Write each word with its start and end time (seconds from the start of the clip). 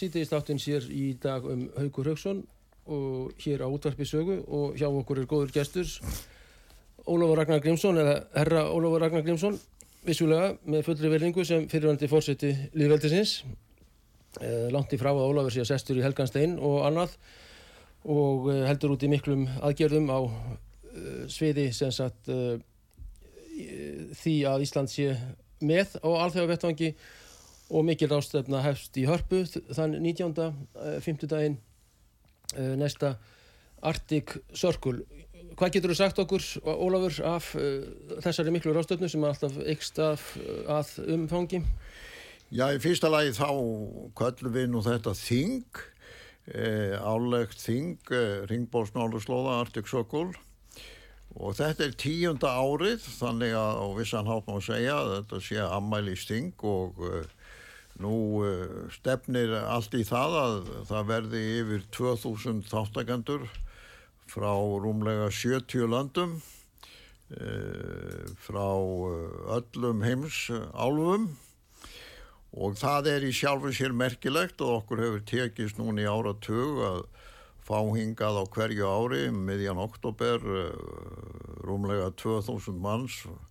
Sýtiðist 0.00 0.32
áttinn 0.32 0.60
sér 0.60 0.86
í 0.88 1.10
dag 1.20 1.44
um 1.44 1.66
Haugur 1.76 2.08
Haugsson 2.08 2.38
og 2.88 3.34
hér 3.42 3.60
á 3.60 3.68
útvarpi 3.68 4.06
sögu 4.08 4.38
og 4.48 4.78
hjá 4.80 4.86
okkur 4.88 5.20
er 5.20 5.28
góður 5.28 5.52
gestur 5.52 5.90
Ólafur 7.04 7.36
Ragnar 7.36 7.60
Grímsson 7.60 8.00
eða 8.00 8.14
herra 8.32 8.62
Ólafur 8.72 9.04
Ragnar 9.04 9.26
Grímsson 9.26 9.58
vissulega 10.06 10.54
með 10.64 10.86
fullri 10.86 11.10
verðingu 11.12 11.44
sem 11.44 11.68
fyrirvandi 11.68 12.08
fórseti 12.08 12.54
líðveldisins 12.72 13.34
uh, 13.44 14.70
langt 14.72 14.96
í 14.96 15.00
frá 15.00 15.12
að 15.12 15.26
Ólafur 15.26 15.52
sé 15.52 15.66
að 15.66 15.70
sestur 15.74 16.00
í 16.00 16.06
Helganstein 16.06 16.56
og 16.56 16.80
annað 16.88 17.18
og 18.08 18.48
uh, 18.48 18.64
heldur 18.70 18.96
út 18.96 19.04
í 19.04 19.12
miklum 19.12 19.44
aðgerðum 19.60 20.08
á 20.08 20.20
uh, 20.24 21.24
sviði 21.28 21.68
sem 21.76 21.92
sagt 21.92 22.32
því 24.16 24.34
að 24.48 24.62
Ísland 24.64 24.88
sé 24.88 25.12
með 25.60 25.98
á 26.00 26.08
alþjóðavettvangi 26.08 26.94
og 27.70 27.86
mikil 27.86 28.10
rástefna 28.10 28.62
hefst 28.64 28.98
í 28.98 29.06
hörpu 29.08 29.44
þann 29.48 29.96
19. 30.02 30.34
Uh, 30.74 30.98
50 31.00 31.30
daginn 31.30 31.58
næsta 32.50 33.14
Arctic 33.86 34.40
Circle. 34.58 35.04
Hvað 35.54 35.76
getur 35.76 35.92
þú 35.92 35.96
sagt 36.00 36.18
okkur, 36.18 36.42
Ólafur, 36.66 37.14
af 37.30 37.52
uh, 37.54 37.84
þessari 38.24 38.50
miklu 38.50 38.74
rástefnu 38.74 39.06
sem 39.10 39.22
er 39.22 39.30
alltaf 39.30 39.54
ykst 39.70 40.00
af, 40.02 40.24
að 40.66 40.96
umfangi? 41.14 41.62
Já, 42.50 42.64
í 42.74 42.80
fyrsta 42.82 43.06
lagi 43.06 43.30
þá 43.36 43.46
köllum 44.18 44.54
við 44.56 44.64
nú 44.72 44.80
þetta 44.82 45.12
þing, 45.14 45.82
eh, 46.50 46.96
álegt 46.98 47.60
þing, 47.62 48.00
eh, 48.10 48.42
Ringbórsnáluslóða, 48.50 49.60
Arctic 49.60 49.86
Circle 49.86 50.34
og 51.38 51.54
þetta 51.54 51.84
er 51.84 51.94
tíunda 51.94 52.50
árið 52.58 53.06
þannig 53.20 53.54
að 53.54 53.78
á 53.78 53.86
vissan 53.94 54.26
hátt 54.26 54.48
má 54.50 54.58
segja 54.58 54.96
að 54.98 55.12
þetta 55.14 55.40
sé 55.46 55.62
ammæli 55.62 56.16
sting 56.18 56.64
og 56.66 56.98
eh, 57.06 57.28
nú 58.00 58.44
eh, 58.46 58.88
stefnir 58.94 59.52
allt 59.60 59.94
í 59.98 60.04
það 60.08 60.36
að 60.40 60.56
það 60.88 61.10
verði 61.10 61.42
yfir 61.60 61.84
2000 61.96 62.62
þáttakendur 62.70 63.44
frá 64.30 64.52
rúmlega 64.54 65.28
70 65.34 65.90
landum 65.90 66.38
eh, 67.36 68.24
frá 68.40 68.68
eh, 68.72 69.54
öllum 69.58 70.04
heims 70.06 70.46
álfum 70.72 71.30
og 72.50 72.78
það 72.80 73.12
er 73.12 73.28
í 73.28 73.34
sjálfu 73.36 73.74
sér 73.76 73.94
merkilegt 73.94 74.62
og 74.64 74.80
okkur 74.80 75.04
hefur 75.04 75.26
tekist 75.28 75.78
núna 75.78 76.02
í 76.02 76.08
áratug 76.10 76.80
að 76.86 77.04
fá 77.62 77.78
hingað 77.94 78.40
á 78.42 78.44
hverju 78.50 78.88
ári 78.88 79.28
miðjan 79.30 79.78
oktober 79.78 80.42
rúmlega 81.62 82.08
2000 82.18 82.80
manns 82.82 83.20
frá 83.22 83.49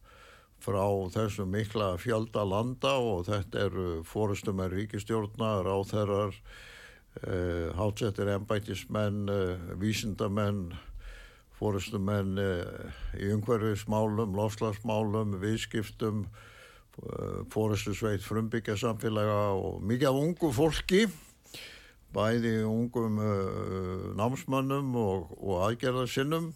þessu 0.63 1.45
mikla 1.45 1.97
fjölda 1.97 2.43
landa 2.43 2.97
og 2.99 3.25
þetta 3.27 3.59
eru 3.65 4.03
fórustum 4.03 4.59
er 4.59 4.69
ríkistjórna, 4.71 5.63
ráþerrar, 5.63 6.35
eh, 7.23 7.71
hátsettir 7.75 8.27
embætismenn, 8.27 9.29
eh, 9.29 9.57
vísindamenn, 9.75 10.77
fórustumenn 11.59 12.37
eh, 12.37 12.91
í 13.19 13.31
umhverfismálum, 13.33 14.35
lofslagsmálum, 14.35 15.39
viðskiptum, 15.39 16.27
fórustu 17.49 17.93
sveit 17.95 18.19
frumbyggja 18.19 18.75
samfélaga 18.75 19.55
og 19.55 19.81
mikið 19.81 20.07
af 20.09 20.15
ungu 20.19 20.51
fólki, 20.51 21.07
bæði 22.15 22.63
ungum 22.65 23.19
uh, 23.21 24.09
námsmönnum 24.17 24.95
og, 24.97 25.29
og 25.37 25.63
aðgerðarsinnum. 25.69 26.51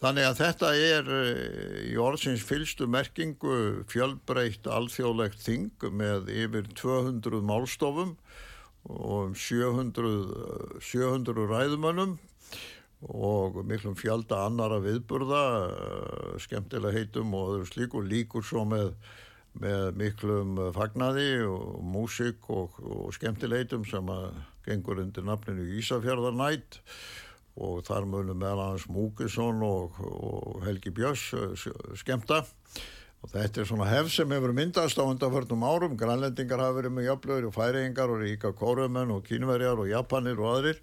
Þannig 0.00 0.26
að 0.30 0.38
þetta 0.38 0.68
er 0.80 1.08
uh, 1.12 1.80
í 1.84 1.96
orðsins 2.00 2.44
fylstu 2.46 2.86
merkingu 2.88 3.84
fjölbreytt 3.92 4.68
alþjóðlegt 4.70 5.42
þing 5.44 5.88
með 5.92 6.30
yfir 6.32 6.70
200 6.80 7.42
málstofum 7.44 8.14
og 8.88 9.16
um 9.26 9.34
700, 9.36 10.12
700 10.80 11.48
ræðumönnum 11.50 12.16
og 13.00 13.58
miklum 13.68 13.92
fjölda 13.96 14.46
annara 14.46 14.80
viðburða, 14.84 15.44
uh, 15.68 16.38
skemmtilega 16.40 16.96
heitum 16.96 17.36
og 17.36 17.58
öðru 17.58 17.68
slíku 17.68 18.04
líkur 18.04 18.46
svo 18.46 18.64
með 18.68 18.94
með 19.58 19.96
miklum 19.98 20.58
fagnaði 20.76 21.42
og 21.42 21.80
músík 21.82 22.44
og, 22.54 22.76
og 22.78 23.08
skemmtileitum 23.16 23.82
sem 23.88 24.12
að 24.14 24.28
gengur 24.66 25.00
undir 25.02 25.26
nafninu 25.26 25.64
Ísafjörðarnætt 25.80 26.78
og 27.60 27.82
þar 27.86 28.08
munum 28.08 28.40
meðal 28.40 28.72
hans 28.72 28.86
Múkisson 28.90 29.60
og, 29.66 29.98
og 30.00 30.64
Helgi 30.64 30.92
Björns 30.96 31.26
eh, 31.36 31.68
skemmta. 32.00 32.42
Og 33.20 33.28
þetta 33.34 33.60
er 33.60 33.68
svona 33.68 33.88
hefð 33.90 34.14
sem 34.14 34.32
hefur 34.32 34.54
myndast 34.56 34.96
á 34.96 35.04
undanförnum 35.04 35.66
árum, 35.68 35.98
grænlendingar 36.00 36.62
hafa 36.62 36.78
verið 36.78 36.94
með 36.96 37.10
jöfnlöður 37.10 37.50
og 37.50 37.56
færingar 37.58 38.14
og 38.14 38.22
ríka 38.22 38.54
kórumenn 38.56 39.12
og 39.12 39.26
kínverjar 39.26 39.82
og 39.82 39.90
japanir 39.90 40.40
og 40.40 40.54
aðrir. 40.54 40.80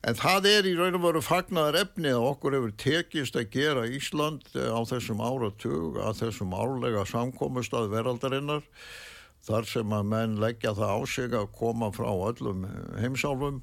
En 0.00 0.16
það 0.16 0.46
er 0.48 0.70
í 0.70 0.72
raun 0.78 0.96
og 0.96 1.02
veru 1.04 1.20
fagnar 1.20 1.76
efni 1.76 2.08
að 2.08 2.24
okkur 2.30 2.56
hefur 2.56 2.70
tekist 2.80 3.36
að 3.36 3.50
gera 3.52 3.84
Ísland 3.84 4.46
á 4.56 4.80
þessum 4.88 5.20
áratug 5.20 5.98
að 6.00 6.22
þessum 6.22 6.54
árlega 6.56 7.04
samkomustað 7.04 7.90
veraldarinnar 7.92 8.64
þar 9.44 9.68
sem 9.68 9.92
að 9.92 10.08
menn 10.08 10.38
leggja 10.40 10.72
það 10.78 10.94
á 10.96 11.00
sig 11.12 11.36
að 11.36 11.52
koma 11.58 11.90
frá 11.92 12.08
öllum 12.08 12.64
heimsálfum 12.96 13.60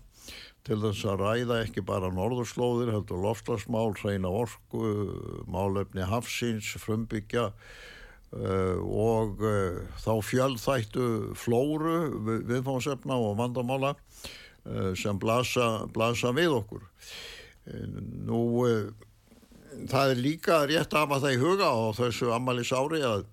til 0.67 0.79
þess 0.83 1.05
að 1.07 1.21
ræða 1.23 1.59
ekki 1.63 1.83
bara 1.88 2.11
norðurslóðir, 2.11 2.91
heldur 2.95 3.21
lofslagsmál, 3.23 3.93
hreina 4.01 4.31
orku, 4.31 4.83
málefni 5.47 6.03
hafsins, 6.07 6.73
frumbyggja 6.83 7.47
uh, 7.53 8.77
og 8.83 9.39
uh, 9.45 9.79
þá 10.03 10.13
fjöldþættu 10.27 11.07
flóru 11.39 11.97
viðfáðsefna 12.49 13.19
og 13.21 13.39
vandamála 13.39 13.95
sem 14.99 15.15
blasa, 15.15 15.85
blasa 15.95 16.33
við 16.35 16.57
okkur. 16.57 16.81
Nú, 18.27 18.39
það 19.88 20.11
er 20.11 20.21
líka 20.21 20.57
rétt 20.67 20.95
af 20.97 21.13
að 21.15 21.23
það 21.23 21.35
í 21.35 21.41
huga 21.41 21.69
á 21.71 21.79
þessu 21.97 22.33
ammælis 22.35 22.73
ári 22.75 22.99
að, 23.05 23.25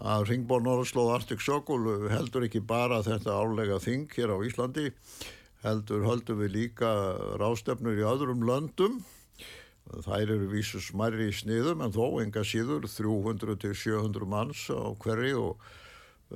að 0.00 0.26
Ringborg 0.30 0.64
Norrslóð 0.66 1.12
Arctic 1.16 1.44
Circle 1.44 2.10
heldur 2.12 2.46
ekki 2.46 2.62
bara 2.64 3.02
þetta 3.04 3.36
árlega 3.36 3.80
þing 3.82 4.08
hér 4.16 4.32
á 4.32 4.36
Íslandi, 4.48 4.88
heldur 5.62 6.06
höldum 6.06 6.40
við 6.42 6.56
líka 6.56 6.90
rástefnur 7.40 7.98
í 7.98 8.06
öðrum 8.06 8.42
löndum. 8.48 9.00
Þær 10.06 10.34
eru 10.36 10.48
vísu 10.52 10.80
smærri 10.80 11.28
í 11.30 11.36
sniðum 11.36 11.82
en 11.84 11.94
þó 11.94 12.22
enga 12.22 12.44
síður 12.46 12.86
300-700 12.86 14.28
manns 14.30 14.66
á 14.70 14.94
hverju 15.02 15.46
og 15.50 15.64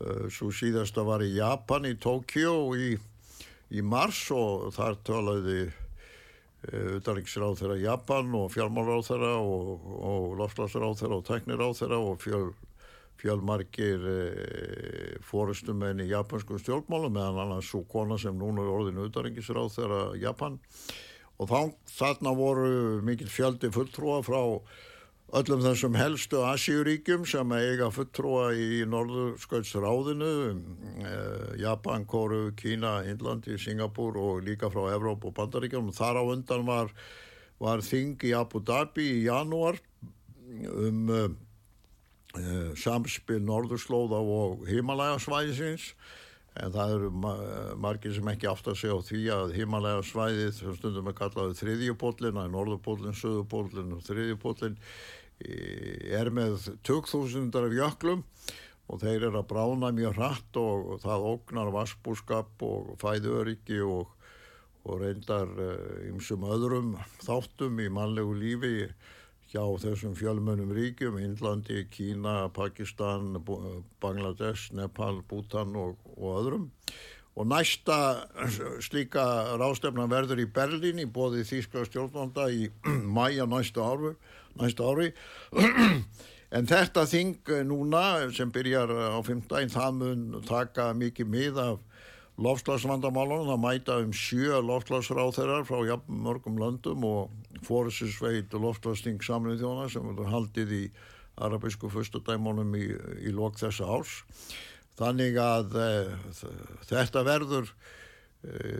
uh, 0.00 0.26
svo 0.30 0.50
síðasta 0.54 1.06
var 1.06 1.22
í 1.24 1.36
Japan 1.38 1.86
í 1.88 1.94
Tókjó 2.02 2.56
í 2.74 2.96
í 3.74 3.82
mars 3.82 4.28
og 4.34 4.70
þar 4.76 4.98
talaði 5.06 5.66
utanriksráð 6.66 7.60
þeirra 7.60 7.76
Japan 7.78 8.32
og 8.34 8.50
fjármálráð 8.54 9.04
þeirra 9.10 9.32
og, 9.38 9.84
og 10.10 10.24
lofslagsráð 10.40 10.96
þeirra 11.00 11.18
og 11.20 11.26
tekniráð 11.28 11.74
þeirra 11.80 12.00
og 12.02 12.22
fjöl, 12.22 12.48
fjölmargir 13.20 14.06
e, 14.10 14.16
fórustumenn 15.24 16.02
í 16.04 16.10
japansku 16.10 16.58
stjórnmálum 16.60 17.14
meðan 17.16 17.42
annars 17.46 17.70
svo 17.70 17.84
kona 17.88 18.18
sem 18.20 18.36
núna 18.36 18.64
er 18.64 18.72
orðin 18.72 19.04
utanriksráð 19.06 19.72
þeirra 19.76 20.02
Japan 20.20 20.58
og 21.36 21.50
þá 21.50 21.60
þarna 21.96 22.34
voru 22.36 22.68
mikil 23.04 23.28
fjöldi 23.32 23.72
fulltrúa 23.72 24.22
frá 24.24 24.40
öllum 25.36 25.62
þessum 25.64 25.96
helstu 25.98 26.42
Asíuríkjum 26.46 27.26
sem 27.28 27.52
eiga 27.56 27.88
fulltrúa 27.90 28.52
í 28.54 28.84
Norðursköldsráðinu, 28.88 30.32
eh, 31.02 31.56
Japan, 31.60 32.06
Kóru, 32.06 32.54
Kína, 32.56 33.00
Índlandi, 33.10 33.58
Singapúr 33.58 34.16
og 34.16 34.44
líka 34.46 34.70
frá 34.70 34.94
Evróp 34.94 35.24
og 35.26 35.34
Bandaríkjum. 35.34 35.90
Þar 35.92 36.22
á 36.22 36.24
undan 36.30 36.64
var, 36.66 36.92
var 37.58 37.82
þing 37.82 38.22
í 38.22 38.32
Abu 38.38 38.62
Dhabi 38.62 39.08
í 39.18 39.24
janúar 39.26 39.80
um 40.46 41.10
eh 41.10 41.45
samspil 42.80 43.40
Norðurslóða 43.44 44.20
og 44.20 44.64
Himalægasvæðisins 44.68 45.92
en 46.56 46.72
það 46.72 46.94
eru 46.94 47.10
margir 47.80 48.14
sem 48.16 48.28
ekki 48.32 48.48
átt 48.48 48.70
að 48.70 48.78
segja 48.80 48.96
á 48.96 49.06
því 49.06 49.22
að 49.34 49.54
Himalæga 49.58 50.04
svæðið 50.08 50.52
sem 50.56 50.76
stundum 50.78 51.10
er 51.10 51.16
kallaðið 51.18 51.60
þriðjupólinn 51.60 52.40
að 52.40 52.52
Norðupólinn, 52.54 53.16
Suðupólinn 53.16 53.96
og 53.96 54.04
þriðjupólinn 54.06 54.78
er 56.16 56.30
með 56.32 56.70
2000 56.86 57.58
af 57.60 57.74
jöklum 57.76 58.22
og 58.86 59.02
þeir 59.02 59.26
eru 59.28 59.40
að 59.40 59.48
brána 59.50 59.90
mjög 59.94 60.16
hratt 60.16 60.58
og, 60.60 60.92
það 61.02 61.26
ógnar 61.32 61.72
vassbúskap 61.74 62.64
og 62.64 62.94
fæðuöryggi 63.02 63.82
og, 63.84 64.12
og 64.86 65.02
reyndar 65.02 65.50
ymsum 66.06 66.46
uh, 66.46 66.54
öðrum 66.56 66.94
þáttum 67.20 67.82
í 67.82 67.90
mannlegu 67.92 68.36
lífi 68.38 68.74
hjá 69.56 69.64
þessum 69.80 70.14
fjölmönum 70.16 70.72
ríkjum, 70.76 71.16
Índlandi, 71.22 71.86
Kína, 71.88 72.48
Pakistan, 72.52 73.38
Bangladesh, 74.02 74.72
Nepal, 74.76 75.22
Bhutan 75.28 75.76
og, 75.76 75.96
og 76.16 76.40
öðrum. 76.42 76.66
Og 77.36 77.48
næsta 77.48 78.26
slíka 78.84 79.24
rástefna 79.60 80.06
verður 80.08 80.40
í 80.44 80.46
Berlín 80.48 81.00
í 81.02 81.08
bóði 81.08 81.44
Þýskla 81.44 81.84
stjórnvalda 81.88 82.48
í 82.52 82.70
mæja 83.16 83.48
næsta 83.48 83.84
næsta 84.56 84.88
ári 84.88 85.10
en 86.56 86.68
þetta 86.68 87.04
þing 87.08 87.52
núna 87.68 88.04
sem 88.32 88.52
byrjar 88.52 88.88
á 88.88 89.20
15 89.20 89.72
það 89.74 90.00
mun 90.00 90.24
taka 90.48 90.94
mikið 90.96 91.32
mið 91.32 91.60
af 91.60 91.84
lofslagsvandamálunum, 92.42 93.48
það 93.48 93.60
mæta 93.62 93.98
um 94.04 94.12
sjö 94.12 94.60
lofslagsráþeirar 94.60 95.64
frá 95.68 95.78
jafn 95.88 96.22
mörgum 96.26 96.58
löndum 96.60 97.04
og 97.08 97.60
fórusinsveit 97.64 98.52
lofslagsting 98.52 99.22
samlið 99.24 99.62
þjóna 99.64 99.86
sem 99.92 100.04
verður 100.10 100.32
haldið 100.34 100.74
í 100.76 100.82
arabísku 101.46 101.88
fyrstudæmónum 101.92 102.76
í, 102.76 102.86
í 103.24 103.32
lok 103.32 103.56
þessa 103.60 103.88
árs. 103.88 104.18
Þannig 104.96 105.36
að 105.40 105.76
e, 105.80 105.88
þetta 106.88 107.24
verður 107.24 107.72
e, 108.44 108.70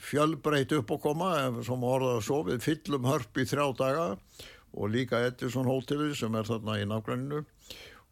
fjölbreyt 0.00 0.72
upp 0.78 0.94
og 0.96 1.02
koma 1.04 1.34
sem 1.64 1.84
orðað 1.84 2.22
svo. 2.24 2.40
Við 2.48 2.64
fyllum 2.64 3.08
hörp 3.08 3.40
í 3.40 3.48
þrjá 3.48 3.66
daga 3.80 4.08
og 4.70 4.92
líka 4.92 5.20
Edison 5.26 5.68
hótelið 5.68 6.14
sem 6.20 6.36
er 6.36 6.48
þarna 6.48 6.76
í 6.80 6.86
nágranninu 6.88 7.42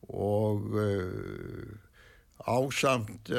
og 0.09 0.75
uh, 0.79 1.69
ásamt 2.47 3.31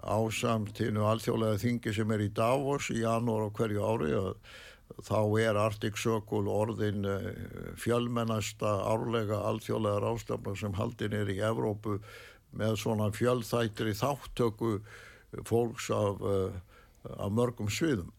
ásamt 0.00 0.80
hinnu 0.80 1.04
alþjóðlega 1.10 1.60
þingi 1.60 1.94
sem 1.94 2.12
er 2.14 2.24
í 2.24 2.30
Davos 2.34 2.90
í 2.94 3.00
janúar 3.02 3.48
á 3.48 3.54
hverju 3.56 3.84
ári 3.84 4.10
þá 5.06 5.20
er 5.42 5.58
Arctic 5.60 5.98
Circle 6.00 6.50
orðin 6.50 7.06
uh, 7.06 7.30
fjölmennasta 7.78 8.72
árlega 8.90 9.42
alþjóðlega 9.50 10.02
rástafna 10.04 10.56
sem 10.58 10.74
haldin 10.78 11.16
er 11.16 11.30
í 11.30 11.40
Evrópu 11.44 12.00
með 12.56 12.78
svona 12.82 13.10
fjöldþættir 13.14 13.92
í 13.92 13.98
þáttöku 13.98 14.78
fólks 15.46 15.92
af, 15.94 16.24
af 17.06 17.30
mörgum 17.30 17.68
sviðum 17.70 18.10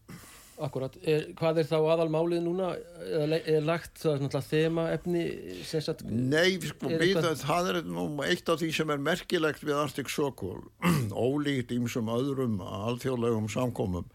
Akkurat, 0.62 0.96
er, 1.08 1.24
hvað 1.38 1.62
er 1.62 1.66
þá 1.70 1.76
aðalmálið 1.78 2.42
núna? 2.44 2.68
Eða 3.02 3.38
er 3.50 3.64
lagt 3.66 4.02
það 4.02 4.26
náttúrulega 4.26 4.50
þema 4.50 4.84
efni 4.94 5.22
sagt, 5.66 6.04
Nei, 6.06 6.58
sko, 6.62 6.92
við, 6.92 7.16
það, 7.18 7.32
það 7.42 7.70
er 7.72 7.78
nú 7.88 8.04
eitt 8.26 8.52
af 8.52 8.60
því 8.60 8.68
sem 8.76 8.92
er 8.94 9.02
merkilegt 9.02 9.64
við 9.66 9.80
Arctic 9.80 10.12
Circle 10.12 10.60
ólíkt 11.26 11.74
ímsum 11.74 12.12
öðrum 12.12 12.60
alþjóðlegum 12.62 13.50
samkomum 13.52 14.06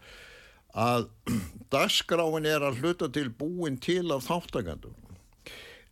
að 0.78 1.08
dagskráin 1.74 2.48
er 2.48 2.64
að 2.64 2.82
hluta 2.82 3.10
til 3.12 3.28
búin 3.28 3.78
til 3.82 4.06
af 4.14 4.26
þáttakandum 4.28 4.96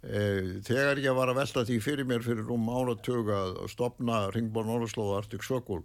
e, 0.03 0.21
þegar 0.67 1.03
ég 1.05 1.17
var 1.17 1.33
að 1.33 1.41
velta 1.43 1.65
því 1.69 1.81
fyrir 1.85 2.09
mér 2.09 2.25
fyrir 2.25 2.53
um 2.53 2.69
áratug 2.71 3.33
að 3.33 3.59
stopna 3.73 4.27
Ringborn 4.35 4.73
Orðslóð 4.79 5.19
Arctic 5.21 5.45
Circle 5.47 5.85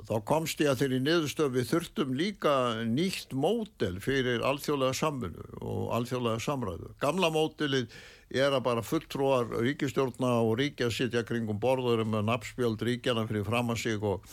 þá 0.00 0.14
komst 0.24 0.60
ég 0.62 0.70
að 0.72 0.82
þeirri 0.82 0.98
niðurstöf 1.04 1.52
við 1.52 1.68
þurftum 1.68 2.14
líka 2.16 2.54
nýtt 2.88 3.34
mótel 3.36 3.98
fyrir 4.00 4.44
alþjóðlega 4.48 4.96
samfunnu 4.96 5.44
og 5.60 5.92
alþjóðlega 5.98 6.42
samræðu. 6.46 6.92
Gamla 7.02 7.28
mótelið 7.34 7.92
er 8.32 8.56
að 8.56 8.64
bara 8.64 8.84
fulltrúar 8.86 9.52
ríkistjórna 9.60 10.38
og 10.40 10.56
ríkja 10.62 10.88
sitja 10.90 11.24
kringum 11.28 11.60
borður 11.60 12.06
með 12.08 12.24
nafnspjöld 12.30 12.86
ríkjana 12.88 13.26
fyrir 13.28 13.44
fram 13.44 13.74
að 13.74 13.82
sig 13.84 14.08
og, 14.08 14.24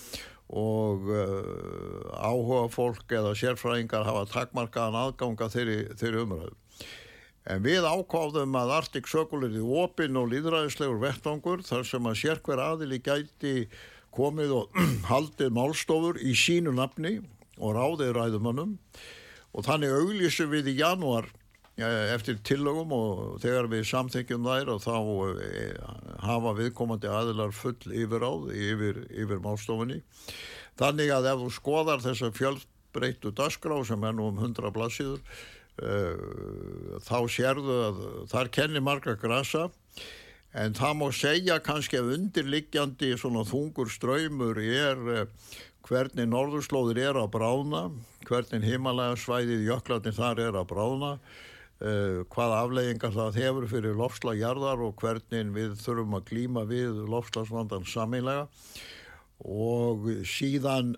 og 0.47 1.11
uh, 1.11 2.07
áhuga 2.15 2.63
fólk 2.71 3.19
eða 3.19 3.35
sérfræðingar 3.35 4.07
hafa 4.07 4.25
takkmarkaðan 4.31 5.00
aðganga 5.03 5.51
þeirri, 5.51 5.79
þeirri 6.00 6.23
umræðu. 6.23 6.57
En 7.50 7.63
við 7.65 7.83
ákváðum 7.83 8.56
að 8.59 8.73
Circle 9.09 9.47
er 9.47 9.56
í 9.57 9.61
opinn 9.83 10.17
og 10.19 10.27
líðræðislegur 10.29 11.00
vettvangur 11.01 11.63
þar 11.65 11.88
sem 11.88 12.06
að 12.06 12.19
sérkver 12.21 12.61
aðili 12.61 13.00
gæti 13.01 13.53
komið 14.15 14.56
og 14.57 14.79
haldið 15.11 15.53
málstofur 15.56 16.21
í 16.21 16.35
sínu 16.38 16.73
nafni 16.77 17.19
og 17.59 17.75
ráðið 17.75 18.15
ræðumannum 18.17 18.77
og 19.53 19.65
þannig 19.65 19.95
auglísum 19.97 20.51
við 20.53 20.71
í 20.73 20.77
januar 20.79 21.27
eh, 21.79 22.13
eftir 22.13 22.39
tillögum 22.45 22.94
og 22.95 23.21
þegar 23.44 23.69
við 23.71 23.85
samþykjum 23.89 24.47
þær 24.47 24.73
og 24.75 24.81
þá 24.85 24.95
eh, 25.44 25.77
hafa 26.25 26.56
viðkomandi 26.59 27.11
aðilar 27.11 27.56
full 27.56 27.77
yfiráð 27.89 28.50
yfir, 28.53 29.03
yfir 29.09 29.44
málstofunni. 29.44 30.01
Þannig 30.79 31.11
að 31.11 31.31
ef 31.33 31.41
þú 31.44 31.53
skoðar 31.57 32.03
þessa 32.03 32.31
fjöldbreytu 32.35 33.33
dasgrá 33.35 33.79
sem 33.88 34.03
er 34.07 34.15
nú 34.15 34.29
um 34.31 34.39
100 34.39 34.71
blassíður 34.75 35.19
uh, 35.83 37.00
þá 37.03 37.17
sérðu 37.31 37.77
að 37.89 38.00
þar 38.31 38.51
kennir 38.56 38.85
marga 38.85 39.17
grasa 39.19 39.67
En 40.57 40.74
það 40.74 40.96
má 40.98 41.07
segja 41.13 41.60
kannski 41.62 42.00
að 42.00 42.16
undirliggjandi 42.16 43.12
svona 43.22 43.44
þungur 43.46 43.92
ströymur 43.94 44.57
er 44.63 45.04
eh, 45.13 45.28
hvernig 45.86 46.25
norðurslóðir 46.30 47.04
er 47.04 47.19
að 47.22 47.30
brána, 47.36 47.84
hvernig 48.25 48.66
himalega 48.66 49.18
svæðið 49.19 49.68
jöklarnir 49.68 50.18
þar 50.18 50.42
er 50.48 50.57
að 50.60 50.68
brána, 50.69 51.12
uh, 51.81 52.19
hvað 52.34 52.56
afleggingar 52.60 53.16
það 53.16 53.40
hefur 53.42 53.68
fyrir 53.72 53.98
lofslagjarðar 53.98 54.84
og 54.86 54.98
hvernig 55.01 55.54
við 55.56 55.78
þurfum 55.81 56.18
að 56.19 56.28
glíma 56.30 56.66
við 56.69 57.00
lofslagsvandan 57.10 57.88
saminlega 57.90 58.45
og 59.40 60.10
síðan 60.28 60.94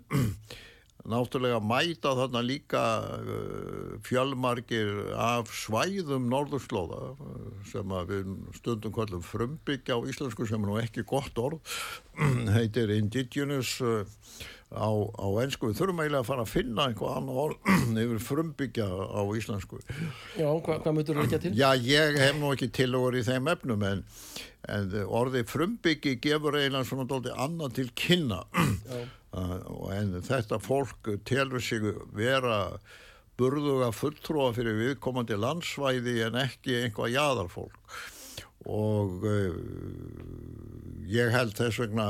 náttúrulega 1.08 1.58
mæta 1.58 2.12
þarna 2.14 2.42
líka 2.46 2.82
uh, 3.02 3.98
fjölmargir 4.06 5.12
af 5.18 5.50
svæðum 5.50 6.28
norðurslóða 6.30 7.00
uh, 7.12 7.46
sem 7.66 7.94
við 8.08 8.32
stundum 8.58 8.94
kallum 8.94 9.24
frumbyggja 9.26 9.98
á 9.98 10.00
íslensku 10.06 10.46
sem 10.46 10.62
er 10.62 10.70
nú 10.70 10.78
ekki 10.78 11.06
gott 11.08 11.38
orð 11.42 11.58
heitir 12.56 12.92
indigenous 12.94 13.80
uh, 13.82 14.04
á, 14.70 14.88
á 14.94 15.26
ennsku, 15.42 15.72
við 15.72 15.80
þurfum 15.80 16.02
eiginlega 16.04 16.22
að 16.22 16.28
fara 16.30 16.44
að 16.46 16.52
finna 16.52 16.86
einhvað 16.86 17.16
annar 17.18 17.40
orð 17.46 17.72
yfir 18.04 18.22
frumbyggja 18.28 18.86
á 18.86 19.22
íslensku. 19.38 19.80
Já, 20.38 20.46
hva, 20.46 20.76
hvað 20.76 20.94
myndur 20.98 21.18
þú 21.18 21.24
ekki 21.26 21.40
til? 21.46 21.56
Já, 21.58 21.68
ég 21.82 22.20
hef 22.22 22.38
nú 22.38 22.52
ekki 22.54 22.70
tilogur 22.78 23.18
í 23.18 23.24
þeim 23.26 23.50
efnum 23.52 23.82
en, 23.88 24.04
en 24.70 24.94
orði 25.08 25.42
frumbyggi 25.50 26.14
gefur 26.22 26.60
eiginlega 26.60 26.88
svona 26.88 27.08
doldi 27.10 27.34
annað 27.34 27.80
til 27.80 27.90
kynna. 27.98 28.44
Já 28.86 29.02
en 29.32 30.16
þetta 30.24 30.58
fólk 30.60 31.08
telur 31.24 31.62
sig 31.64 31.84
vera 32.12 32.78
burðuga 33.40 33.90
fulltrúa 33.96 34.50
fyrir 34.56 34.76
viðkomandi 34.78 35.38
landsvæði 35.40 36.18
en 36.26 36.36
ekki 36.42 36.82
einhvað 36.82 37.14
jæðarfólk 37.14 37.96
og 38.68 39.24
uh, 39.26 39.54
ég 41.10 41.32
held 41.34 41.56
þess 41.58 41.80
vegna 41.82 42.06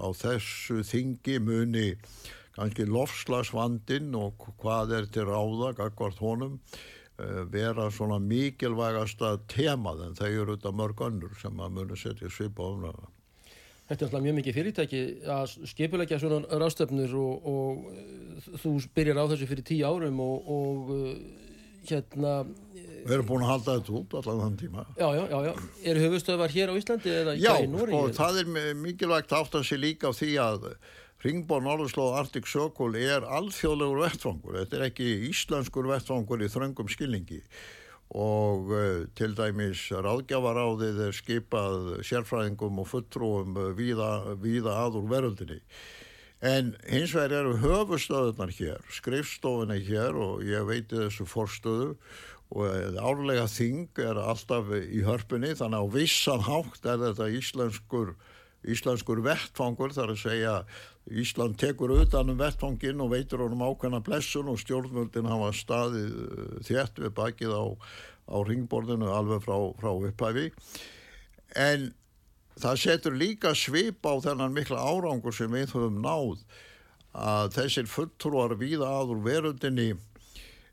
á 0.00 0.08
þessu 0.16 0.80
þingi 0.86 1.38
muni 1.44 1.88
kannski 2.56 2.86
lofslagsvandin 2.88 4.14
og 4.18 4.48
hvað 4.62 4.94
er 4.96 5.10
til 5.12 5.28
ráða, 5.28 5.74
akkvært 5.88 6.22
honum 6.22 6.56
uh, 6.56 7.44
vera 7.52 7.90
svona 7.92 8.20
mikilvægasta 8.22 9.36
temað 9.50 10.06
en 10.06 10.18
þau 10.18 10.30
eru 10.30 10.56
þetta 10.56 10.74
mörg 10.80 11.04
önnur 11.10 11.36
sem 11.42 11.60
að 11.60 11.76
muni 11.80 12.00
setja 12.00 12.32
svipa 12.32 12.70
ofnaða 12.70 13.10
Þetta 13.88 14.04
er 14.04 14.08
alltaf 14.08 14.24
mjög 14.24 14.36
mikið 14.36 14.56
fyrirtæki 14.58 14.98
að 15.32 15.52
skipulegja 15.70 16.18
svona 16.20 16.58
rástöfnur 16.60 17.14
og, 17.16 17.46
og 17.48 17.86
eh, 17.94 18.48
þú 18.60 18.72
byrjar 18.96 19.20
á 19.24 19.30
þessu 19.32 19.48
fyrir 19.48 19.64
tíu 19.70 19.88
árum 19.88 20.20
og, 20.20 20.50
og 20.52 20.90
eh, 20.92 21.14
hérna... 21.88 22.34
Við 22.98 23.14
erum 23.16 23.28
búin 23.30 23.46
að 23.46 23.52
halda 23.54 23.78
þetta 23.78 23.94
út 23.96 24.16
allavega 24.18 24.44
þann 24.44 24.60
tíma. 24.60 24.84
Já, 24.98 25.08
já, 25.16 25.22
já, 25.32 25.38
já. 25.46 25.52
Er 25.88 26.00
höfustöðvar 26.02 26.52
hér 26.52 26.72
á 26.72 26.74
Íslandi 26.76 27.14
eða 27.14 27.36
já, 27.40 27.52
í 27.64 27.72
Nóri? 27.72 27.94
Já, 27.94 28.00
og 28.02 28.16
það 28.18 28.40
er 28.42 28.78
mikilvægt 28.82 29.36
átt 29.38 29.56
að 29.56 29.68
sé 29.70 29.80
líka 29.80 30.12
á 30.12 30.18
því 30.18 30.30
að 30.44 30.70
Ringborn 31.24 31.64
Norðurslóð 31.66 32.18
Arctic 32.20 32.46
Circle 32.46 33.00
er 33.00 33.24
alþjóðlegur 33.24 34.04
vettfangur. 34.04 34.60
Þetta 34.60 34.76
er 34.78 34.88
ekki 34.90 35.08
íslenskur 35.30 35.88
vettfangur 35.88 36.44
í 36.44 36.50
þröngum 36.52 36.92
skilningi 36.92 37.40
og 38.14 38.72
uh, 38.72 39.04
til 39.18 39.34
dæmis 39.36 39.88
ráðgjafaráðið 39.92 41.00
er 41.08 41.16
skipað 41.16 41.90
sérfræðingum 42.08 42.80
og 42.80 42.88
fulltrúum 42.88 43.56
uh, 43.58 43.70
víða, 43.76 44.36
víða 44.40 44.78
aður 44.86 45.10
veröldinni. 45.10 45.60
En 46.38 46.72
hins 46.86 47.12
vegar 47.16 47.40
eru 47.40 47.56
höfustöðunar 47.58 48.52
hér, 48.54 48.82
skrifstofuna 48.94 49.76
hér 49.82 50.14
og 50.14 50.44
ég 50.46 50.66
veiti 50.68 51.00
þessu 51.00 51.26
forstöðu 51.26 51.96
og 52.54 52.96
árlega 52.96 53.44
þing 53.50 53.98
er 54.00 54.20
alltaf 54.22 54.70
í 54.72 55.02
hörpunni 55.04 55.50
þannig 55.58 55.84
á 55.84 55.86
vissan 55.92 56.44
hátt 56.46 56.86
er 56.86 57.02
þetta 57.02 57.26
íslenskur, 57.36 58.14
íslenskur 58.64 59.20
vettfangur 59.26 59.92
þar 59.92 60.14
að 60.14 60.22
segja 60.22 60.54
Ísland 61.08 61.56
tekur 61.60 61.94
utan 61.96 62.28
um 62.32 62.38
vettfangin 62.38 63.00
og 63.00 63.12
veitur 63.14 63.44
honum 63.44 63.64
ákveðna 63.64 64.02
blessun 64.04 64.50
og 64.52 64.60
stjórnvöldin 64.60 65.28
hafa 65.30 65.52
staðið 65.56 66.16
uh, 66.24 66.46
þétt 66.68 67.02
við 67.04 67.14
bakið 67.16 67.54
á, 67.56 67.64
á 68.28 68.36
ringborðinu 68.44 69.08
alveg 69.12 69.44
frá, 69.46 69.56
frá 69.80 69.92
upphæfi 69.94 70.50
en 71.56 71.90
það 72.58 72.80
setur 72.82 73.16
líka 73.16 73.54
svip 73.56 74.04
á 74.04 74.12
þennan 74.20 74.56
mikla 74.56 74.82
árangur 74.82 75.34
sem 75.34 75.52
við 75.52 75.72
höfum 75.72 76.02
náð 76.04 76.42
að 77.18 77.54
þessir 77.56 77.88
fulltrúar 77.90 78.54
víða 78.60 78.90
aður 79.00 79.22
verundinni 79.24 79.92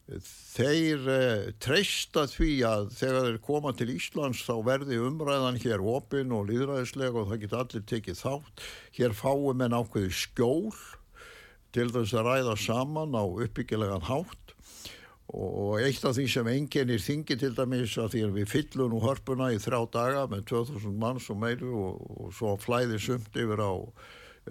þeir 0.06 1.08
eh, 1.10 1.46
treysta 1.62 2.28
því 2.30 2.50
að 2.68 2.90
þegar 2.94 3.28
þeir 3.28 3.40
koma 3.48 3.72
til 3.74 3.90
Íslands 3.96 4.44
þá 4.46 4.54
verði 4.68 5.00
umræðan 5.02 5.58
hér 5.64 5.82
opinn 5.82 6.34
og 6.36 6.46
líðræðislega 6.52 7.24
og 7.24 7.32
það 7.32 7.42
geta 7.42 7.62
allir 7.64 7.86
tekið 7.90 8.20
þátt. 8.22 8.66
Hér 9.00 9.16
fáum 9.18 9.64
en 9.66 9.78
ákveði 9.80 10.12
skjól 10.14 10.76
til 11.76 11.90
þess 11.92 12.14
að 12.16 12.30
ræða 12.30 12.58
saman 12.62 13.18
á 13.18 13.24
uppbyggilegan 13.26 14.06
hátt. 14.06 14.54
Og 15.36 15.82
eitt 15.82 16.06
af 16.06 16.14
því 16.14 16.28
sem 16.30 16.48
enginnir 16.52 17.02
þingi 17.02 17.40
til 17.42 17.56
dæmis 17.58 17.96
að 17.98 18.12
því 18.14 18.22
að 18.28 18.36
við 18.38 18.52
fyllum 18.52 18.94
nú 18.94 19.00
hörpuna 19.02 19.50
í 19.56 19.58
þrjá 19.60 19.80
daga 19.96 20.28
með 20.30 20.46
2000 20.54 21.00
manns 21.02 21.32
og 21.34 21.42
meiru 21.42 21.72
og, 21.82 22.06
og 22.22 22.30
svo 22.38 22.54
flæði 22.62 23.02
sumt 23.02 23.34
yfir 23.34 23.64
á, 23.66 23.74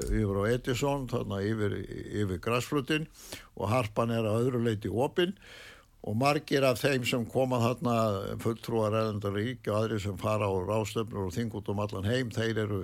yfir 0.02 0.40
á 0.40 0.44
Edison 0.50 1.06
þannig 1.10 1.50
yfir, 1.52 1.76
yfir 2.22 2.42
græsflutin 2.42 3.06
og 3.54 3.70
harpan 3.70 4.14
er 4.14 4.26
að 4.26 4.46
öðru 4.46 4.64
leiti 4.66 4.90
opinn 4.90 5.36
og 6.04 6.18
margir 6.20 6.66
af 6.68 6.82
þeim 6.82 7.06
sem 7.08 7.24
koma 7.30 7.62
þarna 7.62 7.96
fulltrúar 8.42 8.96
eðendar 9.00 9.36
rík 9.38 9.68
og 9.70 9.78
aðri 9.78 10.00
sem 10.04 10.18
fara 10.20 10.50
á 10.50 10.52
rástöfnur 10.52 11.28
og 11.28 11.36
þing 11.36 11.54
út 11.56 11.70
um 11.72 11.84
allan 11.84 12.08
heim 12.08 12.32
þeir 12.34 12.64
eru, 12.66 12.80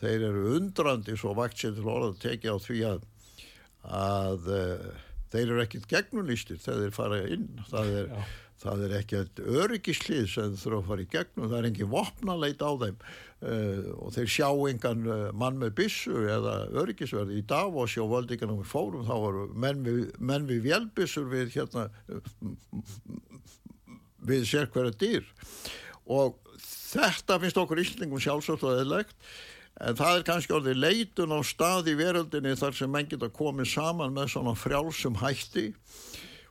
þeir 0.00 0.26
eru 0.28 0.48
undrandi 0.58 1.16
svo 1.16 1.32
vakt 1.38 1.56
sér 1.60 1.78
til 1.78 1.88
orða 1.88 2.12
að 2.12 2.20
tekja 2.26 2.56
á 2.56 2.58
því 2.60 2.82
að 2.90 3.06
að 3.88 4.50
þeir 5.32 5.44
eru 5.46 5.62
ekkert 5.62 5.88
gegnulýstir 5.90 6.60
þegar 6.62 6.84
þeir 6.84 6.96
fara 6.96 7.22
inn. 7.28 7.48
Það 7.70 7.90
er, 8.00 8.12
það 8.58 8.84
er 8.86 8.94
ekkert 8.98 9.40
öryggislið 9.42 10.28
sem 10.32 10.54
þurfa 10.58 10.78
að 10.80 10.88
fara 10.90 11.04
í 11.04 11.10
gegnum 11.12 11.48
það 11.48 11.58
er 11.58 11.68
engin 11.70 11.90
vopnaleit 11.92 12.62
á 12.64 12.70
þeim. 12.82 13.02
Uh, 13.38 13.90
og 14.02 14.14
þeir 14.16 14.30
sjá 14.34 14.48
engan 14.70 15.04
uh, 15.06 15.18
mann 15.38 15.60
með 15.60 15.76
bissu 15.78 16.24
eða 16.26 16.54
öryggisverði 16.82 17.38
í 17.38 17.44
dag 17.46 17.70
og 17.70 17.92
völdingarnum 18.10 18.64
í 18.64 18.66
fórum 18.66 19.06
þá 19.06 19.14
voru 19.14 19.44
menn 19.54 19.84
við, 19.86 20.00
menn 20.18 20.48
við 20.48 20.64
vélbissur 20.66 21.28
við 21.30 21.54
hérna 21.54 21.86
við 24.26 24.48
sér 24.50 24.66
hverja 24.74 24.96
dýr. 24.98 25.30
Og 26.10 26.34
þetta 26.58 27.38
finnst 27.38 27.62
okkur 27.62 27.84
íslingum 27.84 28.22
sjálfsagt 28.22 28.66
og 28.66 28.82
eðlegt 28.82 29.14
En 29.78 29.94
það 29.94 30.16
er 30.16 30.24
kannski 30.26 30.54
orðið 30.56 30.80
leitun 30.82 31.34
á 31.34 31.40
stað 31.46 31.92
í 31.92 31.94
veröldinni 31.98 32.56
þar 32.58 32.74
sem 32.74 32.90
menn 32.90 33.06
geta 33.10 33.28
komið 33.30 33.68
saman 33.76 34.14
með 34.16 34.32
svona 34.32 34.54
frjálsum 34.58 35.18
hætti 35.20 35.68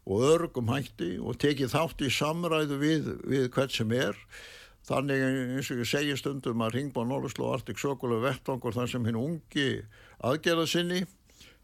og 0.08 0.24
örgum 0.24 0.72
hætti 0.72 1.18
og 1.20 1.36
tekið 1.42 1.74
þátt 1.74 2.06
í 2.08 2.12
samræðu 2.14 2.80
við, 2.80 3.10
við 3.28 3.50
hvert 3.52 3.76
sem 3.76 3.92
er. 3.96 4.16
Þannig 4.88 5.24
eins 5.28 5.70
og 5.74 5.82
ég 5.82 5.90
segi 5.90 6.16
stundum 6.16 6.64
að 6.64 6.78
Ringbjörn 6.78 7.10
Norðursló 7.12 7.50
Artik 7.52 7.80
Sökulu 7.82 8.22
vettvangur 8.24 8.76
þar 8.76 8.88
sem 8.88 9.08
hinn 9.08 9.20
ungi 9.20 9.68
aðgerða 10.24 10.68
sinni 10.72 11.02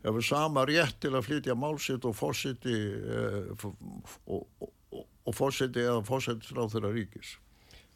hefur 0.04 0.26
sama 0.28 0.66
rétt 0.68 1.00
til 1.00 1.14
að 1.16 1.30
flytja 1.30 1.56
málsitt 1.56 2.04
og 2.04 2.18
fórsiti 2.18 2.76
eh, 2.76 3.54
og, 3.64 4.44
og, 4.60 4.68
og, 4.92 5.32
fórsiti 5.32 5.86
eða 5.86 6.04
fórsitisráð 6.04 6.76
þeirra 6.76 6.92
ríkis. 6.98 7.38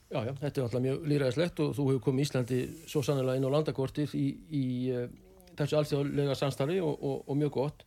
Já, 0.07 0.21
já, 0.23 0.31
þetta 0.39 0.53
er 0.53 0.63
alltaf 0.63 0.83
mjög 0.85 1.07
líraðislegt 1.11 1.59
og 1.59 1.73
þú 1.75 1.89
hefur 1.89 2.03
komið 2.05 2.29
Íslandi 2.29 2.59
svo 2.87 3.03
sannlega 3.03 3.35
inn 3.35 3.47
á 3.51 3.55
landakortið 3.57 4.13
í, 4.15 4.27
í 4.47 4.65
uh, 4.95 5.09
þessu 5.59 5.81
alþjóðlega 5.81 6.37
samstarfi 6.39 6.79
og, 6.79 7.03
og 7.27 7.35
mjög 7.35 7.57
gott. 7.57 7.83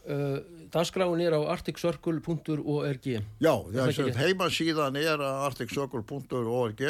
Uh, 0.00 0.38
Dagskráin 0.72 1.20
er 1.20 1.34
á 1.36 1.40
arcticcircle.org 1.52 3.08
Já, 3.42 3.54
heimasíðan 4.16 4.96
er 5.00 5.20
arcticcircle.org 5.26 6.82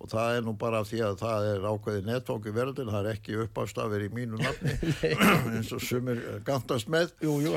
og 0.00 0.08
það 0.08 0.38
er 0.38 0.44
nú 0.46 0.54
bara 0.56 0.80
því 0.88 1.02
að 1.04 1.18
það 1.20 1.46
er 1.50 1.66
ákveði 1.68 2.02
netfangi 2.06 2.52
verðin, 2.56 2.88
það 2.88 3.04
er 3.04 3.18
ekki 3.18 3.38
uppástafir 3.44 4.06
í 4.06 4.10
mínu 4.16 4.40
nafni 4.40 4.74
eins 5.54 5.72
og 5.76 5.84
sumir 5.84 6.22
gantast 6.46 6.88
með. 6.88 7.12
Jú, 7.20 7.36
jú, 7.44 7.56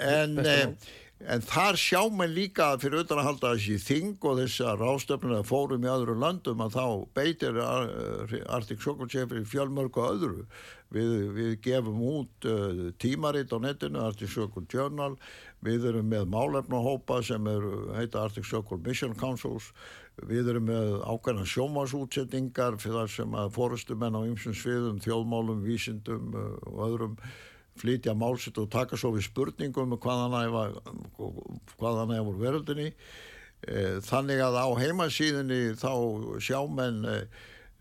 En, 0.00 0.38
en 0.40 0.76
En 1.24 1.40
þar 1.40 1.78
sjá 1.80 2.02
mann 2.12 2.34
líka 2.34 2.66
fyrir 2.82 3.04
utan 3.04 3.20
að 3.22 3.28
halda 3.28 3.52
þessi 3.54 3.76
þing 3.80 4.24
og 4.28 4.40
þess 4.42 4.60
að 4.66 4.82
rástefnuna 4.82 5.44
fórum 5.46 5.86
í 5.86 5.88
öðru 5.88 6.16
landum 6.20 6.60
að 6.64 6.74
þá 6.74 6.86
beitir 7.16 7.60
í 9.40 9.44
fjölmörku 9.48 10.04
öðru. 10.04 10.44
Við, 10.94 11.14
við 11.34 11.54
gefum 11.64 12.02
út 12.06 12.46
uh, 12.46 12.84
tímaritt 13.02 13.50
á 13.50 13.58
netinu, 13.58 14.04
Arctic 14.04 14.30
Chocolate 14.30 14.70
Journal, 14.70 15.16
við 15.64 15.88
erum 15.90 16.06
með 16.12 16.28
málefnahópa 16.30 17.18
sem 17.26 17.48
er, 17.50 17.66
heita 17.98 18.22
Arctic 18.22 18.46
Chocolate 18.46 18.86
Mission 18.86 19.16
Councils, 19.18 19.72
við 20.22 20.52
erum 20.52 20.68
með 20.70 21.00
ákveðna 21.02 21.48
sjómasútsettingar 21.50 22.78
fyrir 22.78 23.00
það 23.00 23.10
sem 23.16 23.34
að 23.40 23.50
fórustumenn 23.56 24.14
á 24.14 24.22
ymsum 24.22 24.54
sviðum, 24.54 25.02
þjóðmálum, 25.02 25.66
vísindum 25.66 26.30
uh, 26.38 26.54
og 26.70 26.86
öðrum 26.88 27.18
flytja 27.80 28.14
málsitt 28.14 28.58
og 28.62 28.70
taka 28.70 28.98
svo 28.98 29.10
við 29.16 29.26
spurningum 29.28 29.96
um 29.96 29.98
hvaðan 29.98 30.34
það 32.12 32.26
voru 32.28 32.38
veröldinni. 32.38 32.92
E, 33.64 33.98
þannig 34.04 34.42
að 34.44 34.60
á 34.60 34.66
heimasíðinni 34.78 35.60
þá 35.80 35.90
sjá 36.38 36.60
menn 36.70 37.02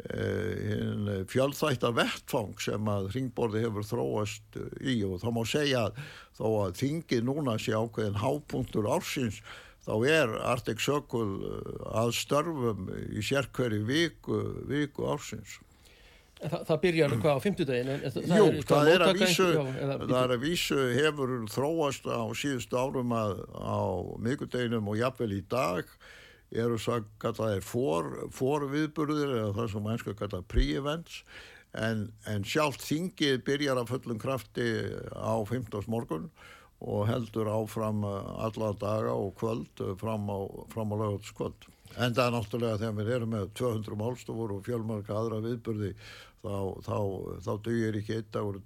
e, 0.04 0.24
e, 0.24 1.18
fjölþættar 1.32 1.96
vettfang 1.98 2.56
sem 2.62 2.90
að 2.94 3.12
ringborði 3.16 3.66
hefur 3.66 3.88
þróast 3.88 4.62
í 4.82 5.00
og 5.08 5.20
þá 5.24 5.28
má 5.36 5.44
segja 5.48 5.84
að 5.88 6.00
þó 6.40 6.48
að 6.66 6.80
þingið 6.82 7.28
núna 7.30 7.58
sé 7.62 7.76
ákveðin 7.78 8.22
hápunktur 8.24 8.90
ársins 8.90 9.42
þá 9.84 9.94
er 10.08 10.34
Arctic 10.54 10.82
Circle 10.82 11.62
að 11.92 12.16
störfum 12.16 12.88
í 13.12 13.24
sérkveri 13.26 13.84
viku, 13.88 14.40
viku 14.70 15.08
ársins 15.12 15.60
Það, 16.44 16.64
það 16.68 16.80
byrjar 16.86 17.16
hvað 17.24 17.38
á 17.38 17.40
fymtudagin? 17.44 17.92
Jú, 18.34 18.48
það, 18.68 18.90
er 18.94 19.06
að 19.06 19.22
vísu, 19.22 19.50
það 19.84 20.18
er 20.20 20.36
að 20.36 20.44
vísu 20.44 20.82
hefur 20.98 21.36
þróast 21.54 22.10
á 22.10 22.24
síðustu 22.38 22.80
árum 22.80 23.16
að 23.16 23.38
á 23.56 23.80
mikudeginum 24.26 24.92
og 24.92 25.00
jafnvel 25.00 25.32
í 25.38 25.42
dag 25.52 25.88
eru 26.54 26.78
svo 26.80 27.00
að 27.00 27.10
kalla 27.22 27.52
þeir 27.54 27.66
for, 27.66 28.10
forviðburðir 28.36 29.36
eða 29.40 29.54
það 29.58 29.70
sem 29.74 29.86
mennska 29.88 30.16
kalla 30.20 30.42
pre-events 30.54 31.22
en, 31.74 32.08
en 32.30 32.46
sjálft 32.46 32.84
þingið 32.86 33.40
byrjar 33.48 33.82
að 33.82 33.94
fullum 33.96 34.20
krafti 34.22 34.68
á 35.14 35.36
15. 35.42 35.88
morgun 35.92 36.30
og 36.84 37.08
heldur 37.08 37.48
áfram 37.48 38.04
alla 38.04 38.74
daga 38.80 39.14
og 39.16 39.38
kvöld 39.40 39.82
fram 40.02 40.28
á, 40.28 40.40
á 40.44 40.96
lögutskvöld. 41.00 41.70
En 41.94 42.14
það 42.14 42.26
er 42.26 42.36
náttúrulega 42.36 42.82
þegar 42.82 42.98
við 42.98 43.12
erum 43.16 43.34
með 43.36 43.50
200 43.60 43.98
málstofur 44.02 44.54
og 44.56 44.64
fjölmarka 44.66 45.16
aðra 45.16 45.40
viðburði 45.46 45.94
þá, 46.44 46.56
þá, 46.84 46.98
þá 47.46 47.52
dugir 47.68 48.00
ekki 48.00 48.18
einn 48.18 48.32
dagur 48.34 48.60
og 48.60 48.66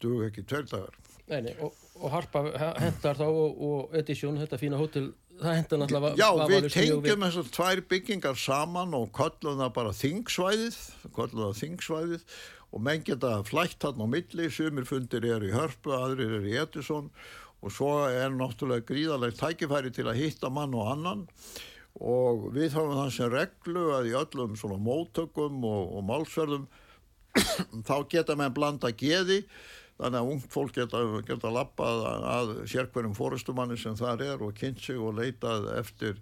dug, 0.00 0.20
ekki 0.28 0.46
tveir 0.48 0.68
dagar. 0.70 0.98
Nei, 1.28 1.42
nei, 1.44 1.54
og, 1.60 1.74
og 1.98 2.12
Harpa 2.14 2.44
hendar 2.80 3.18
þá 3.18 3.26
og, 3.28 3.58
og 3.68 3.96
Edition, 3.98 4.38
þetta 4.40 4.60
fína 4.60 4.78
hótel, 4.80 5.10
það 5.40 5.56
hendar 5.56 5.80
náttúrulega... 5.82 6.18
Já, 6.18 6.28
við 6.50 6.68
tengjum 6.74 7.24
þessar 7.26 7.50
tvær 7.56 7.82
byggingar 7.90 8.38
saman 8.40 8.94
og 8.98 9.10
kallum 9.16 9.60
það 9.62 9.74
bara 9.78 9.96
þingsvæðið, 9.98 10.78
kallum 11.16 11.44
það 11.46 11.60
þingsvæðið. 11.62 12.24
Og 12.68 12.82
menn 12.84 13.04
geta 13.06 13.30
flætt 13.48 13.86
hann 13.86 14.02
á 14.04 14.06
milli, 14.10 14.48
sumir 14.52 14.88
fundir 14.88 15.24
er 15.24 15.46
í 15.46 15.54
Hörpu, 15.54 15.94
aðrir 15.96 16.34
er 16.40 16.48
í 16.48 16.56
Edison. 16.60 17.08
Og 17.64 17.74
svo 17.74 17.92
er 18.06 18.34
náttúrulega 18.34 18.86
gríðalegt 18.90 19.40
tækifæri 19.40 19.94
til 19.94 20.06
að 20.10 20.20
hitta 20.20 20.50
mann 20.52 20.76
og 20.76 20.92
annan. 20.92 21.24
Og 21.98 22.50
við 22.54 22.76
höfum 22.76 22.98
það 23.00 23.14
sem 23.16 23.32
reglu 23.32 23.88
að 23.96 24.12
í 24.12 24.14
öllum 24.18 24.54
svona 24.58 24.78
móttökum 24.82 25.64
og, 25.66 25.96
og 25.98 26.06
málsverðum 26.06 26.68
þá 27.88 27.96
geta 28.10 28.36
meðan 28.38 28.54
blanda 28.54 28.92
geði 28.94 29.42
þannig 29.98 30.20
að 30.20 30.30
ungt 30.32 30.52
fólk 30.54 30.76
geta, 30.76 31.00
geta 31.26 31.50
lappað 31.52 32.04
að 32.06 32.52
sérkverjum 32.70 33.16
fórustumanni 33.18 33.78
sem 33.80 33.96
þar 33.98 34.22
er 34.26 34.44
og 34.46 34.54
kynnt 34.58 34.82
sig 34.84 35.00
og 35.00 35.18
leitað 35.18 35.66
eftir, 35.74 36.20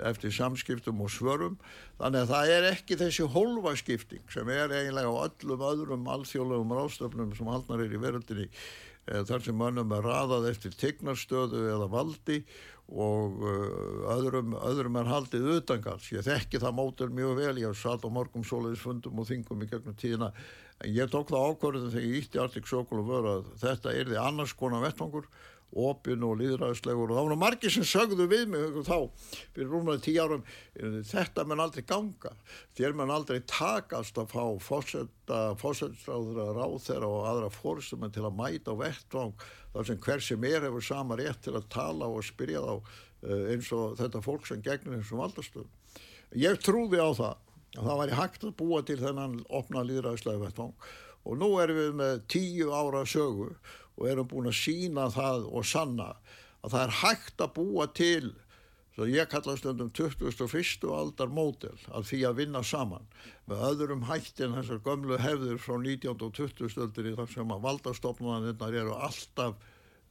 eftir 0.00 0.32
samskiptum 0.32 1.02
og 1.04 1.12
svörum 1.12 1.58
þannig 2.00 2.24
að 2.24 2.32
það 2.32 2.54
er 2.56 2.68
ekki 2.72 3.00
þessi 3.02 3.28
hólfaskipting 3.34 4.24
sem 4.32 4.48
er 4.54 4.72
eiginlega 4.72 5.12
á 5.12 5.24
öllum 5.26 5.66
öðrum 5.72 6.08
alþjóðlegum 6.16 6.76
ráðstöfnum 6.78 7.36
sem 7.36 7.52
haldnar 7.52 7.84
er 7.84 7.92
í 7.92 8.00
veröldinni 8.00 8.48
eh, 8.48 9.22
þar 9.28 9.44
sem 9.44 9.60
mönnum 9.60 9.94
er 9.98 10.08
raðað 10.08 10.50
eftir 10.54 10.80
tegnarstöðu 10.80 11.68
eða 11.74 11.92
valdi 11.92 12.42
og 12.88 13.42
uh, 13.44 14.14
öðrum, 14.14 14.54
öðrum 14.64 14.96
er 14.96 15.10
haldið 15.10 15.48
utangals. 15.58 16.06
Ég 16.08 16.24
þekki 16.24 16.60
það 16.62 16.76
mótur 16.78 17.12
mjög 17.12 17.34
vel, 17.36 17.58
ég 17.60 17.68
haf 17.68 17.82
satt 17.82 18.06
á 18.08 18.08
morgum 18.08 18.46
soliðis 18.48 18.80
fundum 18.80 19.20
og 19.20 19.28
þingum 19.28 19.64
í 19.64 19.68
gegnum 19.68 19.96
tíðina 19.98 20.30
en 20.78 20.94
ég 20.94 21.10
tók 21.12 21.30
það 21.32 21.46
ákvörðin 21.52 21.92
þegar 21.94 22.08
ég 22.08 22.18
ítti 22.22 22.42
Artik 22.42 22.68
Sokol 22.70 23.02
og 23.02 23.08
vöru 23.08 23.36
að 23.36 23.52
þetta 23.62 23.94
er 23.94 24.10
því 24.10 24.18
annars 24.22 24.54
konar 24.58 24.84
vettvangur 24.84 25.26
opin 25.76 26.22
og 26.24 26.38
líðræðislegur 26.40 27.10
og 27.12 27.18
þá 27.18 27.26
var 27.28 27.40
margir 27.42 27.72
sem 27.72 27.84
sögðu 27.84 28.24
við 28.30 28.46
mig 28.48 28.78
þá 28.86 29.10
fyrir 29.52 29.68
rúmlega 29.68 30.00
tíu 30.04 30.22
árum 30.22 30.44
þetta 31.10 31.44
menn 31.44 31.60
aldrei 31.60 31.84
ganga? 31.88 32.32
Þér 32.78 32.96
menn 32.96 33.12
aldrei 33.12 33.42
takast 33.44 34.16
að 34.20 34.32
fá 34.32 34.44
fósættstráður 34.64 36.40
að 36.46 36.54
ráð 36.56 36.78
þeirra 36.86 37.10
og 37.10 37.28
aðra 37.32 37.50
fórstum 37.52 38.08
til 38.08 38.24
að 38.24 38.38
mæta 38.38 38.72
á 38.72 38.80
vettvang 38.80 39.34
þar 39.74 39.90
sem 39.90 40.00
hver 40.06 40.24
sem 40.24 40.48
er 40.48 40.64
hefur 40.68 40.88
sama 40.88 41.18
rétt 41.20 41.42
til 41.44 41.56
að 41.58 41.68
tala 41.74 42.08
og 42.08 42.24
spyrja 42.24 42.64
þá 42.64 42.74
eh, 43.28 43.44
eins 43.52 43.68
og 43.76 43.98
þetta 44.00 44.24
fólk 44.24 44.48
sem 44.48 44.64
gegnir 44.64 45.02
þessum 45.02 45.20
valdastöðum. 45.20 45.74
Ég 46.38 46.56
trúði 46.64 47.00
á 47.00 47.08
það 47.12 47.44
að 47.76 47.84
það 47.84 48.00
væri 48.02 48.18
hægt 48.18 48.48
að 48.48 48.56
búa 48.62 48.80
til 48.86 48.98
þennan 49.02 49.36
opna 49.60 49.84
líðræðislega 49.84 50.44
vettvang 50.46 50.88
og 51.28 51.38
nú 51.40 51.50
erum 51.60 51.80
við 51.82 51.94
með 52.00 52.20
tíu 52.32 52.72
ára 52.72 53.04
sögu 53.08 53.50
og 53.98 54.04
erum 54.08 54.28
búin 54.30 54.50
að 54.50 54.60
sína 54.60 55.08
það 55.12 55.48
og 55.52 55.66
sanna 55.68 56.12
að 56.62 56.74
það 56.74 56.84
er 56.84 56.94
hægt 57.02 57.44
að 57.44 57.54
búa 57.58 57.88
til 57.94 58.30
svo 58.98 59.06
ég 59.06 59.28
kalla 59.30 59.54
stundum 59.54 59.90
21. 59.94 60.88
aldar 60.90 61.30
mótel 61.30 61.76
að 61.94 62.08
því 62.10 62.20
að 62.26 62.38
vinna 62.40 62.62
saman 62.66 63.04
með 63.46 63.64
öðrum 63.68 64.06
hættin 64.08 64.56
þessar 64.56 64.80
gömlu 64.82 65.18
hefður 65.22 65.60
frá 65.62 65.76
19. 65.76 66.14
og 66.16 66.32
20. 66.34 66.80
aldri 66.82 67.14
þar 67.14 67.30
sem 67.30 67.54
að 67.54 67.66
valdastofnunarnirnar 67.68 68.78
eru 68.80 68.96
alltaf 68.98 69.54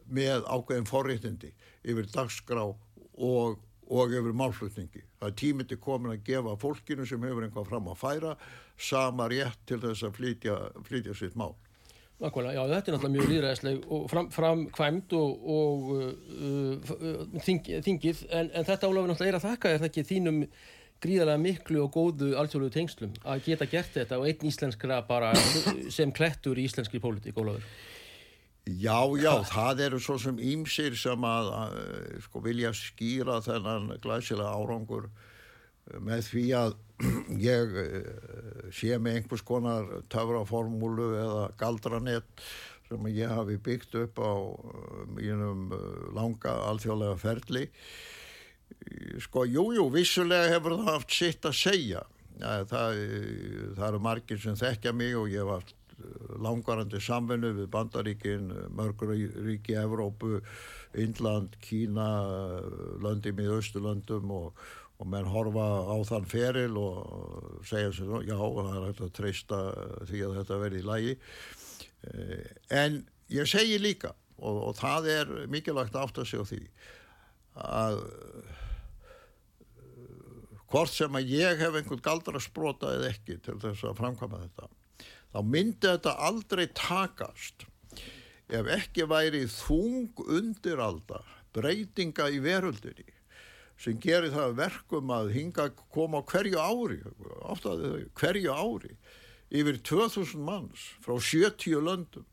með 0.08 0.48
ákveðin 0.48 0.88
forréttindi 0.88 1.52
yfir 1.84 2.08
dagskrá 2.14 2.64
og, 2.64 3.60
og 3.90 4.14
yfir 4.16 4.36
málflutningi. 4.36 5.04
Það 5.20 5.30
er 5.30 5.38
tímiti 5.42 5.78
komin 5.82 6.16
að 6.16 6.26
gefa 6.28 6.58
fólkinu 6.60 7.06
sem 7.08 7.24
hefur 7.24 7.46
einhvað 7.46 7.70
fram 7.70 7.88
að 7.92 8.02
færa 8.02 8.34
sama 8.78 9.30
rétt 9.32 9.64
til 9.70 9.80
þess 9.84 10.06
að 10.08 10.20
flytja, 10.20 10.58
flytja 10.88 11.16
sitt 11.18 11.38
mál. 11.40 11.56
Nákvæmlega, 12.18 12.54
já 12.58 12.72
þetta 12.72 12.90
er 12.90 12.96
náttúrulega 12.96 13.14
mjög 13.14 13.28
líðræðisleg 13.32 13.84
og 13.94 14.06
fram, 14.10 14.30
framkvæmt 14.34 15.14
og, 15.14 15.44
og 15.54 15.92
uh, 15.94 16.96
uh, 16.98 17.36
þing, 17.46 17.68
þingið 17.86 18.24
en, 18.34 18.50
en 18.50 18.66
þetta 18.66 18.90
álafur 18.90 19.12
náttúrulega 19.12 19.34
er 19.34 19.38
að 19.38 19.46
þakka 19.46 19.74
er 19.74 19.84
það 19.84 19.90
ekki 19.92 20.06
þínum 20.10 20.40
gríðarlega 21.06 21.44
miklu 21.44 21.84
og 21.84 21.92
góðu 21.94 22.32
alþjóðluðu 22.42 22.74
tengslum 22.74 23.14
að 23.22 23.44
geta 23.46 23.68
gert 23.70 23.94
þetta 24.00 24.18
og 24.18 24.26
einn 24.32 24.50
íslenskra 24.50 24.98
bara 25.06 25.30
sem 25.94 26.10
klettur 26.10 26.58
í 26.58 26.66
íslenski 26.66 27.02
pólitík 27.04 27.38
álafur. 27.38 27.62
Já, 28.68 29.00
já, 29.16 29.32
það 29.48 29.82
eru 29.86 30.00
svo 30.04 30.18
sem 30.20 30.40
ímsir 30.44 30.98
sem 31.00 31.24
að, 31.24 31.50
að 31.56 31.76
sko 32.26 32.42
vilja 32.44 32.74
skýra 32.76 33.38
þennan 33.46 33.94
glæsilega 34.04 34.52
árangur 34.60 35.08
með 36.04 36.26
því 36.28 36.44
að 36.58 36.76
ég 37.44 37.78
eh, 37.80 38.10
sé 38.76 38.98
með 39.00 39.22
einhvers 39.22 39.46
konar 39.48 39.88
töfraformúlu 40.12 41.14
eða 41.22 41.46
galdranett 41.60 42.44
sem 42.88 43.08
ég 43.14 43.32
hafi 43.32 43.58
byggt 43.64 43.96
upp 44.02 44.20
á 44.20 44.36
eh, 44.36 45.02
mínum 45.16 45.72
eh, 45.72 45.88
langa 46.18 46.58
alþjóðlega 46.68 47.18
ferli. 47.22 47.66
Sko, 49.24 49.46
jújú, 49.48 49.78
jú, 49.78 49.88
vissulega 49.94 50.52
hefur 50.52 50.76
það 50.82 50.92
haft 50.92 51.14
sitt 51.16 51.46
að 51.48 51.56
segja. 51.56 52.04
Það, 52.38 52.66
það, 52.70 53.00
það 53.78 53.88
eru 53.88 54.02
margir 54.04 54.42
sem 54.44 54.58
þekkja 54.60 54.92
mig 54.94 55.16
og 55.18 55.32
ég 55.32 55.48
haft 55.50 55.77
langvarandi 56.38 57.02
samfunnu 57.02 57.54
við 57.62 57.70
Bandaríkin, 57.74 58.52
mörgur 58.78 59.16
ríki 59.16 59.78
Evrópu, 59.80 60.42
Índland, 60.98 61.58
Kína 61.64 62.10
löndum 63.04 63.42
í 63.42 63.48
Östurlöndum 63.58 64.36
og 64.36 64.68
og 64.98 65.10
menn 65.12 65.28
horfa 65.30 65.66
á 65.94 65.96
þann 66.10 66.26
feril 66.30 66.78
og 66.82 67.66
segja 67.70 67.92
sér 67.94 68.24
já, 68.26 68.38
það 68.38 68.70
er 68.72 68.86
hægt 68.88 69.02
að 69.06 69.12
treysta 69.20 69.60
því 70.10 70.22
að 70.26 70.38
þetta 70.40 70.62
verði 70.64 70.80
í 70.80 70.88
lagi. 70.88 71.18
Eh, 72.10 72.48
en 72.74 73.04
ég 73.34 73.50
segi 73.50 73.78
líka 73.82 74.16
og, 74.38 74.62
og 74.70 74.74
það 74.80 75.12
er 75.14 75.36
mikilvægt 75.54 75.98
aft 76.00 76.18
að 76.18 76.32
segja 76.32 76.48
því 76.50 76.64
að 77.58 78.02
hvort 80.68 80.92
sem 80.94 81.16
að 81.18 81.32
ég 81.32 81.62
hef 81.62 81.78
einhvern 81.78 82.04
galdra 82.04 82.42
sprota 82.44 82.92
eða 82.98 83.14
ekki 83.14 83.38
til 83.46 83.58
þess 83.62 83.86
að 83.88 83.98
framkvæma 84.02 84.42
þetta 84.48 84.70
þá 85.38 85.46
myndi 85.46 85.86
þetta 85.86 86.16
aldrei 86.26 86.66
takast. 86.74 87.68
Ef 88.50 88.70
ekki 88.74 89.06
væri 89.06 89.44
þung 89.52 90.18
undiralda 90.26 91.22
breytinga 91.54 92.30
í 92.34 92.40
veröldinni 92.42 93.14
sem 93.78 94.00
gerir 94.02 94.32
það 94.34 94.56
verkum 94.58 95.12
að 95.14 95.36
hinga 95.36 95.68
koma 95.94 96.24
hverju 96.26 96.58
ári 96.58 96.98
hverju 98.18 98.56
ári 98.56 98.96
yfir 99.54 99.78
2000 99.86 100.42
manns 100.42 100.88
frá 101.06 101.14
70 101.22 101.84
löndum. 101.86 102.26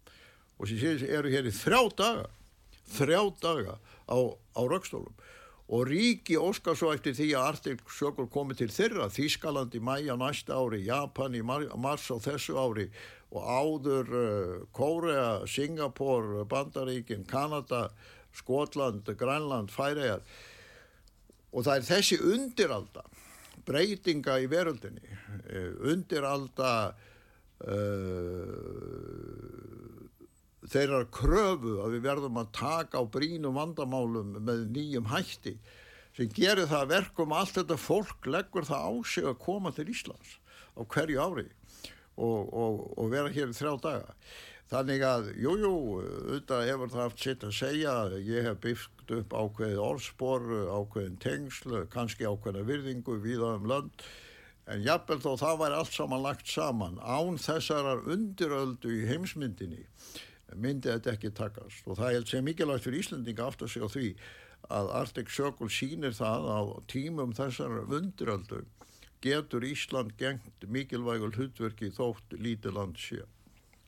Og 0.57 0.71
sem 0.71 1.05
eru 1.05 1.29
hér 1.29 1.51
í 1.51 1.53
þrjá 1.53 1.83
daga 1.99 2.31
þrjá 2.95 3.21
daga 3.43 3.77
á, 4.09 4.17
á 4.57 4.61
raukstólum 4.65 5.13
og 5.69 5.89
ríki 5.89 6.37
óskar 6.37 6.77
svo 6.77 6.93
eftir 6.93 7.15
því 7.17 7.31
að 7.41 7.61
Circle 7.89 8.29
komi 8.29 8.55
til 8.57 8.69
þeirra 8.69 9.09
Þískaland 9.13 9.75
í 9.75 9.81
mæja 9.81 10.17
næsta 10.21 10.59
ári 10.61 10.85
Japan 10.85 11.35
í 11.35 11.43
mars 11.43 12.11
á 12.13 12.21
þessu 12.21 12.59
ári 12.61 12.91
og 13.35 13.43
áður 13.43 14.13
uh, 14.15 14.67
Kórea, 14.77 15.47
Singapur, 15.49 16.45
Bandaríkin 16.47 17.25
Kanada, 17.27 17.89
Skotland 18.37 19.09
Grænland, 19.17 19.73
Færiðar 19.73 20.21
og 21.55 21.65
það 21.65 21.77
er 21.77 21.89
þessi 21.89 22.21
undiralda 22.21 23.03
breytinga 23.65 24.37
í 24.43 24.47
veröldinni 24.51 25.09
eh, 25.49 25.73
undiralda 25.89 26.93
uh, 27.65 27.75
þeirra 30.71 31.05
kröfu 31.13 31.79
að 31.85 31.97
við 31.97 32.07
verðum 32.09 32.39
að 32.41 32.53
taka 32.57 33.03
á 33.03 33.05
brínum 33.05 33.59
vandamálum 33.59 34.39
með 34.41 34.65
nýjum 34.75 35.11
hætti 35.13 35.59
sem 36.15 36.31
gerir 36.31 36.71
það 36.71 36.91
verkum 36.93 37.35
allt 37.35 37.59
þetta 37.59 37.77
fólk 37.81 38.29
leggur 38.31 38.67
það 38.69 38.89
á 38.89 38.93
sig 39.11 39.29
að 39.29 39.41
koma 39.45 39.75
til 39.75 39.89
Íslands 39.91 40.39
á 40.79 40.81
hverju 40.83 41.21
ári 41.21 41.47
og, 42.17 42.41
og, 42.55 42.83
og 42.99 43.09
vera 43.13 43.33
hér 43.35 43.51
í 43.51 43.57
þrjá 43.57 43.75
daga. 43.83 44.13
Þannig 44.73 45.03
að, 45.05 45.27
jújú, 45.37 45.59
jú, 45.61 45.73
auðvitað 46.01 46.69
hefur 46.71 46.93
það 46.93 47.03
haft 47.03 47.25
sitt 47.25 47.43
að 47.45 47.57
segja, 47.59 47.95
ég 48.25 48.47
hef 48.49 48.61
byggt 48.63 49.13
upp 49.19 49.35
ákveðið 49.37 49.83
orðspor, 49.85 50.47
ákveðin 50.73 51.19
tengsl, 51.23 51.75
kannski 51.93 52.25
ákveðina 52.25 52.65
virðingu 52.71 53.19
viða 53.23 53.51
um 53.59 53.69
lönd, 53.71 54.07
en 54.65 54.87
jafnvel 54.87 55.21
þó 55.21 55.35
það 55.43 55.61
væri 55.61 55.79
allt 55.79 55.99
saman 55.99 56.25
lagt 56.25 56.49
saman, 56.49 56.97
án 57.05 57.37
þessarar 57.43 58.07
undiröldu 58.15 58.95
í 58.95 59.05
heimsmyndinni 59.11 59.85
myndi 60.55 60.91
þetta 60.91 61.15
ekki 61.15 61.33
takast 61.35 61.87
og 61.89 61.99
það 61.99 62.19
er 62.19 62.27
sem 62.31 62.45
mikilvægt 62.45 62.87
fyrir 62.87 63.03
Íslandinga 63.03 63.47
aftur 63.47 63.71
sig 63.71 63.85
á 63.85 63.89
því 63.89 64.09
að 64.73 64.91
Arctic 65.01 65.33
Circle 65.35 65.69
sínir 65.69 66.15
það 66.17 66.49
á 66.49 66.61
tímum 66.91 67.35
þessar 67.37 67.83
undiröldu 67.85 68.63
getur 69.25 69.65
Ísland 69.65 70.15
gengt 70.21 70.69
mikilvægul 70.69 71.33
hlutverki 71.33 71.91
þótt 71.97 72.37
lítið 72.37 72.77
land 72.77 73.01
séu. 73.01 73.25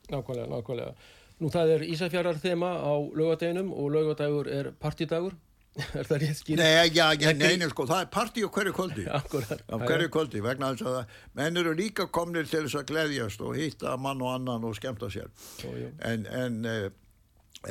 Nákvæmlega, 0.09 0.47
nákvæmlega. 0.49 0.93
Nú 1.37 1.51
það 1.53 1.73
er 1.75 1.83
Ísafjörðar 1.85 2.39
þema 2.41 2.71
á 2.81 2.93
lögadeginum 3.13 3.69
og 3.73 3.91
lögadagur 3.93 4.49
er 4.49 4.71
partidagur. 4.81 5.35
er 5.97 6.07
það 6.07 6.21
rétt 6.23 6.39
skýrt? 6.41 6.59
Nei, 6.61 6.89
já, 6.89 7.07
já, 7.13 7.31
nei, 7.37 7.57
nei, 7.61 7.69
sko, 7.71 7.85
það 7.89 8.03
er 8.03 8.09
parti 8.13 8.43
á 8.45 8.49
hverju 8.57 8.73
kvöldi. 8.77 9.05
Á 9.07 9.75
hverju 9.83 10.11
kvöldi, 10.13 10.41
vegna 10.45 10.71
þess 10.73 10.87
að 10.89 11.17
menn 11.37 11.61
eru 11.61 11.73
líka 11.77 12.07
komnir 12.13 12.47
til 12.49 12.63
þess 12.65 12.79
að 12.81 12.87
gleyðjast 12.91 13.43
og 13.45 13.57
hitta 13.59 13.93
mann 14.01 14.23
og 14.25 14.33
annan 14.33 14.65
og 14.67 14.77
skemta 14.77 15.09
sér. 15.13 15.29
Ó, 15.67 15.73
en, 16.09 16.25
en, 16.41 16.59
eh, 16.71 16.89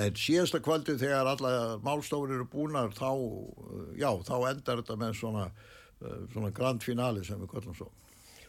en 0.06 0.18
síðasta 0.22 0.62
kvöldi 0.64 0.98
þegar 1.00 1.32
alla 1.34 1.52
málstofur 1.84 2.34
eru 2.36 2.48
búinar, 2.52 2.94
þá, 2.96 3.10
já, 3.98 4.10
þá 4.28 4.36
endar 4.52 4.82
þetta 4.82 4.98
með 5.02 5.18
svona, 5.22 5.46
eh, 6.02 6.18
svona 6.34 6.52
grand 6.54 6.86
finali 6.86 7.26
sem 7.26 7.42
við 7.42 7.54
kvöldum 7.56 7.78
svo. 7.78 7.90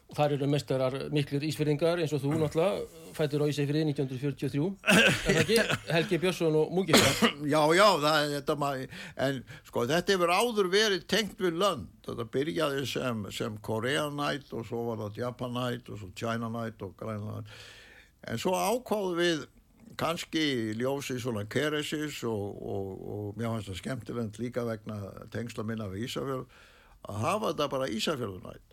Og 0.08 0.16
þar 0.16 0.38
eru 0.38 0.48
mestarar 0.48 0.94
miklir 1.12 1.44
ísfyrringar 1.44 2.00
eins 2.00 2.14
og 2.16 2.22
þú 2.24 2.38
náttúrulega 2.40 3.08
fættur 3.18 3.44
á 3.44 3.52
Ísafjörði 3.52 3.82
1943. 3.90 4.68
Er 4.88 5.10
það 5.26 5.40
ekki? 5.42 5.58
Helgi 5.98 6.20
Björnsson 6.24 6.56
og 6.56 6.72
Múkisar. 6.78 7.34
Já, 7.54 7.60
já, 7.76 7.88
það 8.06 8.20
er 8.22 8.32
þetta 8.38 8.56
maður. 8.62 8.94
En 9.26 9.42
sko 9.68 9.84
þetta 9.92 10.16
hefur 10.16 10.34
áður 10.38 10.70
verið 10.72 11.04
tengt 11.12 11.44
við 11.44 11.60
lönd. 11.60 11.90
Þetta 12.08 12.28
byrjaði 12.38 12.86
sem, 12.88 13.26
sem 13.36 13.58
Korean 13.68 14.16
Night 14.16 14.54
og 14.56 14.64
svo 14.70 14.86
var 14.88 15.04
það 15.04 15.20
Japan 15.26 15.54
Night 15.60 15.92
og 15.92 16.00
svo 16.00 16.10
China 16.16 16.52
Night 16.56 16.88
og 16.88 16.96
Grænland. 17.02 17.52
En 18.32 18.40
svo 18.40 18.56
ákváðu 18.56 19.20
við 19.20 19.46
kannski 20.00 20.46
ljósi 20.78 21.18
svona 21.20 21.44
keresis 21.50 22.22
og, 22.28 22.56
og, 22.62 22.88
og 23.12 23.38
mér 23.40 23.58
finnst 23.58 23.74
það 23.74 23.80
skemmtilegt 23.82 24.40
líka 24.40 24.64
vegna 24.68 25.02
tengsla 25.34 25.66
minna 25.68 25.90
við 25.92 26.08
Ísafjörð 26.08 26.58
að 27.08 27.22
hafa 27.24 27.52
þetta 27.52 27.70
bara 27.72 27.92
Ísafjörðunætt 27.92 28.67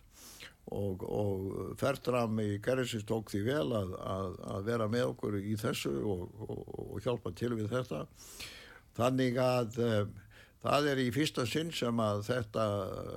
og, 0.73 1.05
og 1.05 1.77
Fertram 1.81 2.39
í 2.41 2.59
keresis 2.65 3.05
tók 3.09 3.33
því 3.33 3.43
vel 3.49 3.69
að, 3.77 3.95
að, 4.01 4.37
að 4.55 4.69
vera 4.71 4.89
með 4.91 5.07
okkur 5.13 5.39
í 5.41 5.55
þessu 5.61 5.93
og 6.09 6.99
hjálpa 7.05 7.35
til 7.37 7.53
við 7.55 7.71
þetta. 7.75 8.05
Þannig 8.97 9.41
að 9.43 9.81
um, 9.85 10.13
það 10.65 10.91
er 10.93 11.03
í 11.05 11.09
fyrsta 11.15 11.47
sinn 11.49 11.73
sem 11.75 12.01
að 12.01 12.23
þetta 12.31 12.69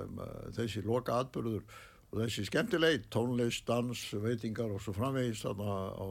um, 0.04 0.24
þessi 0.56 0.84
loka 0.86 1.20
atbyrður 1.22 1.62
og 2.08 2.22
þessi 2.22 2.46
skemmtilegi 2.48 3.04
tónlist, 3.12 3.66
dans, 3.68 4.02
veitingar 4.24 4.72
og 4.72 4.82
svo 4.82 4.94
framvegist 4.96 5.44
á, 5.44 5.52
á, 5.52 6.06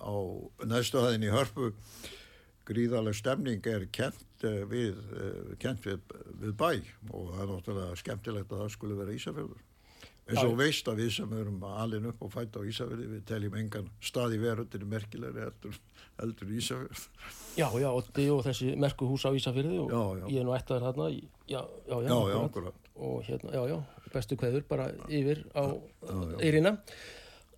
á 0.00 0.14
næstu 0.68 1.02
hæðin 1.02 1.28
í 1.28 1.32
hörpu 1.32 1.72
gríðarlega 2.68 3.18
stemning 3.18 3.66
er 3.68 3.84
kent 3.94 4.46
eh, 4.46 4.62
við, 4.70 4.96
við, 5.58 6.14
við 6.40 6.54
bæ 6.56 6.70
og 7.10 7.32
það 7.34 7.42
er 7.42 7.50
náttúrulega 7.50 8.00
skemmtilegt 8.00 8.52
að 8.54 8.64
það 8.64 8.74
skulle 8.76 8.98
vera 9.00 9.16
Ísafjörður 9.16 9.71
eins 10.30 10.42
og 10.44 10.54
veist 10.58 10.88
að 10.88 11.00
við 11.02 11.10
sem 11.16 11.32
erum 11.38 11.64
alin 11.66 12.10
upp 12.12 12.22
og 12.22 12.32
fætt 12.34 12.58
á 12.58 12.62
Ísafjörði 12.62 13.08
við 13.10 13.24
teljum 13.28 13.56
engan 13.58 13.88
stað 14.04 14.36
í 14.36 14.42
verundinu 14.42 14.88
merkilegri 14.90 15.46
eldur, 15.48 15.80
eldur 16.22 16.52
Ísafjörð 16.58 17.08
Já, 17.58 17.66
já, 17.76 17.88
og, 17.90 18.06
og 18.08 18.44
þessi 18.46 18.76
merku 18.80 19.08
hús 19.10 19.26
á 19.26 19.30
Ísafjörði 19.36 19.80
og 19.82 19.90
já, 19.92 20.02
já. 20.22 20.26
ég 20.30 20.38
er 20.40 20.46
nú 20.46 20.54
ættaður 20.56 20.86
hérna 20.88 21.08
já, 21.10 21.62
já, 21.90 21.96
já, 22.06 22.14
já 22.32 22.72
og 23.02 23.24
hérna, 23.26 23.50
já, 23.56 23.62
já, 23.72 23.78
bestu 24.12 24.38
kveður 24.38 24.64
bara 24.68 24.90
yfir 25.08 25.42
á 25.56 25.64
Eirina 26.38 26.76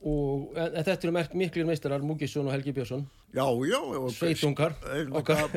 og 0.05 0.57
en 0.61 0.75
þetta 0.85 1.07
eru 1.07 1.13
merk 1.17 1.35
miklir 1.39 1.65
meistarar 1.69 2.03
Múkisson 2.05 2.49
og 2.49 2.53
Helgi 2.53 2.75
Björnsson. 2.77 3.07
Já, 3.35 3.47
já, 3.67 3.81
sveitungar 4.15 4.75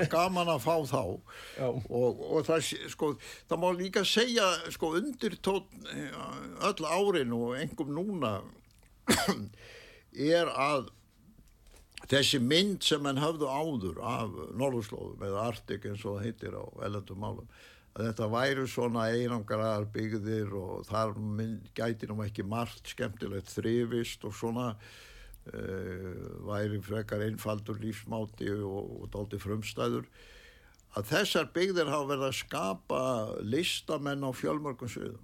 gaman 0.10 0.54
að 0.54 0.64
fá 0.64 0.76
þá. 0.88 1.02
Og, 1.68 2.22
og 2.32 2.46
það, 2.48 2.72
sko, 2.90 3.12
það 3.50 3.62
má 3.62 3.68
líka 3.76 4.06
segja 4.08 4.48
sko, 4.74 4.94
undir 4.98 5.36
tótt 5.44 5.68
öll 6.66 6.88
árin 6.88 7.36
og 7.36 7.58
engum 7.60 7.92
núna 7.94 8.38
er 10.38 10.50
að 10.56 10.90
þessi 12.08 12.40
mynd 12.42 12.86
sem 12.88 13.06
henn 13.06 13.20
hafðu 13.20 13.52
áður 13.52 14.00
af 14.06 14.36
Norðurslóðum 14.58 15.28
eða 15.28 15.48
Artik 15.52 15.90
eins 15.90 16.06
og 16.06 16.18
það 16.18 16.28
heitir 16.30 16.56
á 16.56 16.64
ellendum 16.88 17.20
málum 17.20 17.50
að 17.98 18.12
þetta 18.12 18.30
væru 18.30 18.64
svona 18.70 19.08
einangraðar 19.10 19.88
byggðir 19.94 20.52
og 20.54 20.86
þar 20.86 21.16
gæti 21.78 22.10
nú 22.10 22.20
ekki 22.22 22.46
margt 22.46 22.92
skemmtilegt 22.94 23.50
þrifist 23.50 24.26
og 24.28 24.36
svona 24.38 24.68
uh, 24.78 26.26
væri 26.46 26.82
frekar 26.86 27.26
einfaldur 27.26 27.80
lífsmáti 27.82 28.52
og, 28.54 28.92
og 29.02 29.08
dálti 29.16 29.40
frumstæður. 29.42 30.06
Að 30.98 31.10
þessar 31.10 31.50
byggðir 31.56 31.90
hafa 31.90 32.12
verið 32.12 32.28
að 32.28 32.38
skapa 32.38 33.02
listamenn 33.42 34.26
á 34.26 34.32
fjölmörgum 34.34 34.94
sviðum. 34.94 35.24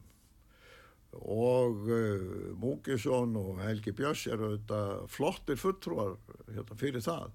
Og 1.30 1.86
uh, 1.94 2.26
Múkisson 2.58 3.38
og 3.38 3.62
Helgi 3.62 3.94
Björns 3.94 4.26
eru 4.34 4.56
þetta 4.56 4.82
flottir 5.14 5.62
fulltrúar 5.62 6.18
hérna, 6.50 6.80
fyrir 6.82 7.06
það 7.06 7.30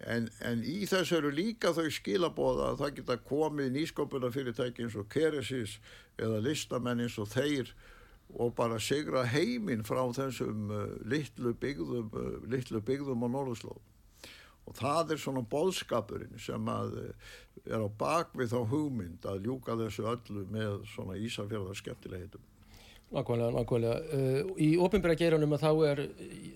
En, 0.00 0.28
en 0.44 0.62
í 0.66 0.82
þess 0.88 1.12
eru 1.16 1.30
líka 1.34 1.72
þau 1.76 1.88
skilabóða 1.92 2.72
að 2.72 2.82
það 2.82 2.94
geta 2.98 3.16
komið 3.28 3.72
nýskopuna 3.74 4.30
fyrirtæki 4.34 4.86
eins 4.86 4.98
og 4.98 5.08
Keresis 5.12 5.78
eða 6.20 6.40
listamenn 6.44 7.04
eins 7.04 7.18
og 7.22 7.30
þeir 7.32 7.72
og 8.32 8.54
bara 8.56 8.78
segra 8.80 9.24
heiminn 9.28 9.84
frá 9.84 10.02
þessum 10.16 10.70
uh, 10.72 10.84
litlu 11.08 11.52
byggðum, 11.60 12.12
uh, 12.16 12.36
litlu 12.48 12.80
byggðum 12.80 13.26
á 13.26 13.28
Norðurslóð. 13.28 13.82
Og 14.62 14.76
það 14.78 15.12
er 15.12 15.20
svona 15.20 15.42
bóðskapurinn 15.52 16.40
sem 16.40 16.70
að 16.72 16.96
uh, 17.02 17.34
er 17.66 17.84
á 17.84 17.88
bakvið 17.98 18.54
þá 18.54 18.60
hugmynd 18.72 19.28
að 19.28 19.48
ljúka 19.48 19.76
þessu 19.80 20.08
öllu 20.14 20.46
með 20.52 20.80
svona 20.94 21.18
ísafjörðarskeptilegitum. 21.20 22.51
Nákvæmlega, 23.12 23.52
nákvæmlega. 23.52 23.96
Uh, 24.16 24.52
í 24.56 24.68
ofinbæra 24.80 25.16
geiranum 25.20 25.52
að 25.52 25.64
þá 25.66 25.70
er, 25.90 26.02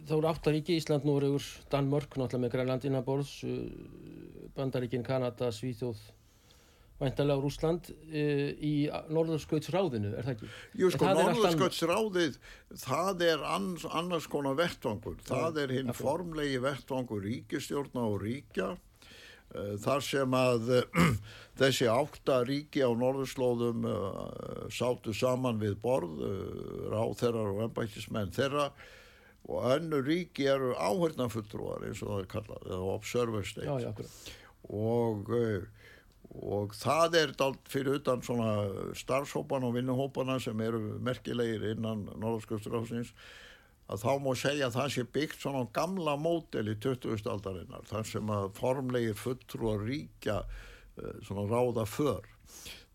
þá 0.09 0.13
eru 0.17 0.29
áttaríki, 0.31 0.77
Ísland, 0.81 1.05
Núriður, 1.09 1.49
Danmörk, 1.73 2.17
náttúrulega 2.17 2.45
með 2.47 2.55
Grænland 2.55 2.87
innanborðs, 2.89 3.33
uh, 3.45 4.47
Bandaríkin, 4.57 5.05
Kanada, 5.05 5.51
Svíþjóð, 5.53 6.01
væntalega 6.97 7.45
Rúsland 7.45 7.91
uh, 7.93 8.49
í 8.57 8.73
Norðurskautsráðinu, 9.13 10.15
er 10.17 10.25
það 10.25 10.35
ekki? 10.39 10.51
Jú 10.81 10.91
sko, 10.95 11.13
Norðurskautsráðið, 11.21 12.41
það 12.87 13.29
er 13.29 13.47
annars, 13.59 13.85
annars 14.01 14.33
konar 14.33 14.57
vettvangur. 14.57 15.21
Það 15.29 15.63
er 15.67 15.77
hinn 15.77 15.97
formlegi 15.97 16.65
vettvangur 16.65 17.25
ríkistjórna 17.29 18.09
og 18.09 18.23
ríkja 18.25 18.73
Eh, 18.75 18.86
þar 19.55 20.05
sem 20.05 20.37
að 20.37 20.73
eh, 20.77 21.07
þessi 21.61 21.89
átta 21.91 22.41
ríki 22.47 22.85
á 22.85 22.91
norðurslóðum 22.91 23.87
eh, 23.91 24.67
sátu 24.75 25.15
saman 25.17 25.61
við 25.63 25.79
borð, 25.83 26.21
ráþerrar 26.93 27.55
og 27.55 27.65
ennbættismenn 27.69 28.35
þeirra. 28.37 28.71
Og 29.47 29.63
önnu 29.77 30.01
ríki 30.03 30.49
eru 30.51 30.73
áhörnafulltrúar 30.75 31.87
eins 31.87 32.03
og 32.03 32.11
það 32.11 32.23
er 32.25 32.31
kallað, 32.33 32.63
eða 32.67 32.95
observer 32.97 33.47
states 33.47 33.85
já, 33.85 33.93
já, 33.95 34.37
og, 34.75 35.29
og 36.35 36.75
það 36.75 37.19
er 37.21 37.35
dalt 37.39 37.71
fyrir 37.71 38.01
utan 38.01 38.25
svona 38.27 38.57
starfshópan 38.99 39.69
og 39.69 39.77
vinnuhópana 39.77 40.41
sem 40.43 40.65
eru 40.67 40.81
merkilegir 40.99 41.69
innan 41.77 42.09
norðurskjöfturásins 42.19 43.15
að 43.87 44.03
þá 44.03 44.13
má 44.23 44.31
segja 44.39 44.69
að 44.69 44.79
það 44.79 44.89
sé 44.95 45.05
byggt 45.17 45.43
svona 45.43 45.67
gamla 45.77 46.17
mótel 46.19 46.71
í 46.73 46.79
20. 46.83 47.29
aldarinnar 47.31 47.87
þar 47.87 48.09
sem 48.11 48.33
að 48.35 48.49
formlegir 48.59 49.21
fulltrú 49.21 49.71
að 49.75 49.87
ríkja 49.91 50.41
eh, 50.43 51.21
svona 51.27 51.47
ráða 51.51 51.87
för 51.91 52.27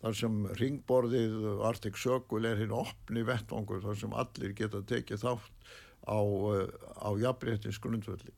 þar 0.01 0.17
sem 0.17 0.43
ringborðið 0.59 1.39
Arctic 1.69 1.99
Circle 2.01 2.49
er 2.49 2.59
hinn 2.59 2.75
opni 2.75 3.23
vettvangur 3.27 3.83
þar 3.85 3.97
sem 4.03 4.19
allir 4.23 4.55
geta 4.57 4.83
tekið 4.89 5.23
þátt 5.23 5.73
á, 6.09 6.19
eh, 6.19 6.67
á 6.99 7.09
jafnréttins 7.21 7.79
grundvöldi 7.81 8.35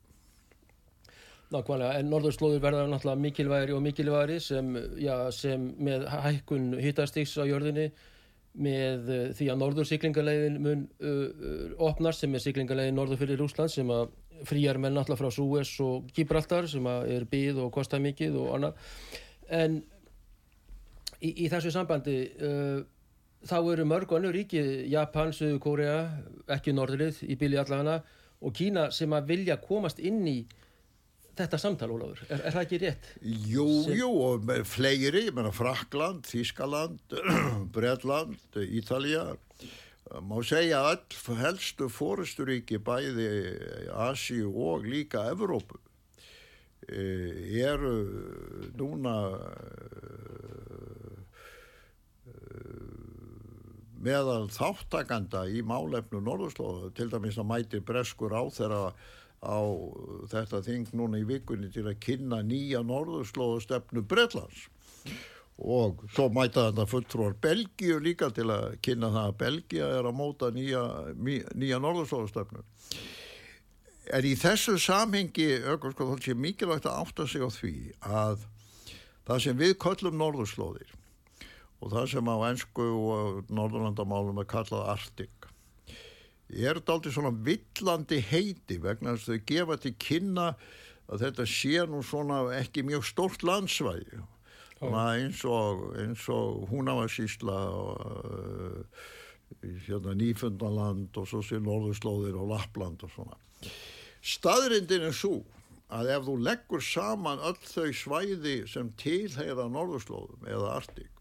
Nákvæmlega, 1.53 1.99
en 1.99 2.09
norðurslóður 2.09 2.61
verða 2.63 2.85
náttúrulega 2.89 3.21
mikilvægri 3.21 3.73
og 3.75 3.81
mikilvægri 3.85 4.39
sem, 4.41 4.73
já, 4.97 5.29
sem 5.35 5.67
með 5.77 6.07
hækkun 6.09 6.71
hittastiks 6.81 7.35
á 7.37 7.45
jörðinni 7.45 7.91
með 8.53 9.09
uh, 9.09 9.21
því 9.33 9.47
að 9.49 9.61
norðursiklingalegin 9.61 10.59
mun 10.61 10.83
uh, 11.01 11.09
uh, 11.09 11.63
opnast 11.87 12.23
sem 12.23 12.33
er 12.35 12.43
siklingalegin 12.43 12.97
norður 12.97 13.23
fyrir 13.23 13.41
Rúsland 13.41 13.73
sem 13.73 13.89
að 13.93 14.11
frýjar 14.47 14.79
menn 14.81 14.97
alltaf 14.99 15.21
frá 15.21 15.29
Súes 15.33 15.71
og 15.83 16.09
Gibraltar 16.13 16.67
sem 16.69 16.85
að 16.89 17.09
er 17.15 17.27
byð 17.29 17.63
og 17.65 17.71
kostar 17.73 18.01
mikið 18.03 18.37
og 18.41 18.49
annað. 18.57 18.89
En 19.53 19.79
í, 21.21 21.31
í 21.45 21.49
þessu 21.51 21.71
sambandi 21.73 22.17
uh, 22.43 22.81
þá 23.47 23.57
eru 23.59 23.87
mörg 23.87 24.11
og 24.11 24.19
annur 24.19 24.35
ríki 24.35 24.61
Japan, 24.91 25.33
Suðu 25.35 25.59
Kórea, 25.63 25.97
ekki 26.51 26.75
Norðurlið 26.75 27.23
í 27.27 27.37
bíli 27.39 27.59
allagana 27.59 28.01
og 28.43 28.53
Kína 28.55 28.89
sem 28.91 29.13
að 29.15 29.31
vilja 29.33 29.57
komast 29.63 30.01
inn 30.03 30.21
í 30.27 30.41
þetta 31.37 31.59
samtal, 31.61 31.91
Ólafur? 31.95 32.25
Er, 32.27 32.41
er 32.47 32.55
það 32.55 32.65
ekki 32.65 32.81
rétt? 32.83 33.07
Jú, 33.51 33.67
Sem... 33.87 33.95
jú, 34.01 34.09
og 34.27 34.51
fleiri, 34.69 35.27
ég 35.29 35.37
menna 35.37 35.53
Frakland, 35.55 36.27
Þískaland, 36.29 37.17
Bredland, 37.75 38.59
Ítalja, 38.63 39.31
má 40.21 40.37
segja 40.45 40.83
all 40.91 41.37
helstu 41.39 41.87
fórusturíki 41.89 42.77
bæði 42.83 43.29
Asi 44.05 44.43
og 44.43 44.85
líka 44.85 45.23
Evrópu 45.31 45.79
e, 46.85 47.05
eru 47.63 47.95
núna 48.77 49.15
e, 52.27 52.33
meðal 54.03 54.49
þáttakanda 54.51 55.47
í 55.47 55.63
málefnu 55.65 56.21
Norðurslóða, 56.21 56.91
til 56.97 57.09
dæmis 57.13 57.39
að 57.39 57.49
mæti 57.49 57.81
breskur 57.83 58.35
á 58.35 58.43
þeirra 58.51 58.83
á 59.43 59.61
þetta 60.31 60.61
þing 60.65 60.93
núna 60.95 61.19
í 61.19 61.27
vikunni 61.27 61.69
til 61.73 61.85
að 61.89 61.99
kynna 62.03 62.41
nýja 62.47 62.81
norðurslóðastefnu 62.87 64.03
Breitlands 64.07 64.67
og 65.59 66.01
svo 66.15 66.29
mæta 66.33 66.69
þetta 66.69 66.85
fulltrúar 66.89 67.35
Belgíu 67.43 67.99
líka 68.01 68.31
til 68.33 68.47
að 68.51 68.79
kynna 68.85 69.11
það 69.13 69.27
að 69.27 69.37
Belgíu 69.43 69.83
er 69.85 70.07
að 70.09 70.17
móta 70.17 70.49
nýja, 70.55 70.81
nýja 71.13 71.79
norðurslóðastefnu. 71.83 72.63
En 74.13 74.25
í 74.27 74.33
þessu 74.39 74.75
samhengi 74.81 75.49
auðvitað 75.61 75.93
sko 75.93 76.09
þá 76.09 76.25
sé 76.25 76.35
mikilvægt 76.35 76.89
að 76.89 76.99
átta 77.03 77.27
sig 77.29 77.45
á 77.45 77.49
því 77.53 77.75
að 78.03 78.43
það 79.27 79.45
sem 79.45 79.61
við 79.61 79.77
köllum 79.85 80.19
norðurslóðir 80.19 80.91
og 81.83 81.93
það 81.93 82.09
sem 82.15 82.31
á 82.31 82.35
ennsku 82.49 82.89
og 83.13 83.53
norðurlandamálum 83.53 84.41
er 84.43 84.49
kallað 84.49 84.89
Arctic 84.95 85.47
er 86.53 86.79
þetta 86.79 86.95
aldrei 86.95 87.13
svona 87.15 87.33
villandi 87.45 88.19
heiti 88.29 88.77
vegna 88.81 89.15
þess 89.15 89.29
að 89.29 89.33
þau 89.33 89.49
gefa 89.51 89.77
til 89.83 89.93
kynna 90.01 90.47
að 91.09 91.25
þetta 91.25 91.47
sé 91.49 91.87
nú 91.89 92.03
svona 92.05 92.43
ekki 92.59 92.85
mjög 92.87 93.07
stórt 93.09 93.43
landsvæði. 93.47 94.21
Eins 94.83 95.43
og, 95.47 95.83
og 96.33 96.63
húnavarsísla 96.67 97.59
og 97.71 98.01
uh, 98.03 99.03
hérna, 99.87 100.15
Nýfundaland 100.19 101.15
og 101.19 101.29
svo 101.29 101.39
sé 101.45 101.61
Norðurslóðir 101.63 102.35
og 102.35 102.51
Lappland 102.51 103.05
og 103.07 103.13
svona. 103.13 103.39
Staðrindin 104.23 105.07
er 105.07 105.15
svo 105.15 105.39
að 105.93 106.11
ef 106.17 106.27
þú 106.27 106.35
leggur 106.43 106.83
saman 106.83 107.43
öll 107.47 107.59
þau 107.63 107.89
svæði 107.95 108.57
sem 108.71 108.91
tilheyra 108.99 109.69
norðurslóðum 109.71 110.47
eða 110.51 110.77
artík 110.81 111.13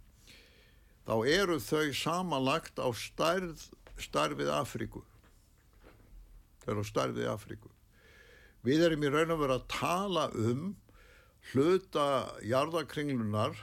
þá 1.06 1.14
eru 1.26 1.58
þau 1.62 1.94
samanlagt 1.96 2.78
á 2.78 2.88
stærð, 2.94 3.66
starfið 3.98 4.52
Afríku 4.54 5.02
eru 6.68 6.84
á 6.84 6.86
starfið 6.86 7.30
Afríku 7.32 7.72
við 8.66 8.86
erum 8.86 9.04
í 9.04 9.10
raun 9.10 9.34
og 9.34 9.42
veru 9.42 9.58
að 9.58 9.68
tala 9.72 10.28
um 10.38 10.72
hluta 11.52 12.06
jarðakringlunar 12.46 13.56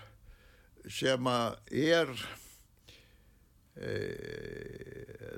sem 0.89 1.29
er 1.31 2.11
e, 3.79 3.93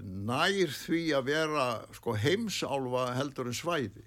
nær 0.01 0.73
því 0.73 1.03
að 1.17 1.29
vera 1.29 1.67
sko, 1.97 2.15
heimsálfa 2.17 3.11
heldur 3.19 3.51
en 3.51 3.57
svæði 3.57 4.05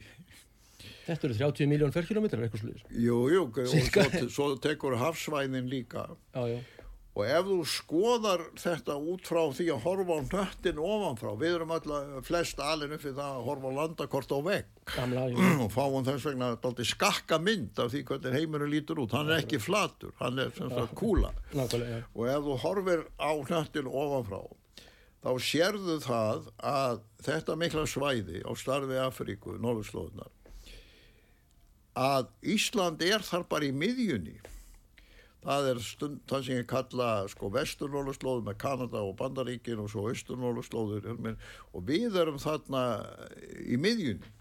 Þetta 1.04 1.26
eru 1.28 1.34
30 1.36 1.68
miljón 1.68 1.92
ferkilometrar 1.92 2.46
eitthvað 2.46 2.62
sluðis. 2.62 2.84
Jú, 2.96 3.16
jú, 3.28 3.42
og 3.44 3.66
svo, 3.68 4.28
svo 4.32 4.46
tekur 4.64 4.94
hafsvæðin 4.96 5.66
líka. 5.68 6.06
Já, 6.32 6.46
já. 6.48 6.83
Og 7.14 7.28
ef 7.30 7.44
þú 7.46 7.56
skoðar 7.70 8.40
þetta 8.58 8.96
út 8.98 9.28
frá 9.28 9.38
því 9.54 9.68
að 9.70 9.84
horfa 9.84 10.14
á 10.18 10.20
nöttin 10.26 10.80
ofanfrá, 10.82 11.28
við 11.38 11.52
erum 11.60 11.74
alltaf 11.76 12.24
flest 12.26 12.58
alin 12.58 12.94
upp 12.96 13.04
við 13.06 13.12
það 13.20 13.36
að 13.36 13.44
horfa 13.46 13.70
á 13.70 13.78
landakort 13.78 14.32
á 14.34 14.38
vegg. 14.48 14.72
Og 15.62 15.68
fáum 15.70 16.06
þess 16.08 16.26
vegna 16.26 16.48
alltaf 16.56 16.88
skakka 16.90 17.38
mynd 17.38 17.78
af 17.84 17.92
því 17.92 18.00
hvernig 18.08 18.34
heimurinn 18.34 18.72
lítur 18.72 18.98
út. 19.04 19.14
Hann 19.14 19.30
er 19.30 19.44
ekki 19.44 19.60
flatur, 19.62 20.10
hann 20.18 20.42
er 20.42 20.50
sem 20.58 20.72
sagt 20.74 20.96
kúla. 20.98 21.30
Og 22.18 22.26
ef 22.32 22.42
þú 22.48 22.56
horfir 22.64 23.04
á 23.22 23.30
nöttin 23.46 23.90
ofanfrá, 23.92 24.40
þá 25.22 25.30
sérðu 25.46 26.00
það 26.02 26.48
að 26.66 27.04
þetta 27.28 27.56
mikla 27.62 27.84
svæði 27.94 28.42
á 28.42 28.50
starfi 28.58 28.98
Afríku, 29.04 29.54
Norðurslóðunar, 29.62 30.34
að 31.94 32.26
Ísland 32.56 33.06
er 33.06 33.22
þar 33.22 33.46
bara 33.54 33.70
í 33.70 33.70
miðjunni 33.70 34.40
það 35.44 35.70
er 35.70 35.80
stund, 35.84 36.20
það 36.30 36.46
sem 36.46 36.60
ég 36.60 36.68
kalla 36.70 37.08
sko 37.32 37.50
vesturnorðurslóður 37.54 38.46
með 38.48 38.60
Kanada 38.64 39.02
og 39.04 39.16
Bandaríkin 39.20 39.82
og 39.82 39.90
svo 39.92 40.06
austurnorðurslóður 40.10 41.10
og 41.14 41.84
við 41.88 42.16
erum 42.20 42.40
þarna 42.42 42.84
í 43.60 43.78
miðjunni. 43.80 44.32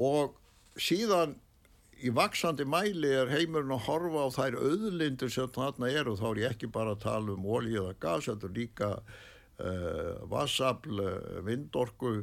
Og 0.00 0.36
síðan 0.80 1.34
í 2.00 2.12
vaksandi 2.16 2.64
mæli 2.68 3.10
er 3.12 3.32
heimurinn 3.32 3.74
að 3.76 3.84
horfa 3.88 4.24
á 4.24 4.28
þær 4.36 4.60
auðlindur 4.60 5.32
sem 5.32 5.50
þarna 5.52 5.90
eru. 5.92 6.16
Þá 6.16 6.28
er 6.30 6.42
ég 6.44 6.54
ekki 6.54 6.70
bara 6.72 6.94
að 6.96 7.02
tala 7.04 7.34
um 7.34 7.44
ólíu 7.44 7.82
eða 7.82 7.98
gas, 8.00 8.30
þetta 8.30 8.48
er 8.48 8.56
líka 8.56 8.90
uh, 9.00 10.14
vassafl, 10.32 11.02
vindorku 11.44 12.20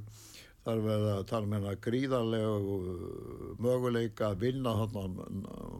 þar 0.67 0.83
verða 0.83 1.41
með 1.47 1.65
það 1.67 1.81
gríðarlegu 1.85 2.75
uh, 2.75 3.49
möguleika 3.63 4.31
að 4.31 4.43
vinna 4.43 4.73
þarna 4.81 5.05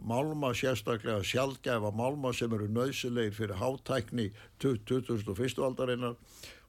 málma, 0.08 0.54
sérstaklega 0.56 1.20
sjálfgæfa 1.28 1.92
málma 1.92 2.32
sem 2.36 2.52
eru 2.56 2.70
nöðsilegir 2.72 3.36
fyrir 3.36 3.60
hátækni 3.60 4.30
2001. 4.64 5.60
aldarinnar 5.68 6.16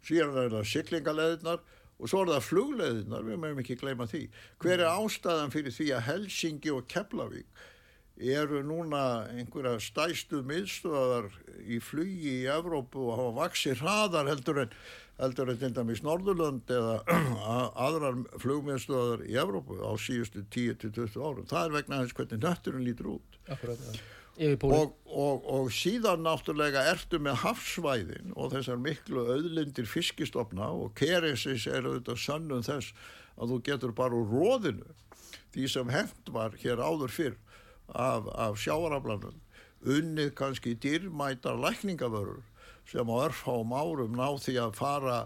síðan 0.04 0.44
er 0.44 0.56
það 0.58 0.72
syklingarleðinar 0.74 1.64
og 2.00 2.12
svo 2.12 2.24
er 2.24 2.34
það 2.36 2.46
flugleðinar, 2.48 3.26
við 3.28 3.42
meðum 3.44 3.64
ekki 3.64 3.80
gleyma 3.80 4.08
því. 4.08 4.22
Hver 4.64 4.78
er 4.80 4.94
ástæðan 4.94 5.52
fyrir 5.56 5.76
því 5.76 5.90
að 5.96 6.06
Helsingi 6.08 6.72
og 6.76 6.88
Keflavík 6.92 7.68
eru 8.20 8.60
núna 8.68 9.30
einhverja 9.32 9.78
stæstu 9.80 10.42
miðstöðar 10.48 11.30
í 11.64 11.80
flugi 11.84 12.42
í 12.42 12.48
Evrópu 12.52 13.06
og 13.08 13.16
hafa 13.16 13.36
vaksið 13.46 13.84
hraðar 13.84 14.32
heldur 14.32 14.66
en 14.66 14.74
heldur 15.20 15.52
en 15.52 15.60
til 15.60 15.74
dæmis 15.76 16.04
Norðurlönd 16.06 16.72
eða 16.72 17.00
aðrar 17.88 18.22
flugmiðstöðar 18.40 19.26
í 19.28 19.36
Evrópu 19.42 19.80
á 19.84 19.92
síðustu 20.00 20.46
10-20 20.56 21.20
árum. 21.20 21.50
Það 21.50 21.66
er 21.66 21.76
vegna 21.76 22.00
þess 22.04 22.18
hvernig 22.20 22.46
nötturinn 22.46 22.88
lítur 22.88 23.12
út. 23.18 23.38
Akkurat, 23.50 23.84
ja. 23.90 24.00
Og, 24.40 24.94
og, 25.04 25.48
og 25.52 25.66
síðan 25.76 26.22
náttúrulega 26.24 26.86
ertu 26.94 27.20
með 27.20 27.42
hafsvæðin 27.42 28.32
og 28.40 28.54
þessar 28.54 28.80
miklu 28.80 29.26
auðlindir 29.34 29.90
fiskistofna 29.90 30.70
og 30.72 30.94
keresis 30.96 31.66
er 31.68 31.84
auðvitað 31.84 32.22
sönnum 32.24 32.64
þess 32.64 32.94
að 33.36 33.52
þú 33.52 33.58
getur 33.68 33.96
bara 33.98 34.16
úr 34.16 34.32
róðinu 34.32 34.96
því 35.52 35.68
sem 35.74 35.92
hend 35.92 36.32
var 36.32 36.56
hér 36.62 36.80
áður 36.80 37.12
fyrr 37.12 37.36
af, 37.92 38.32
af 38.32 38.56
sjáaraflanum 38.64 39.36
unnið 39.84 40.32
kannski 40.40 40.78
dýrmætar 40.88 41.60
lækningavörur 41.60 42.44
sem 42.90 43.14
á 43.14 43.16
örfám 43.28 43.74
árum 43.76 44.18
ná 44.18 44.28
því 44.42 44.58
að 44.64 44.76
fara 44.80 45.20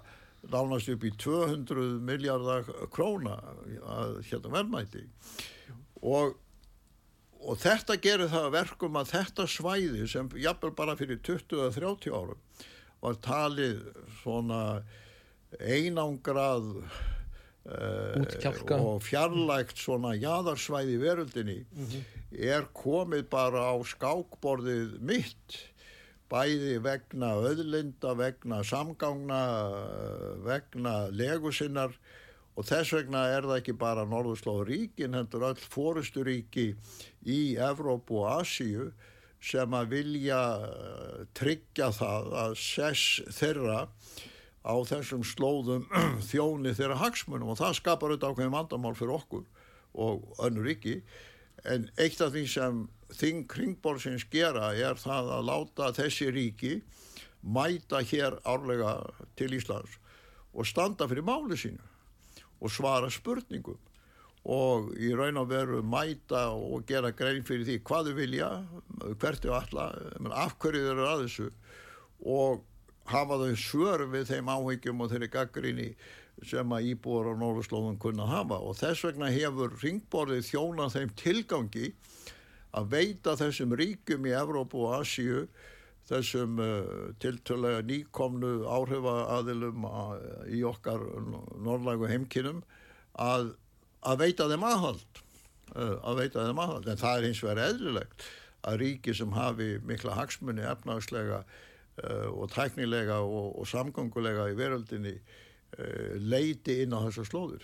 nánast 0.51 0.91
upp 0.91 1.05
í 1.07 1.11
200 1.23 1.99
miljardar 2.03 2.67
króna 2.91 3.37
að 3.87 4.17
hérna 4.27 4.51
verðmæti. 4.57 5.05
Og, 6.03 6.35
og 7.39 7.61
þetta 7.63 7.97
gerir 8.03 8.31
það 8.33 8.49
verkum 8.57 8.99
að 8.99 9.13
þetta 9.13 9.47
svæði 9.47 10.09
sem 10.11 10.29
jafnvel 10.35 10.73
bara 10.75 10.97
fyrir 10.99 11.21
20-30 11.23 12.11
árum 12.11 12.67
var 13.03 13.17
talið 13.23 13.81
svona 14.21 14.59
einangrað 15.59 16.69
uh, 17.67 18.77
og 18.79 19.03
fjarlægt 19.05 19.79
svona 19.79 20.13
jæðarsvæði 20.17 20.95
veröldinni 21.01 21.59
mm 21.63 21.85
-hmm. 21.85 22.05
er 22.31 22.67
komið 22.73 23.27
bara 23.29 23.67
á 23.71 23.75
skákborðið 23.83 24.99
mitt 24.99 25.59
bæði 26.33 26.79
vegna 26.81 27.35
öðlinda, 27.45 28.15
vegna 28.17 28.63
samgangna, 28.65 29.41
vegna 30.45 30.95
legusinnar 31.13 31.93
og 32.57 32.67
þess 32.69 32.93
vegna 32.95 33.23
er 33.33 33.45
það 33.45 33.59
ekki 33.59 33.75
bara 33.77 34.05
Norðurslóðuríkin, 34.09 35.17
hendur 35.17 35.45
öll 35.51 35.61
fórusturíki 35.73 36.71
í 37.25 37.39
Evrópu 37.61 38.21
og 38.23 38.41
Asíu 38.41 38.91
sem 39.43 39.73
að 39.75 39.89
vilja 39.97 40.39
eh, 40.65 41.25
tryggja 41.35 41.89
það 41.95 42.29
að 42.43 42.53
sess 42.61 43.19
þeirra 43.35 43.81
á 44.63 44.75
þessum 44.87 45.25
slóðum 45.27 45.85
þjóni 46.31 46.75
þeirra 46.77 47.01
hagsmunum 47.01 47.51
og 47.53 47.59
það 47.59 47.77
skapar 47.81 48.13
auðvitað 48.13 48.35
ákveðin 48.35 48.55
vandamál 48.55 48.95
fyrir 48.97 49.17
okkur 49.17 49.45
og 49.93 50.23
önnur 50.41 50.69
ríki. 50.69 51.01
En 51.69 51.89
eitt 52.01 52.21
af 52.23 52.31
því 52.33 52.45
sem 52.49 52.85
þing 53.17 53.47
kringborðsins 53.51 54.25
gera 54.31 54.71
er 54.75 54.99
það 54.99 55.31
að 55.37 55.47
láta 55.49 55.89
þessi 55.97 56.29
ríki 56.33 56.73
mæta 57.43 58.01
hér 58.07 58.39
árlega 58.47 58.97
til 59.39 59.51
Íslands 59.57 59.97
og 60.53 60.67
standa 60.69 61.07
fyrir 61.09 61.25
máli 61.27 61.57
sínu 61.59 61.81
og 62.63 62.71
svara 62.71 63.09
spurningum 63.11 63.79
og 64.43 64.91
í 64.99 65.13
raun 65.15 65.39
og 65.39 65.49
veru 65.51 65.81
mæta 65.87 66.49
og 66.51 66.83
gera 66.87 67.13
grein 67.15 67.45
fyrir 67.47 67.67
því 67.67 67.79
hvað 67.87 68.09
þau 68.09 68.17
vilja, 68.17 68.49
hvert 69.21 69.45
þau 69.45 69.53
alla, 69.61 69.87
af 70.35 70.57
hverju 70.59 70.83
þau 70.83 70.91
eru 70.93 71.07
að 71.07 71.23
þessu 71.23 71.49
og 72.33 72.65
hafa 73.11 73.39
þau 73.39 73.55
svör 73.59 74.05
við 74.11 74.27
þeim 74.31 74.51
áhyggjum 74.51 75.03
og 75.03 75.11
þeirri 75.11 75.31
gaggrinni 75.31 75.87
sem 76.47 76.75
að 76.75 76.89
íbúar 76.91 77.29
á 77.31 77.33
Norðurslóðun 77.39 77.99
kunna 78.01 78.25
hafa. 78.27 78.57
Og 78.59 78.75
þess 78.79 79.05
vegna 79.05 79.29
hefur 79.31 79.75
ringborðið 79.83 80.47
þjónað 80.49 80.95
þeim 80.97 81.13
tilgangi 81.19 81.91
að 82.73 82.89
veita 82.93 83.35
þessum 83.37 83.73
ríkum 83.77 84.25
í 84.27 84.35
Evrópu 84.35 84.85
og 84.87 85.01
Asíu 85.01 85.45
þessum 86.09 86.59
uh, 86.59 87.09
tiltölega 87.23 87.83
nýkomnu 87.87 88.53
áhrifaaðilum 88.67 89.85
uh, 89.87 90.15
í 90.51 90.63
okkar 90.67 91.03
norðlægu 91.63 92.09
heimkinnum 92.11 92.63
að, 93.23 93.53
að 94.03 94.23
veita 94.25 94.49
þeim 94.51 94.65
aðhald 94.67 95.21
uh, 95.75 95.95
að 96.01 96.23
veita 96.23 96.47
þeim 96.47 96.63
aðhald. 96.65 96.89
En 96.91 97.03
það 97.03 97.19
er 97.19 97.29
eins 97.29 97.43
og 97.43 97.53
er 97.53 97.63
eðlilegt 97.69 98.27
að 98.63 98.79
ríki 98.83 99.15
sem 99.15 99.35
hafi 99.35 99.69
mikla 99.87 100.17
hagsmunni 100.17 100.65
efnagslega 100.67 101.43
uh, 101.43 102.29
og 102.33 102.51
tæknilega 102.51 103.21
og, 103.23 103.53
og 103.61 103.69
samgangulega 103.69 104.51
í 104.51 104.59
veröldinni 104.59 105.17
leiti 106.21 106.83
inn 106.83 106.91
á 106.93 107.01
þessar 107.01 107.25
slóður 107.25 107.63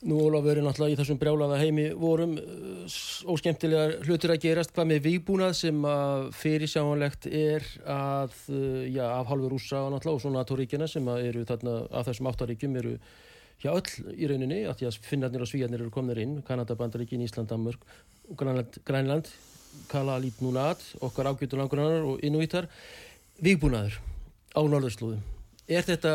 Nú 0.00 0.16
Ólafur 0.24 0.56
er 0.56 0.64
náttúrulega 0.64 0.94
í 0.94 0.96
þessum 0.96 1.18
brjálaða 1.20 1.58
heimi 1.60 1.82
vorum 1.92 2.30
uh, 2.40 2.92
óskemtilega 3.28 3.98
hlutur 4.06 4.32
að 4.32 4.44
gerast. 4.46 4.70
Hvað 4.72 4.86
með 4.88 5.00
výbúnað 5.04 5.56
sem 5.58 5.82
að 5.84 6.22
fyrirsjáanlegt 6.40 7.26
er 7.28 7.66
að, 7.84 8.38
uh, 8.48 8.78
já, 8.88 9.02
af 9.10 9.28
halvur 9.28 9.58
úsa 9.58 9.82
og 9.84 9.90
náttúrulega 9.92 10.16
og 10.16 10.22
svo 10.24 10.32
NATO-ríkjana 10.32 10.88
sem 10.88 11.10
eru 11.18 11.44
þarna 11.50 11.74
af 11.92 12.08
þessum 12.08 12.30
áttaríkjum 12.30 12.78
eru 12.80 12.94
hjá 13.60 13.74
öll 13.74 14.14
í 14.16 14.30
rauninni 14.30 14.62
að 14.70 14.78
því 14.80 14.88
að 14.88 14.98
finnarnir 15.10 15.44
og 15.44 15.50
svíjarnir 15.50 15.84
eru 15.84 15.92
komnir 15.92 16.22
inn, 16.22 16.38
Kanada, 16.48 16.78
Bandaríkin, 16.80 17.20
Ísland, 17.26 17.52
Danmörk, 17.52 17.84
Grænland, 18.40 18.80
Grænland 18.88 19.28
Kala 19.90 20.16
Lít 20.18 20.40
Núnaat, 20.40 20.80
okkar 21.04 21.28
ágjötur 21.28 21.60
langurinnar 21.60 22.08
og 22.08 22.24
innúítar, 22.24 22.72
výbúnaður 23.36 24.00
á 24.56 24.60
norðurslúðum 24.64 25.39
Er 25.70 25.86
þetta 25.86 26.12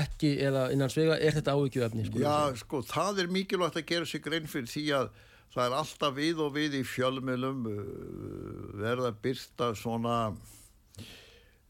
ekki, 0.00 0.32
eða 0.42 0.66
innan 0.74 0.90
svega, 0.90 1.20
er 1.22 1.36
þetta 1.36 1.54
áhyggjuefni? 1.54 2.08
Sko, 2.08 2.22
Já, 2.24 2.56
sko, 2.58 2.82
það 2.86 3.22
er 3.22 3.32
mikilvægt 3.36 3.78
að 3.78 3.88
gera 3.92 4.08
sig 4.10 4.24
grein 4.24 4.50
fyrir 4.50 4.72
því 4.72 4.84
að 4.98 5.10
það 5.54 5.62
er 5.68 5.76
alltaf 5.78 6.16
við 6.16 6.42
og 6.42 6.52
við 6.56 6.74
í 6.80 6.82
fjölmjölum 6.86 7.68
uh, 7.70 7.78
verða 8.82 9.12
byrta 9.22 9.70
svona 9.78 10.16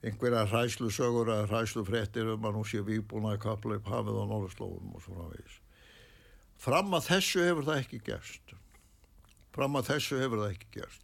einhverja 0.07 0.47
hræslusögur 0.49 1.31
eða 1.35 1.47
hræslufrettir 1.51 2.33
um 2.33 2.49
að 2.49 2.57
nú 2.57 2.65
séu 2.69 2.85
við 2.87 3.05
búin 3.11 3.29
að 3.29 3.41
kapla 3.45 3.79
upp 3.79 3.89
hafið 3.91 4.21
á 4.23 4.25
Norðurslófum 4.33 4.97
og 4.97 5.05
svona 5.05 5.29
veist. 5.35 5.63
Fram 6.63 6.95
að 6.97 7.09
þessu 7.11 7.45
hefur 7.45 7.67
það 7.69 7.83
ekki 7.83 8.01
gerst. 8.07 8.55
Fram 9.57 9.77
að 9.77 9.91
þessu 9.93 10.21
hefur 10.23 10.43
það 10.45 10.55
ekki 10.55 10.71
gerst. 10.79 11.03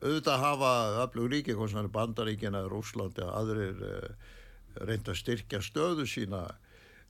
Auðvitað 0.00 0.44
hafa 0.44 0.74
öflug 1.04 1.32
ríki, 1.32 1.56
hvort 1.58 1.72
sem 1.72 1.80
er 1.82 1.90
bandaríkina, 1.92 2.62
Rúslandi 2.70 3.26
aðrir 3.26 3.80
eh, 3.84 4.28
reynda 4.78 5.14
að 5.14 5.22
styrkja 5.22 5.62
stöðu 5.64 6.06
sína 6.08 6.44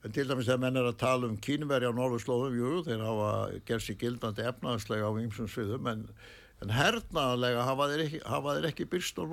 En 0.00 0.14
til 0.16 0.24
dæmis 0.24 0.46
þegar 0.48 0.60
menn 0.62 0.80
er 0.80 0.86
að 0.88 1.00
tala 1.02 1.28
um 1.28 1.36
kínveri 1.44 1.84
á 1.84 1.92
Norðurslóðum, 1.92 2.54
jú, 2.56 2.70
þeir 2.86 3.02
hafa 3.04 3.32
gerð 3.68 3.82
sér 3.84 3.98
gildandi 4.00 4.46
efnaðslega 4.48 5.10
á 5.12 5.12
ymsum 5.20 5.50
sviðum, 5.50 5.90
en, 5.92 6.06
en 6.64 6.72
hernaðlega 6.72 7.66
hafa 7.68 7.88
þeir 7.90 8.04
ekki, 8.06 8.20
hafa 8.24 8.54
þeir 8.56 8.68
ekki 8.70 8.88
byrst 8.94 9.20
á, 9.20 9.24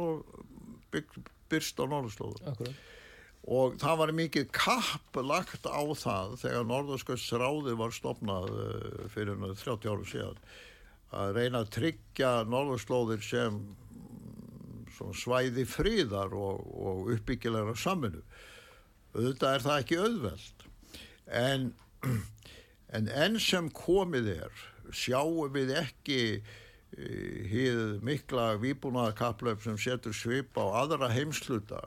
á 1.79 1.85
Norðurslóðum. 1.87 2.51
Akkurat. 2.51 2.83
Og 3.47 3.77
það 3.79 3.99
var 4.01 4.11
mikið 4.17 4.49
kapp 4.51 5.21
lagt 5.23 5.69
á 5.71 5.83
það 5.95 6.35
þegar 6.41 6.67
Norðurskjöldsráði 6.67 7.75
var 7.79 7.95
stopnað 7.95 8.49
eh, 8.51 9.05
fyrir 9.13 9.39
30 9.39 9.87
áru 9.87 10.07
síðan 10.09 10.41
að 11.15 11.37
reyna 11.37 11.61
að 11.63 11.71
tryggja 11.77 12.31
Norðurslóðir 12.51 13.23
sem 13.23 13.61
svæði 15.17 15.65
fríðar 15.69 16.33
og, 16.35 16.63
og 16.77 17.11
uppbyggilegra 17.15 17.75
saminu 17.79 18.23
auðvitað 19.15 19.53
er 19.53 19.65
það 19.65 19.81
ekki 19.81 19.99
auðveld 20.03 20.65
en, 21.41 21.67
en 22.99 23.11
enn 23.25 23.37
sem 23.41 23.69
komið 23.73 24.31
er 24.37 24.63
sjáum 24.95 25.51
við 25.55 25.73
ekki 25.81 26.21
hýð 26.97 27.79
e, 27.81 27.99
mikla 28.05 28.55
výbúnaðarkaplöf 28.61 29.65
sem 29.65 29.77
setur 29.81 30.15
svip 30.15 30.55
á 30.55 30.65
aðra 30.83 31.09
heimsluta 31.11 31.81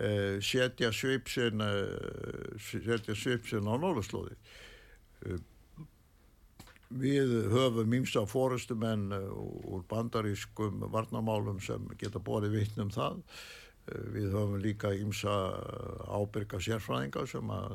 e, 0.00 0.40
setja 0.44 0.92
svip 0.94 1.28
sinn 1.32 1.60
e, 1.60 1.72
setja 2.58 3.16
svip 3.18 3.48
sinn 3.50 3.68
á 3.68 3.74
Norðurslóði 3.76 4.38
Við 6.94 7.32
höfum 7.50 7.88
mýmsa 7.90 8.22
fórustumenn 8.30 9.08
úr 9.10 9.82
bandarískum 9.90 10.84
varnamálum 10.94 11.58
sem 11.62 11.88
geta 11.98 12.22
borðið 12.22 12.58
vittnum 12.60 12.92
það 12.94 13.22
Við 13.84 14.32
höfum 14.32 14.60
líka 14.64 14.94
ímsa 14.96 15.32
ábyrga 16.08 16.60
sérfræðinga 16.62 17.26
sem 17.28 17.50
að 17.52 17.74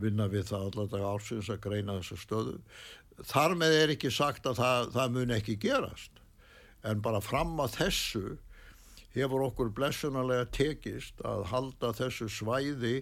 vinna 0.00 0.28
við 0.32 0.48
það 0.50 0.68
allavega 0.70 1.10
ársins 1.10 1.50
að 1.52 1.60
greina 1.66 1.98
þessu 1.98 2.16
stöðu. 2.22 2.54
Þar 3.24 3.56
með 3.60 3.76
er 3.82 3.92
ekki 3.96 4.12
sagt 4.12 4.48
að 4.48 4.60
það, 4.60 4.88
það 4.96 5.14
mun 5.16 5.34
ekki 5.36 5.58
gerast 5.60 6.22
en 6.86 7.04
bara 7.04 7.20
fram 7.24 7.54
að 7.60 7.76
þessu 7.80 8.24
hefur 9.16 9.46
okkur 9.50 9.72
blessunarlega 9.76 10.48
tekist 10.56 11.20
að 11.24 11.46
halda 11.52 11.92
þessu 11.96 12.28
svæði 12.32 12.96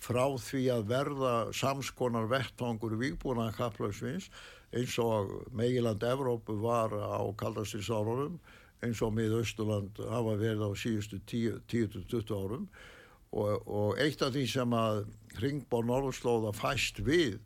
frá 0.00 0.24
því 0.42 0.64
að 0.74 0.86
verða 0.90 1.34
samskonar 1.54 2.30
vettvangur 2.30 2.96
vígbúna 2.98 3.50
kaplausvins 3.54 4.30
eins 4.76 4.96
og 5.02 5.32
meiland 5.56 6.02
Evrópu 6.06 6.56
var 6.62 6.94
á 6.94 7.22
kaldastins 7.38 7.90
árurum 7.90 8.38
eins 8.84 9.02
og 9.04 9.12
mið 9.16 9.40
Östurland 9.42 10.00
hafa 10.08 10.36
verið 10.40 10.64
á 10.64 10.70
síðustu 10.78 11.20
10-20 11.26 12.34
árum 12.36 12.68
og, 13.30 13.66
og 13.66 14.00
eitt 14.00 14.22
af 14.22 14.32
því 14.34 14.46
sem 14.50 14.76
að 14.76 15.04
Ringborg 15.42 15.88
Norðurslóða 15.90 16.54
fæst 16.56 17.02
við 17.04 17.38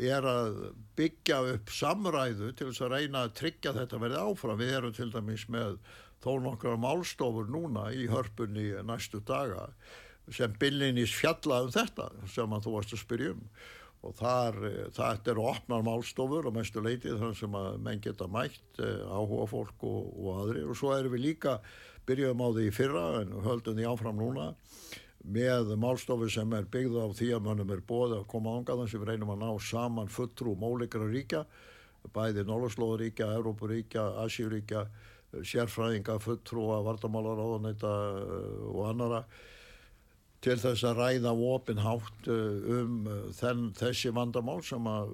er 0.00 0.26
að 0.26 0.60
byggja 0.98 1.40
upp 1.54 1.72
samræðu 1.74 2.52
til 2.54 2.68
þess 2.68 2.84
að 2.86 2.94
reyna 2.94 3.24
að 3.26 3.34
tryggja 3.40 3.72
þetta 3.74 3.98
verið 4.00 4.22
áfram. 4.22 4.60
Við 4.60 4.76
erum 4.76 4.94
til 4.94 5.08
dæmis 5.10 5.46
með 5.50 5.80
þó 6.22 6.30
nokkra 6.44 6.76
málstofur 6.80 7.50
núna 7.50 7.88
í 7.96 8.06
hörpunni 8.10 8.70
næstu 8.86 9.22
daga 9.26 9.70
sem 10.30 10.52
byllinis 10.60 11.12
fjalla 11.16 11.64
um 11.64 11.72
þetta 11.74 12.10
sem 12.30 12.52
að 12.54 12.66
þú 12.66 12.74
varst 12.76 12.94
að 12.94 13.02
spyrja 13.02 13.34
um 13.34 13.44
og 14.06 14.16
þar, 14.16 14.58
eh, 14.68 14.88
það 14.96 15.30
er 15.32 15.42
opnar 15.44 15.84
málstofur 15.86 16.48
og 16.48 16.56
mestu 16.56 16.82
leitið 16.84 17.20
þar 17.20 17.36
sem 17.36 17.56
að 17.60 17.78
menn 17.84 18.02
geta 18.04 18.28
mætt 18.30 18.80
eh, 18.80 19.04
áhuga 19.06 19.46
fólk 19.50 19.86
og, 19.88 20.10
og 20.16 20.42
aðrir. 20.44 20.70
Og 20.70 20.78
svo 20.78 20.94
erum 20.96 21.14
við 21.16 21.26
líka 21.28 21.58
byrjuðum 22.08 22.44
á 22.44 22.48
því 22.56 22.66
fyrra 22.74 23.04
en 23.20 23.34
höldum 23.44 23.76
því 23.76 23.88
áfram 23.90 24.20
núna 24.20 24.50
með 25.20 25.74
málstofu 25.76 26.30
sem 26.32 26.52
er 26.56 26.64
byggð 26.72 26.96
á 26.96 27.06
því 27.12 27.28
að 27.36 27.44
mönnum 27.44 27.74
er 27.74 27.82
bóð 27.84 28.16
að 28.16 28.28
koma 28.32 28.56
ángaðan 28.56 28.88
sem 28.88 29.02
við 29.02 29.12
reynum 29.12 29.34
að 29.34 29.42
ná 29.44 29.50
saman 29.60 30.08
fulltrú 30.08 30.56
mólikra 30.56 31.04
ríkja 31.04 31.44
bæði 32.14 32.46
Norðurslóðuríkja, 32.48 33.26
Európuríkja, 33.36 34.06
Asíuríkja 34.24 34.86
sérfræðinga, 35.46 36.16
fulltrúa, 36.22 36.80
vardamálar, 36.86 37.38
áðanæta 37.38 37.90
eh, 38.18 38.60
og 38.72 38.86
annara 38.88 39.22
til 40.44 40.56
þess 40.56 40.84
að 40.88 41.00
ræða 41.00 41.32
opinhátt 41.52 42.28
eh, 42.32 42.68
um 42.80 43.08
eh, 43.10 43.24
þenn, 43.36 43.66
þessi 43.76 44.12
vandamál 44.16 44.60
sem 44.64 44.86
að, 44.88 45.12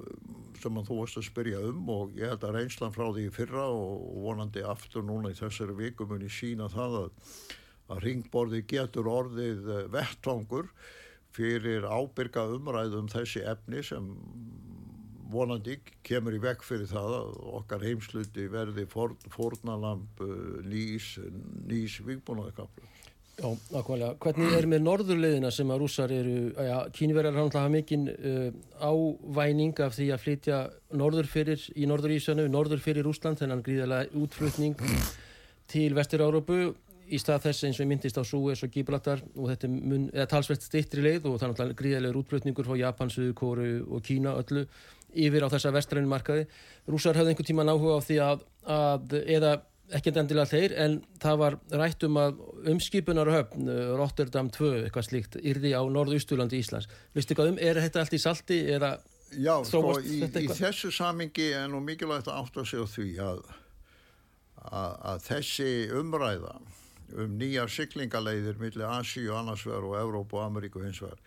sem 0.62 0.78
að 0.78 0.90
þú 0.90 0.98
varst 1.00 1.18
að 1.20 1.26
spyrja 1.26 1.62
um 1.66 1.90
og 1.90 2.14
ég 2.18 2.30
held 2.30 2.46
að 2.46 2.58
reynslan 2.60 2.94
frá 2.94 3.08
því 3.08 3.26
fyrra 3.34 3.66
og 3.74 4.04
vonandi 4.22 4.62
aftur 4.62 5.06
núna 5.06 5.32
í 5.34 5.38
þessari 5.38 5.74
vikumunni 5.80 6.30
sína 6.30 6.70
það 6.70 7.00
að, 7.00 7.32
að 7.90 8.04
ringborði 8.06 8.62
getur 8.70 9.10
orðið 9.10 9.66
eh, 9.66 9.82
vettvangur 9.96 10.70
fyrir 11.36 11.84
ábyrga 11.90 12.46
umræðum 12.54 13.10
þessi 13.12 13.42
efni 13.50 13.82
sem 13.84 14.06
vonandi 15.26 15.80
kemur 16.06 16.36
í 16.36 16.40
vekk 16.40 16.62
fyrir 16.62 16.86
það 16.86 17.16
að 17.16 17.40
okkar 17.58 17.82
heimsluti 17.82 18.46
verði 18.48 18.86
fórnalamp 18.86 20.22
nýs, 20.70 21.16
nýs 21.66 21.98
vikbúnaðakaflu. 22.06 22.86
Já, 23.36 23.50
nákvæmlega. 23.68 24.14
Hvernig 24.16 24.54
er 24.56 24.66
með 24.70 24.80
norðurleðina 24.86 25.50
sem 25.52 25.68
að 25.68 25.82
rússar 25.82 26.12
eru, 26.14 26.54
já, 26.56 26.76
kínverjar 26.96 27.36
hann 27.36 27.50
hafa 27.52 27.68
mikinn 27.68 28.06
uh, 28.08 28.46
ávæning 28.80 29.76
af 29.84 29.92
því 29.92 30.06
að 30.14 30.22
flytja 30.22 30.60
norður 30.96 31.28
fyrir 31.28 31.66
í 31.76 31.84
norðurísanu, 31.90 32.46
norður 32.48 32.80
fyrir 32.80 33.04
Rúsland 33.04 33.42
þennan 33.42 33.60
gríðarlega 33.66 34.08
útflutning 34.22 34.80
til 35.68 35.90
Vestur-Európu 35.98 36.58
í 37.12 37.20
stað 37.20 37.50
þess 37.50 37.68
eins 37.68 37.82
og 37.84 37.92
myndist 37.92 38.16
á 38.16 38.24
Súes 38.24 38.64
og 38.64 38.72
Gibraltar 38.72 39.20
og 39.36 39.52
þetta 39.52 39.68
er 39.68 39.76
mun, 39.92 40.08
talsvert 40.32 40.64
stittri 40.64 41.04
leið 41.04 41.28
og 41.28 41.36
þannig 41.42 41.60
að 41.66 41.76
gríðarlegur 41.76 42.22
útflutningur 42.22 42.66
frá 42.70 42.80
Japan, 42.86 43.12
Suðukóru 43.12 43.70
og 43.84 44.04
Kína 44.08 44.32
öllu 44.40 44.64
yfir 45.12 45.44
á 45.44 45.52
þessa 45.52 45.76
vestrænu 45.76 46.08
markaði. 46.08 46.48
Rússar 46.88 47.20
hafði 47.20 47.34
einhver 47.34 47.52
tíma 47.52 47.68
náhuga 47.68 48.00
á 48.00 48.06
því 48.08 48.22
að, 48.32 48.46
að 48.64 49.18
eða 49.26 49.56
ekkert 49.94 50.20
endilega 50.22 50.50
þeir 50.50 50.74
en 50.82 50.96
það 51.22 51.36
var 51.42 51.58
rætt 51.78 52.06
um 52.08 52.16
að 52.20 52.40
umskipunarhöfn 52.72 53.68
uh, 53.70 53.82
Rotterdam 53.98 54.50
2, 54.54 54.70
eitthvað 54.86 55.08
slíkt 55.08 55.36
yrði 55.42 55.74
á 55.78 55.82
norðausturlandi 55.86 56.62
Íslands. 56.62 56.88
Vistu 57.14 57.36
hvað 57.38 57.52
um, 57.54 57.60
er 57.62 57.80
þetta 57.84 58.02
allt 58.02 58.16
í 58.16 58.22
salti 58.22 58.62
Já, 59.36 59.54
sko, 59.66 59.96
í, 60.06 60.20
í 60.22 60.48
þessu 60.54 60.92
samingi 60.94 61.50
er 61.58 61.66
nú 61.70 61.80
mikilvægt 61.82 62.28
að 62.30 62.44
átta 62.44 62.64
sig 62.66 62.82
á 62.82 62.86
því 62.86 63.08
að, 63.24 63.40
að, 64.62 64.92
að 65.12 65.24
þessi 65.26 65.70
umræða 65.98 66.54
um 67.16 67.34
nýja 67.38 67.66
syklingaleiðir 67.70 68.58
millir 68.62 68.86
Asi 68.88 69.24
og 69.28 69.40
annarsverð 69.40 69.90
og 69.90 69.98
Evróp 69.98 70.34
og 70.34 70.44
Ameríku 70.46 70.82
hinsverð 70.82 71.18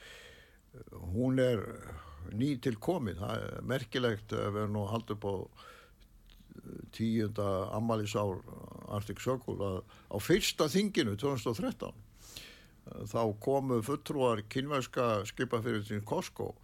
hún 1.13 1.39
er 1.43 1.63
ný 2.35 2.53
til 2.61 2.75
komið 2.81 3.21
það 3.23 3.43
er 3.43 3.67
merkilegt 3.67 4.33
að 4.35 4.61
erum 4.63 4.75
nú 4.75 4.85
haldið 4.89 5.21
på 5.23 5.33
tíunda 6.95 7.69
ammaliðsár 7.77 8.41
Arctic 8.89 9.21
Circle 9.23 9.57
að 9.59 9.79
á 10.11 10.17
fyrsta 10.23 10.69
þinginu 10.71 11.15
2013 11.19 11.93
þá 13.09 13.21
komu 13.43 13.79
fulltrúar 13.85 14.41
kynverska 14.49 15.25
skipafyrirtin 15.29 16.05
Costco 16.07 16.55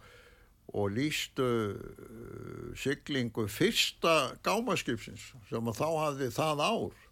og 0.74 0.90
lístu 0.90 1.46
uh, 1.46 2.70
siglingu 2.74 3.46
fyrsta 3.46 4.34
gámaskipsins 4.42 5.30
sem 5.50 5.72
þá 5.78 5.86
hafði 5.86 6.32
það 6.34 6.64
ár 6.66 7.02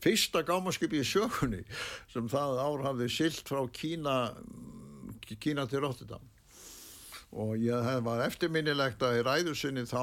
fyrsta 0.00 0.42
gámaskipi 0.46 1.02
í 1.02 1.06
sögunni 1.06 1.64
sem 2.12 2.30
það 2.30 2.62
ár 2.62 2.86
hafði 2.86 3.10
silt 3.12 3.50
frá 3.50 3.60
Kína 3.74 4.18
Kína 5.36 5.66
til 5.68 5.82
Rotterdam. 5.84 6.22
Og 7.36 7.58
ég, 7.60 7.88
var 8.04 8.22
eftirminnilegt 8.24 9.02
að 9.04 9.18
í 9.18 9.24
ræðusinni 9.26 9.84
þá 9.88 10.02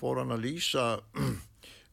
fór 0.00 0.20
hann 0.22 0.34
að 0.34 0.44
lýsa 0.46 0.84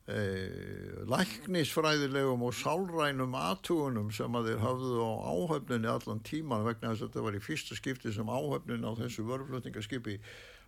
e, 0.09 0.19
læknisfræðilegum 1.13 2.45
og 2.47 2.55
sálrænum 2.57 3.35
aðtugunum 3.39 4.11
sem 4.15 4.39
að 4.39 4.51
þeir 4.51 4.63
hafðu 4.65 5.01
á 5.05 5.11
áhöfninni 5.31 5.91
allan 5.91 6.23
tíman 6.27 6.67
vegna 6.67 6.93
þess 6.93 7.05
að 7.05 7.09
þetta 7.09 7.25
var 7.27 7.39
í 7.39 7.43
fyrsta 7.47 7.79
skipti 7.79 8.15
sem 8.15 8.31
áhöfnin 8.31 8.87
á 8.87 8.91
þessu 8.99 9.27
vörflutningaskipi 9.29 10.19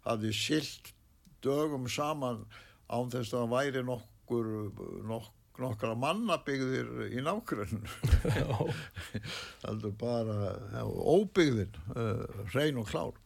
hafði 0.08 0.34
silt 0.38 0.94
dögum 1.44 1.90
saman 1.92 2.44
án 2.88 3.10
þess 3.14 3.34
að 3.34 3.40
það 3.40 3.56
væri 3.58 3.88
nokkur 3.88 4.52
nokkur 5.08 5.40
nokkra 5.62 5.94
mannabyggðir 6.00 7.12
í 7.14 7.22
nákvæmlega 7.22 8.70
það 9.62 9.86
er 9.90 9.98
bara 10.00 10.86
óbyggðin 10.88 11.76
uh, 11.94 12.24
hrein 12.54 12.80
og 12.82 12.90
klár 12.90 13.20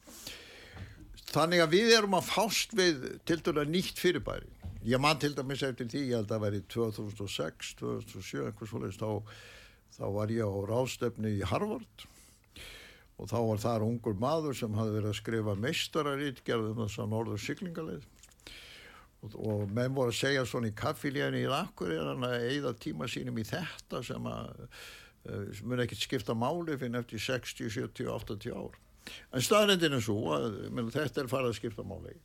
Þannig 1.27 1.63
að 1.63 1.73
við 1.75 1.93
erum 1.97 2.15
að 2.17 2.29
fást 2.29 2.75
við 2.77 3.07
til 3.27 3.41
dæla 3.43 3.65
nýtt 3.67 3.99
fyrirbæri. 3.99 4.47
Ég 4.87 5.01
man 5.03 5.19
til 5.19 5.33
dæmis 5.35 5.63
eftir 5.67 5.89
því, 5.91 6.03
ég 6.07 6.21
held 6.21 6.31
að 6.31 6.43
væri 6.45 6.61
2006, 6.71 7.73
2007, 7.81 8.45
einhvers 8.45 8.71
fólkist, 8.71 9.01
þá, 9.03 9.19
þá 9.97 10.05
var 10.15 10.31
ég 10.31 10.47
á 10.47 10.59
ráðstefni 10.69 11.33
í 11.41 11.49
Harvard 11.49 12.05
og 13.17 13.29
þá 13.31 13.37
var 13.49 13.61
þar 13.63 13.85
ungur 13.87 14.15
maður 14.21 14.55
sem 14.55 14.77
hafði 14.77 14.95
verið 14.99 15.09
að 15.09 15.19
skrifa 15.19 15.57
meistararítgerðum 15.63 16.83
þess 16.83 17.01
að 17.01 17.11
norður 17.15 17.43
syklingaleið 17.43 18.05
og, 19.25 19.35
og 19.35 19.63
menn 19.73 19.95
voru 19.97 20.13
að 20.13 20.19
segja 20.19 20.45
svona 20.47 20.69
í 20.69 20.77
kaffilíðinu 20.77 21.41
í 21.41 21.49
rakkur 21.49 21.93
er 21.95 22.11
hann 22.11 22.27
að 22.27 22.47
eigða 22.51 22.75
tíma 22.85 23.09
sínum 23.09 23.41
í 23.41 23.45
þetta 23.49 24.03
sem 24.05 24.29
að 24.29 24.51
uh, 24.61 25.63
mun 25.65 25.81
ekkert 25.83 26.05
skipta 26.05 26.37
máli 26.37 26.77
fyrir 26.77 27.01
eftir 27.01 27.23
60, 27.25 27.73
70, 27.73 28.11
80 28.13 28.53
ár 28.53 28.77
en 29.31 29.45
staðrendin 29.45 29.97
er 29.97 30.03
svo 30.03 30.19
að 30.35 30.59
menn, 30.71 30.91
þetta 30.93 31.23
er 31.23 31.31
farið 31.31 31.53
að 31.53 31.59
skipta 31.59 31.87
máli 31.87 32.15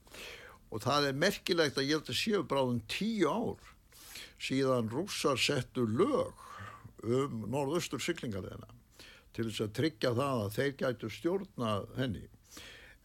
og 0.72 0.84
það 0.84 1.08
er 1.08 1.22
merkilegt 1.24 1.78
að 1.78 1.88
ég 1.88 1.98
held 1.98 2.12
að 2.12 2.20
séu 2.20 2.44
bráðum 2.48 2.82
tíu 2.90 3.30
ár 3.30 3.72
síðan 4.42 4.90
rússar 4.92 5.38
settu 5.38 5.86
lög 5.86 6.38
um 7.02 7.46
norðaustur 7.50 8.02
syklingarleina 8.02 8.70
til 9.32 9.48
þess 9.48 9.64
að 9.64 9.74
tryggja 9.78 10.14
það 10.14 10.44
að 10.44 10.54
þeir 10.58 10.78
gætu 10.82 11.10
stjórna 11.10 11.74
henni 11.96 12.28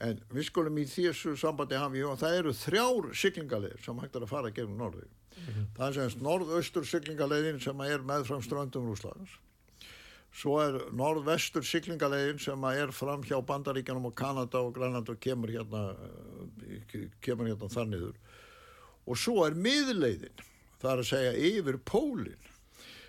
En 0.04 0.20
við 0.30 0.46
skulum 0.52 0.78
í 0.78 0.86
þessu 0.86 1.34
sambandi 1.40 1.78
hafa 1.78 1.98
í 1.98 2.04
og 2.06 2.20
það 2.22 2.36
eru 2.40 2.54
þrjár 2.54 3.08
syklingalegir 3.18 3.82
sem 3.82 4.02
hægt 4.04 4.18
er 4.18 4.26
að 4.28 4.30
fara 4.34 4.52
gegnum 4.54 4.78
norðu. 4.78 5.08
Mm 5.08 5.48
-hmm. 5.48 5.66
Það 5.78 5.88
er 5.88 5.96
semst 5.98 6.22
norðaustur 6.22 6.86
syklingalegin 6.86 7.60
sem 7.62 7.82
er 7.82 8.06
með 8.06 8.28
fram 8.30 8.42
ströndum 8.42 8.90
Rúslands. 8.90 9.32
Svo 10.38 10.60
er 10.62 10.76
norðvestur 10.94 11.66
syklingalegin 11.66 12.38
sem 12.42 12.66
er 12.70 12.92
fram 12.94 13.24
hjá 13.26 13.40
Bandaríkanum 13.42 14.12
og 14.12 14.18
Kanada 14.18 14.62
og 14.62 14.76
Grænland 14.76 15.10
og 15.10 15.18
kemur 15.20 15.50
hérna, 15.50 15.96
eh, 16.68 17.08
kemur 17.26 17.50
hérna 17.50 17.70
þanniður. 17.74 18.14
Og 19.08 19.18
svo 19.18 19.48
er 19.48 19.58
miðleiðin, 19.58 20.44
það 20.82 20.92
er 20.92 21.02
að 21.02 21.10
segja 21.10 21.34
yfir 21.50 21.80
pólinn. 21.82 22.52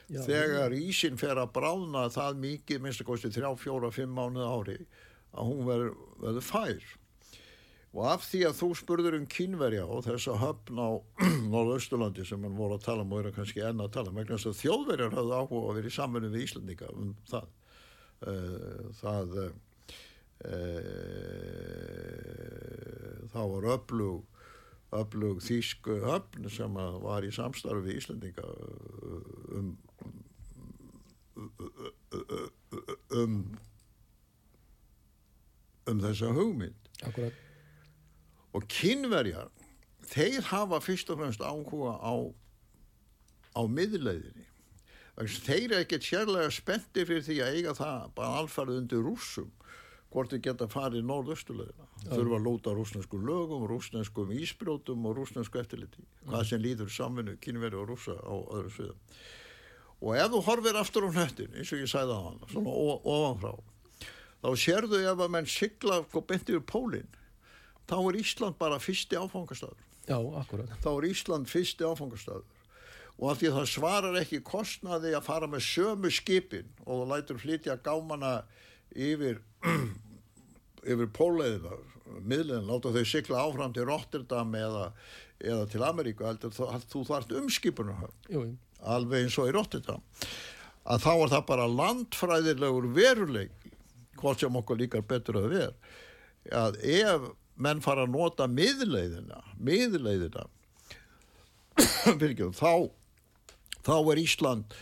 Já, 0.09 0.23
Þegar 0.25 0.73
ísin 0.73 1.19
fer 1.21 1.37
að 1.37 1.53
brána 1.53 2.07
það 2.09 2.41
mikið, 2.41 2.81
minnst 2.81 3.03
að 3.03 3.11
kosti 3.11 3.29
3, 3.35 3.51
4, 3.61 3.91
5 3.93 4.15
mánuð 4.17 4.49
árið 4.49 4.87
að 5.37 5.51
hún 5.51 5.67
verður 5.69 5.99
verð 6.23 6.47
fær 6.49 6.87
og 7.95 8.03
af 8.05 8.25
því 8.29 8.41
að 8.49 8.59
þú 8.59 8.69
spurður 8.77 9.17
um 9.19 9.27
kínverja 9.33 9.85
og 9.89 10.05
þess 10.05 10.29
að 10.29 10.41
höfn 10.43 10.81
á 10.81 10.89
Norðausturlandi 11.53 12.27
sem 12.29 12.43
mann 12.43 12.59
voru 12.59 12.77
að 12.77 12.85
tala 12.85 13.05
um 13.07 13.15
og 13.15 13.23
eru 13.23 13.33
kannski 13.37 13.65
enna 13.65 13.87
að 13.89 13.95
tala 13.97 14.13
um 14.13 14.19
vegna 14.21 14.37
þess 14.37 14.51
að 14.53 14.61
þjóðverjar 14.63 15.17
hafði 15.17 15.39
áhuga 15.39 15.63
að 15.63 15.79
vera 15.79 15.91
í 15.93 15.97
samfunni 15.97 16.33
við 16.35 16.45
Íslandika 16.45 16.91
um 16.93 17.15
það 17.31 17.47
uh, 18.29 18.83
það 19.01 19.39
uh, 19.39 19.53
það 23.33 23.55
var 23.55 23.71
öflug 23.77 24.21
öflug 24.99 25.43
þýsku 25.45 25.99
höfn 26.05 26.49
sem 26.53 26.79
var 27.05 27.25
í 27.27 27.33
samstarfi 27.35 27.85
við 27.89 27.99
Íslandika 28.03 28.45
um 29.57 29.77
um 33.17 33.35
um 35.89 36.01
þessa 36.05 36.33
hugmynd 36.37 36.89
Akkurat. 37.07 37.48
Og 38.59 38.67
kynverjar 38.73 39.51
þeir 40.09 40.47
hafa 40.51 40.81
fyrst 40.83 41.11
og 41.13 41.21
fremst 41.21 41.45
áhuga 41.45 41.95
á 42.03 42.15
á 43.59 43.63
miðleiðinni. 43.67 44.47
Þeir 45.19 45.73
eru 45.73 45.79
ekkert 45.83 46.07
sérlega 46.07 46.51
spendi 46.55 47.05
fyrir 47.07 47.25
því 47.27 47.39
að 47.43 47.57
eiga 47.57 47.75
það 47.75 48.11
bara 48.19 48.43
alfarið 48.43 48.83
undir 48.83 49.01
rúsum 49.03 49.49
hvort 50.13 50.31
þið 50.33 50.45
geta 50.47 50.69
farið 50.73 51.05
norðaustulegina 51.09 51.89
þurfa 52.07 52.39
að 52.39 52.47
lóta 52.47 52.75
rúsnesku 52.77 53.19
lögum 53.21 53.67
rúsneskum 53.69 54.31
ísbrjótum 54.33 55.09
og 55.11 55.19
rúsnesku 55.19 55.61
eftirliti. 55.61 56.07
Hvað 56.29 56.47
sem 56.53 56.63
líður 56.63 56.93
samvinnu 56.95 57.35
kynveri 57.43 57.77
og 57.77 57.91
rúsa 57.91 58.15
á 58.15 58.35
öðru 58.39 58.73
sviðum. 58.77 59.03
Og 59.99 60.15
ef 60.15 60.31
þú 60.33 60.45
horfir 60.47 60.79
aftur 60.79 61.09
á 61.11 61.11
hnöttin 61.11 61.59
eins 61.59 61.75
og 61.75 61.83
ég 61.83 61.91
sæði 61.91 62.15
á 62.15 62.21
hann 62.23 62.41
svona 62.47 62.77
ofanfrá 63.03 63.53
þá 64.39 64.51
sérðu 64.63 65.03
ef 65.03 65.19
að 65.19 65.33
menn 65.35 65.51
sigla 65.51 66.03
og 66.07 66.27
benti 66.31 66.55
úr 66.55 66.63
pólinn 66.63 67.11
þá 67.89 67.97
er 67.99 68.21
Ísland 68.23 68.59
bara 68.61 68.81
fyrsti 68.83 69.19
áfangastadur 69.19 69.85
Já, 70.09 70.17
akkurat. 70.41 70.71
Þá 70.81 70.89
er 70.95 71.07
Ísland 71.11 71.51
fyrsti 71.51 71.85
áfangastadur 71.85 72.47
og 73.19 73.33
af 73.33 73.41
því 73.41 73.49
að 73.51 73.57
það 73.59 73.71
svarar 73.73 74.17
ekki 74.21 74.39
kostnaði 74.47 75.13
að 75.19 75.27
fara 75.27 75.49
með 75.51 75.65
sömu 75.67 76.11
skipin 76.15 76.69
og 76.85 77.01
þú 77.01 77.07
lætur 77.11 77.41
flytja 77.43 77.79
gámana 77.83 78.35
yfir 78.95 79.41
yfir 80.93 81.09
póleiðina 81.17 81.75
miðlegin, 82.25 82.69
láta 82.69 82.93
þau 82.95 83.05
sigla 83.07 83.43
áfram 83.43 83.75
til 83.77 83.87
Rotterdam 83.89 84.55
eða, 84.57 84.85
eða 85.43 85.67
til 85.73 85.83
Ameríku 85.85 86.27
heldur 86.27 86.55
þú, 86.55 87.03
þart 87.09 87.35
umskipunum 87.41 88.07
alveg 88.79 89.27
eins 89.27 89.37
og 89.41 89.51
í 89.51 89.55
Rotterdam. 89.57 90.05
Að 90.89 91.03
þá 91.05 91.11
er 91.13 91.33
það 91.35 91.45
bara 91.51 91.67
landfræðilegur 91.69 92.89
veruleik 92.97 93.67
hvort 94.19 94.41
sem 94.41 94.57
okkur 94.63 94.81
líkar 94.81 95.05
betur 95.07 95.43
að 95.43 95.51
vera 95.53 95.75
að 96.55 96.79
ef 96.81 97.29
menn 97.59 97.83
fara 97.85 98.07
að 98.07 98.15
nota 98.15 98.47
miðleiðina 98.51 99.43
miðleiðina. 99.59 100.47
Fyrir, 102.21 102.51
þá 102.55 102.91
þá 103.87 103.97
er 104.13 104.21
Ísland 104.23 104.77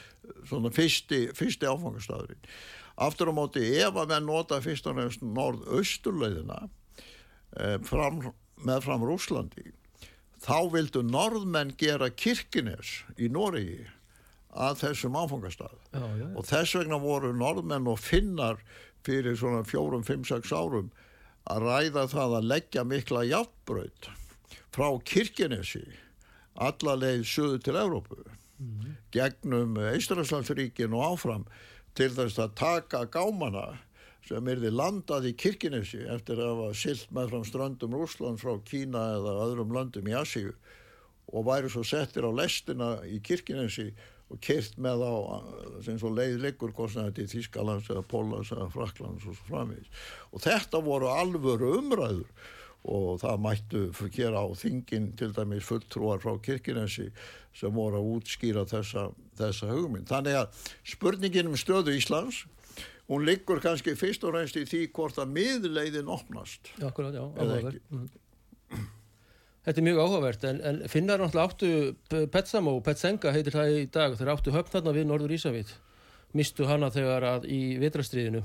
svona 0.48 0.72
fyrsti, 0.74 1.26
fyrsti 1.36 1.68
áfangastæðurinn 1.68 2.50
aftur 3.06 3.30
á 3.30 3.34
móti 3.36 3.62
ef 3.76 3.96
að 3.96 4.12
menn 4.14 4.28
nota 4.28 4.58
fyrst 4.64 4.88
og 4.88 4.96
nefnst 4.98 5.24
norð-austurleiðina 5.24 6.62
eh, 7.60 7.76
fram, 7.86 8.22
með 8.64 8.86
fram 8.86 9.04
Rúslandi 9.06 9.70
þá 10.42 10.58
vildu 10.72 11.04
norðmenn 11.06 11.74
gera 11.78 12.08
kirkines 12.10 13.02
í 13.20 13.28
Noregi 13.32 13.84
að 14.56 14.80
þessum 14.86 15.16
áfangastæð 15.20 15.96
og 16.32 16.44
þess 16.48 16.78
vegna 16.78 16.98
voru 17.02 17.34
norðmenn 17.36 17.88
og 17.92 18.00
finnar 18.00 18.62
fyrir 19.06 19.36
svona 19.38 19.62
fjórum, 19.68 20.04
fimm, 20.06 20.24
sex 20.26 20.50
árum 20.50 20.88
að 21.50 21.66
ræða 21.66 22.06
það 22.12 22.36
að 22.38 22.48
leggja 22.52 22.84
mikla 22.84 23.22
játbröð 23.26 24.10
frá 24.74 24.88
Kirkenesi 25.06 25.84
allarleið 26.56 27.24
söðu 27.28 27.62
til 27.62 27.76
Evrópu 27.76 28.20
mm 28.58 28.94
gegnum 29.16 29.76
Eistræslandsríkin 29.80 30.94
og 30.96 31.04
áfram 31.12 31.44
til 31.96 32.10
þess 32.12 32.40
að 32.42 32.56
taka 32.58 33.04
gámana 33.08 33.78
sem 34.26 34.48
erði 34.50 34.72
landað 34.74 35.28
í 35.30 35.36
Kirkenesi 35.38 36.02
eftir 36.12 36.40
að 36.42 36.50
hafa 36.50 36.74
silt 36.74 37.12
með 37.14 37.30
fram 37.30 37.44
strandum 37.46 37.94
Rúsland 37.94 38.42
frá 38.42 38.56
Kína 38.66 39.04
eða 39.16 39.36
öðrum 39.46 39.72
landum 39.76 40.08
í 40.10 40.16
Asíu 40.18 40.52
og 41.32 41.46
væri 41.46 41.70
svo 41.72 41.84
settir 41.86 42.26
á 42.26 42.30
lestina 42.34 42.90
í 43.06 43.20
Kirkenesi 43.24 43.92
og 44.26 44.42
kert 44.42 44.74
með 44.82 45.04
á 45.06 45.14
sem 45.86 45.98
svo 46.00 46.10
leið 46.10 46.40
liggur 46.42 46.74
kostnaði 46.74 47.20
til 47.20 47.28
Þískalands 47.36 47.90
eða 47.92 48.02
Pólans 48.10 48.50
eða 48.54 48.68
Fraklands 48.74 49.26
og 49.26 49.38
svo 49.38 49.50
framvegis 49.52 50.06
og 50.32 50.42
þetta 50.46 50.82
voru 50.82 51.10
alvöru 51.12 51.76
umræður 51.78 52.52
og 52.86 53.20
það 53.22 53.40
mættu 53.42 53.82
gera 54.14 54.42
á 54.42 54.48
þingin 54.54 55.08
til 55.18 55.32
dæmis 55.34 55.66
fulltrúar 55.66 56.22
frá 56.22 56.36
kirkinensi 56.42 57.08
sem 57.56 57.72
voru 57.74 57.98
að 57.98 58.10
útskýra 58.16 58.66
þessa, 58.68 59.08
þessa 59.38 59.70
hugmynd. 59.72 60.06
Þannig 60.10 60.36
að 60.42 60.60
spurningin 60.86 61.50
um 61.50 61.56
stöðu 61.58 61.96
Íslands 61.96 62.44
hún 63.08 63.26
liggur 63.26 63.62
kannski 63.62 63.96
fyrst 63.98 64.26
og 64.26 64.36
reynst 64.36 64.58
í 64.58 64.66
því 64.68 64.84
hvort 64.94 65.18
að 65.22 65.34
miðleiðin 65.34 66.10
opnast. 66.12 66.70
Já, 66.76 66.88
akkurat, 66.90 67.14
já. 67.14 67.26
Mm. 67.90 68.86
Þetta 69.66 69.82
er 69.82 69.86
mjög 69.88 70.02
áhugavert 70.04 70.44
en, 70.46 70.60
en 70.62 70.76
finnar 70.90 71.18
náttúrulega 71.18 71.50
áttu 71.50 72.28
Petsamo, 72.30 72.76
Petsenga 72.86 73.32
heitir 73.34 73.56
það 73.56 73.72
í 73.80 73.88
dag 73.90 74.14
þeir 74.14 74.30
áttu 74.36 74.54
höfn 74.54 74.70
þarna 74.76 74.94
við 74.94 75.08
Norður 75.10 75.34
Ísafið 75.34 75.72
mistu 76.36 76.68
hana 76.68 76.92
þegar 76.94 77.26
að 77.34 77.48
í 77.50 77.60
vitrastriðinu 77.82 78.44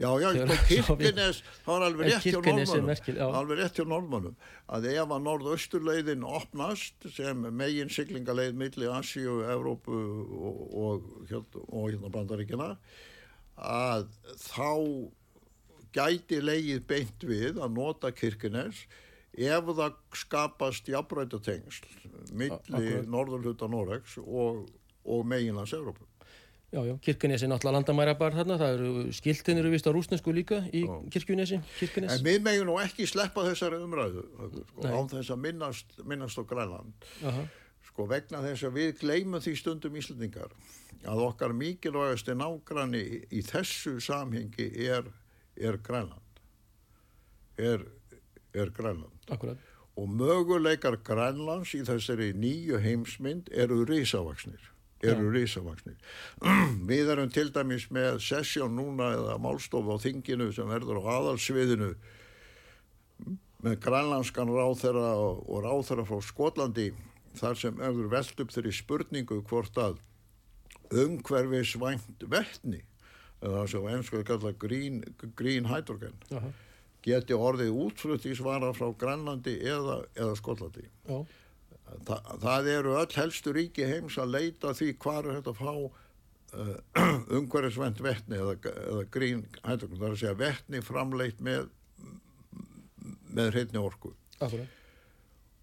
Já, 0.00 0.08
já, 0.18 0.28
sko 0.32 0.96
Kirkenes 0.98 1.42
það 1.62 1.68
var 1.68 1.84
alveg 1.86 2.08
rétt 2.08 2.26
hjá 2.26 2.38
norðmannum 2.40 3.36
alveg 3.38 3.60
rétt 3.60 3.78
hjá 3.78 3.84
norðmannum 3.86 4.36
að 4.76 4.88
ef 4.90 5.14
að 5.16 5.24
norðausturleiðin 5.26 6.26
opnast 6.26 7.06
sem 7.14 7.44
megin 7.52 7.92
siglingaleið 7.92 8.56
millir 8.58 8.94
Asíu, 8.96 9.38
Evrópu 9.52 9.94
og, 9.94 10.62
og, 10.82 11.08
hérna, 11.30 11.64
og 11.68 11.88
hérna 11.92 12.12
bandaríkina 12.16 12.68
að 13.62 14.08
þá 14.42 14.72
gæti 15.92 16.40
leið 16.40 16.84
beint 16.88 17.28
við 17.28 17.60
að 17.60 17.76
nota 17.76 18.12
Kirkenes 18.16 18.86
ef 19.32 19.68
það 19.72 19.98
skapast 20.22 20.88
jafnrættatengsl 20.92 21.86
milli 22.36 23.02
norðurluta 23.08 23.68
Noregs 23.70 24.18
og, 24.22 24.66
og 25.04 25.28
meginlands 25.28 25.72
Európa 25.76 26.08
Já, 26.72 26.80
já, 26.88 26.96
Kirkunesi 27.04 27.44
náttúrulega 27.44 27.76
landamæra 27.76 28.12
bara 28.16 28.32
þarna, 28.32 28.54
það 28.56 28.70
eru 28.78 28.92
skiltin 29.12 29.58
eru 29.60 29.70
vist 29.74 29.84
á 29.84 29.92
rúsnesku 29.92 30.32
líka 30.32 30.62
í 30.72 30.86
Kirkunesi, 31.12 31.58
Kirkunes. 31.76 32.14
En 32.14 32.24
við 32.24 32.38
megin 32.46 32.64
nú 32.64 32.78
ekki 32.80 33.04
sleppa 33.04 33.44
þessari 33.44 33.76
umræðu, 33.84 34.22
sko, 34.70 34.86
án 34.88 35.10
þess 35.10 35.34
að 35.34 35.42
minnast, 35.42 35.92
minnast 36.08 36.40
á 36.40 36.48
Grænland, 36.48 37.04
Aha. 37.28 37.44
sko 37.90 38.06
vegna 38.08 38.40
þess 38.46 38.64
að 38.64 38.78
við 38.78 38.94
gleymum 39.02 39.44
því 39.44 39.54
stundum 39.60 40.00
íslendingar 40.00 40.56
að 41.04 41.22
okkar 41.26 41.52
mikilvægast 41.60 42.32
er 42.32 42.40
nágranni 42.40 43.04
í 43.28 43.44
þessu 43.44 43.98
samhengi 44.00 44.70
er, 44.86 45.12
er 45.60 45.76
Grænland, 45.84 46.40
er, 47.60 47.84
er 48.54 48.72
Grænland. 48.74 49.12
Akkurat. 49.30 49.58
Og 49.96 50.08
möguleikar 50.08 50.96
Grænlands 51.04 51.74
í 51.76 51.82
þessari 51.84 52.32
nýju 52.32 52.80
heimsmynd 52.80 53.50
eru 53.52 53.82
risavaksnir. 53.88 54.70
Eru 55.02 55.28
ja. 55.28 55.34
risavaksnir. 55.36 55.96
Við 56.90 57.12
erum 57.12 57.30
til 57.30 57.50
dæmis 57.52 57.88
með 57.90 58.20
sessjón 58.24 58.76
núna 58.78 59.12
eða 59.18 59.38
málstof 59.42 59.90
á 59.90 59.96
þinginu 60.00 60.52
sem 60.54 60.68
verður 60.70 61.02
á 61.04 61.18
aðalsviðinu 61.18 61.92
með 63.62 63.78
grænlandskan 63.82 64.50
ráþera 64.50 65.10
og 65.22 65.58
ráþera 65.62 66.06
frá 66.06 66.22
Skotlandi 66.24 66.90
þar 67.38 67.58
sem 67.58 67.78
auður 67.80 68.08
veld 68.12 68.40
upp 68.42 68.54
þeirri 68.54 68.72
spurningu 68.74 69.38
hvort 69.48 69.78
að 69.80 70.00
umhverfisvænt 70.92 72.26
vettni 72.32 72.82
eða 73.42 73.64
sem 73.70 73.86
einskuðu 73.88 74.26
kalla 74.28 74.52
green 74.58 75.68
hydrogen 75.70 76.18
uh 76.30 76.42
-huh. 76.42 76.52
Geti 77.02 77.36
orðið 77.36 77.72
útfluttísvara 77.86 78.72
frá 78.76 78.88
Grænlandi 78.98 79.56
eða, 79.60 80.02
eða 80.16 80.36
Skotlandi. 80.38 80.86
Uh. 81.10 81.24
Þa, 82.08 82.16
það 82.40 82.70
eru 82.72 82.94
öll 82.96 83.18
helstu 83.18 83.52
ríki 83.52 83.84
heims 83.84 84.16
að 84.20 84.32
leita 84.36 84.72
því 84.76 84.94
hvað 85.02 85.26
er 85.26 85.40
þetta 85.40 85.52
að 85.52 85.58
fá 85.60 85.74
uh, 85.76 86.76
umhverfisvænt 87.38 88.00
vettni 88.00 88.38
eða, 88.40 88.56
eða 88.72 89.04
green 89.12 89.44
hydrogen 89.60 89.98
það 89.98 90.06
er 90.08 90.14
að 90.14 90.20
segja 90.22 90.38
vettni 90.40 90.84
framleitt 90.86 91.42
með 91.44 91.68
með 93.32 93.52
hreitni 93.54 93.80
orku. 93.80 94.14
Akkurat. 94.38 94.78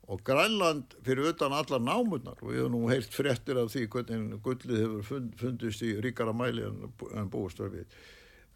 Og 0.10 0.22
Grænland 0.26 0.96
fyrir 1.06 1.30
utan 1.30 1.54
allar 1.54 1.82
námunnar 1.84 2.40
við 2.42 2.64
hefum 2.64 2.74
nú 2.74 2.88
heilt 2.90 3.14
frettir 3.14 3.60
af 3.62 3.70
því 3.70 3.84
hvernig 3.94 4.40
gullið 4.46 4.80
hefur 4.82 5.04
fund, 5.06 5.36
fundist 5.38 5.84
í 5.86 5.92
ríkara 6.02 6.34
mæli 6.34 6.66
en, 6.66 6.88
en 7.14 7.30
búistar 7.30 7.70
við 7.74 7.86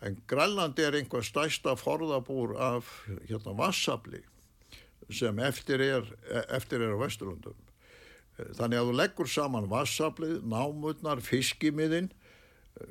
en 0.04 0.18
Grænland 0.28 0.80
er 0.80 0.98
einhver 0.98 1.24
stæsta 1.26 1.76
forðabúr 1.80 2.58
af 2.60 2.90
hérna 3.30 3.56
vassabli 3.58 4.24
sem 5.12 5.40
eftir 5.44 5.82
er, 5.84 6.08
eftir 6.50 6.82
er 6.84 6.96
á 6.96 7.00
Vesturlundum 7.04 7.60
þannig 8.58 8.80
að 8.80 8.90
þú 8.90 8.94
leggur 8.98 9.30
saman 9.30 9.70
vassablið, 9.70 10.40
námunnar, 10.50 11.22
fiskimiðinn 11.22 12.10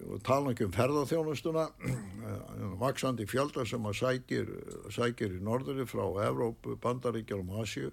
og 0.06 0.20
tala 0.22 0.52
ekki 0.52 0.68
um 0.68 0.74
ferðarþjónustuna 0.76 1.64
vaksandi 2.78 3.26
fjölda 3.26 3.64
sem 3.66 3.88
að 3.88 3.98
sækir, 3.98 4.52
sækir 4.94 5.34
í 5.38 5.42
norðuri 5.42 5.86
frá 5.90 6.04
Evrópu, 6.28 6.76
Bandaríkjum 6.82 7.50
og 7.50 7.64
Asju 7.64 7.90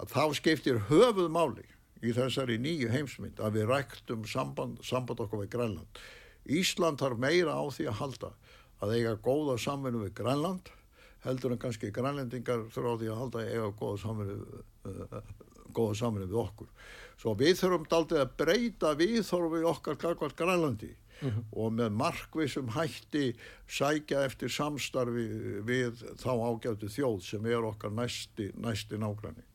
að 0.00 0.14
þá 0.14 0.24
skiptir 0.38 0.80
höfuð 0.88 1.28
máli 1.32 1.66
í 2.02 2.14
þessari 2.16 2.56
nýju 2.58 2.88
heimsmynd 2.90 3.42
að 3.44 3.60
við 3.60 3.68
ræktum 3.70 4.24
samband, 4.26 4.80
samband 4.86 5.20
okkur 5.22 5.44
við 5.44 5.52
Grænland. 5.52 6.00
Ísland 6.46 6.98
þarf 6.98 7.18
meira 7.22 7.54
á 7.54 7.64
því 7.70 7.88
að 7.90 7.98
halda 8.00 8.32
að 8.82 8.94
eiga 8.96 9.18
góða 9.22 9.58
samvinnu 9.62 10.02
við 10.06 10.14
Grænland 10.18 10.72
heldur 11.22 11.54
en 11.54 11.60
kannski 11.62 11.92
grænlendingar 11.94 12.66
þurfa 12.74 12.96
á 12.96 13.00
því 13.00 13.10
að 13.12 13.20
halda 13.20 13.42
að 13.42 13.52
eiga 13.52 13.68
góða 13.78 14.00
samvinnu, 14.02 14.62
uh, 14.90 15.20
góða 15.76 15.98
samvinnu 16.00 16.30
við 16.32 16.40
okkur. 16.42 16.72
Svo 17.22 17.36
við 17.38 17.54
þurfum 17.60 17.86
daldið 17.92 18.24
að 18.24 18.34
breyta 18.42 18.92
við 18.98 19.20
þurfum 19.28 19.54
við 19.54 19.68
okkar 19.70 20.00
kakvart 20.02 20.36
Grænlandi 20.38 20.90
uh 20.90 21.28
mhm. 21.28 21.36
-huh. 21.36 21.44
og 21.52 21.72
með 21.78 21.90
markvisum 22.00 22.68
hætti 22.74 23.36
sækja 23.68 24.24
eftir 24.26 24.50
samstarfi 24.50 25.28
við 25.62 26.02
þá 26.18 26.32
ágæftu 26.34 26.90
þjóð 26.90 27.20
sem 27.22 27.46
er 27.46 27.62
okkar 27.62 27.90
næsti, 27.90 28.50
næsti 28.56 28.98
nágræni. 28.98 29.46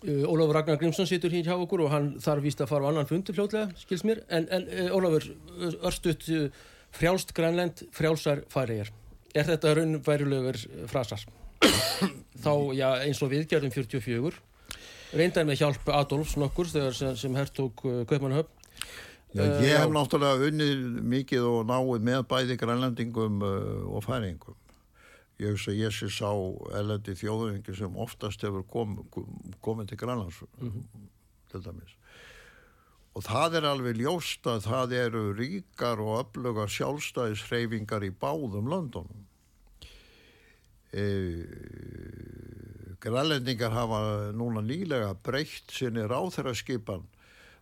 Uh, 0.00 0.24
Ólafur 0.24 0.54
Ragnar 0.56 0.78
Grímsson 0.80 1.04
situr 1.04 1.32
hér 1.34 1.50
hjá 1.50 1.56
okkur 1.60 1.82
og 1.84 1.90
hann 1.92 2.06
þarf 2.24 2.46
víst 2.46 2.60
að 2.64 2.70
fara 2.70 2.88
á 2.88 2.90
annan 2.90 3.08
fundi 3.08 3.34
fljóðlega, 3.36 3.74
skils 3.76 4.00
mér, 4.08 4.22
en, 4.32 4.46
en 4.48 4.62
uh, 4.64 4.94
Ólafur, 4.96 5.26
örstuðt 5.76 6.24
uh, 6.32 6.46
frjálst 6.96 7.34
grænlend, 7.36 7.82
frjálsar 7.92 8.40
færiðir. 8.48 8.88
Er 9.36 9.44
þetta 9.50 9.74
raunværulegur 9.76 10.56
frasar? 10.88 11.26
Þá, 12.44 12.52
já, 12.78 12.86
eins 13.04 13.20
og 13.20 13.28
við 13.34 13.44
gerðum 13.50 13.74
44, 13.74 14.40
reyndar 15.20 15.44
með 15.50 15.60
hjálp 15.60 15.92
Adolfs 15.92 16.32
nokkur 16.40 16.72
sem, 16.72 17.12
sem 17.20 17.36
hertog 17.36 17.84
Kaupmannhöfn. 17.84 18.56
Já, 19.36 19.44
ég 19.62 19.76
hef 19.76 19.92
náttúrulega 19.92 20.48
unnið 20.48 20.80
mikið 21.12 21.44
og 21.46 21.60
náið 21.68 22.08
með 22.08 22.24
bæði 22.32 22.56
grænlendingum 22.58 23.44
og 23.44 24.00
færingum 24.08 24.56
ég 25.40 25.54
hugsa 25.54 25.72
ég 25.72 25.94
sé 25.94 26.10
sá 26.12 26.28
elendi 26.76 27.14
þjóðuringi 27.16 27.74
sem 27.76 27.96
oftast 27.96 28.44
hefur 28.44 28.66
kom, 28.68 28.98
komið 29.64 29.92
til 29.92 30.00
Grænlands 30.02 30.42
mm 30.60 30.70
-hmm. 30.70 31.08
til 31.52 31.64
dæmis. 31.64 31.96
Og 33.14 33.22
það 33.22 33.56
er 33.58 33.64
alveg 33.64 33.96
ljóst 33.96 34.46
að 34.46 34.60
það 34.68 34.92
eru 34.92 35.22
ríkar 35.34 35.98
og 35.98 36.20
öflugar 36.20 36.68
sjálfstæðishreyfingar 36.68 38.04
í 38.04 38.10
báðum 38.10 38.68
löndunum. 38.68 39.24
E, 40.92 41.04
Grænlendingar 43.00 43.70
hafa 43.70 44.32
núna 44.32 44.60
nýlega 44.60 45.14
breytt 45.22 45.70
sinni 45.72 46.02
ráþæraskipan 46.02 47.06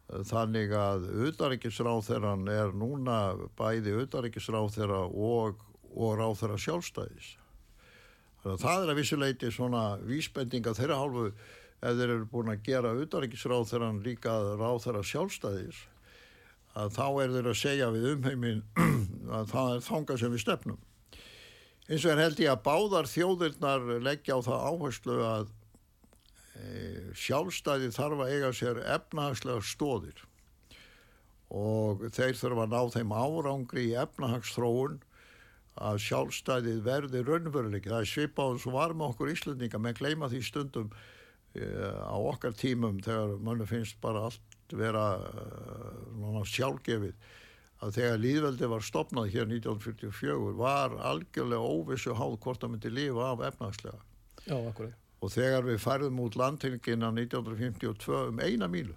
þannig 0.09 0.73
að 0.73 1.09
auðaríkisráþæran 1.25 2.49
er 2.49 2.73
núna 2.73 3.37
bæði 3.57 3.93
auðaríkisráþæra 3.93 5.05
og, 5.07 5.61
og 5.95 6.19
ráþæra 6.19 6.57
sjálfstæðis 6.59 7.37
það 8.45 8.83
er 8.85 8.93
að 8.93 8.99
vissuleiti 9.01 9.53
svona 9.53 9.85
vísbendinga 10.07 10.75
þeirra 10.79 10.99
hálfu 11.01 11.29
ef 11.29 11.95
þeir 11.95 12.09
eru 12.09 12.27
búin 12.31 12.53
að 12.53 12.65
gera 12.67 12.97
utanriksráð 12.99 13.71
þeirra 13.71 13.93
líka 14.03 14.35
ráð 14.59 14.83
þeirra 14.87 15.05
sjálfstæðis 15.07 15.81
að 16.79 16.95
þá 16.95 17.07
er 17.23 17.35
þeir 17.35 17.51
að 17.51 17.59
segja 17.59 17.91
við 17.95 18.09
umheimin 18.15 18.63
að 19.39 19.53
það 19.53 19.73
er 19.75 19.85
þanga 19.89 20.19
sem 20.21 20.35
við 20.35 20.45
stefnum. 20.45 20.81
Eins 21.89 22.05
og 22.05 22.13
er 22.13 22.23
held 22.23 22.43
ég 22.43 22.53
að 22.53 22.65
báðar 22.67 23.09
þjóðirnar 23.09 23.87
leggja 24.05 24.37
á 24.37 24.41
það 24.45 24.67
áherslu 24.69 25.19
að 25.25 25.53
e, 26.59 26.73
sjálfstæði 27.17 27.93
þarf 27.97 28.25
að 28.25 28.33
eiga 28.35 28.51
sér 28.55 28.83
efnahagslega 28.99 29.65
stóðir 29.65 30.25
og 31.49 32.05
þeir 32.13 32.37
þurfa 32.37 32.67
að 32.67 32.75
ná 32.75 32.93
þeim 32.93 33.15
árangri 33.17 33.87
í 33.89 33.95
efnahagsþróun 33.97 34.99
að 35.79 36.01
sjálfstæðið 36.07 36.83
verði 36.87 37.23
raunveruleik 37.27 37.87
það 37.89 38.03
er 38.03 38.11
svipað 38.11 38.61
svo 38.63 38.75
var 38.75 38.95
með 38.97 39.13
okkur 39.13 39.33
Íslandinga 39.33 39.81
menn 39.83 39.99
gleyma 39.99 40.31
því 40.31 40.43
stundum 40.47 40.93
uh, 40.93 41.99
á 42.05 42.17
okkar 42.19 42.57
tímum 42.59 43.01
þegar 43.05 43.37
mannu 43.45 43.67
finnst 43.69 44.01
bara 44.03 44.29
allt 44.29 44.77
vera 44.77 45.05
uh, 45.19 46.41
sjálfgefið 46.45 47.15
að 47.79 47.95
þegar 47.95 48.23
líðveldi 48.23 48.71
var 48.73 48.85
stopnað 48.85 49.33
hér 49.35 49.47
1944 49.47 50.55
var 50.59 50.97
algjörlega 51.13 51.63
óvissu 51.63 52.17
háð 52.19 52.39
hvort 52.43 52.63
það 52.63 52.75
myndi 52.75 52.95
lifa 52.95 53.33
af 53.33 53.45
efnagslega 53.53 54.01
Já, 54.49 54.57
og 55.23 55.33
þegar 55.35 55.67
við 55.67 55.83
færðum 55.83 56.23
út 56.25 56.39
landtingina 56.39 57.13
1952 57.15 58.25
um 58.33 58.43
eina 58.43 58.71
mílu 58.71 58.97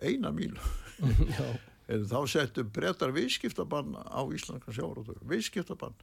eina 0.00 0.32
mílu 0.32 0.60
þá 1.90 2.18
settu 2.30 2.64
brettar 2.64 3.14
viðskiptabann 3.16 3.94
á 3.98 4.20
Íslandska 4.30 4.74
sjárótur, 4.74 5.20
viðskiptabann 5.28 5.96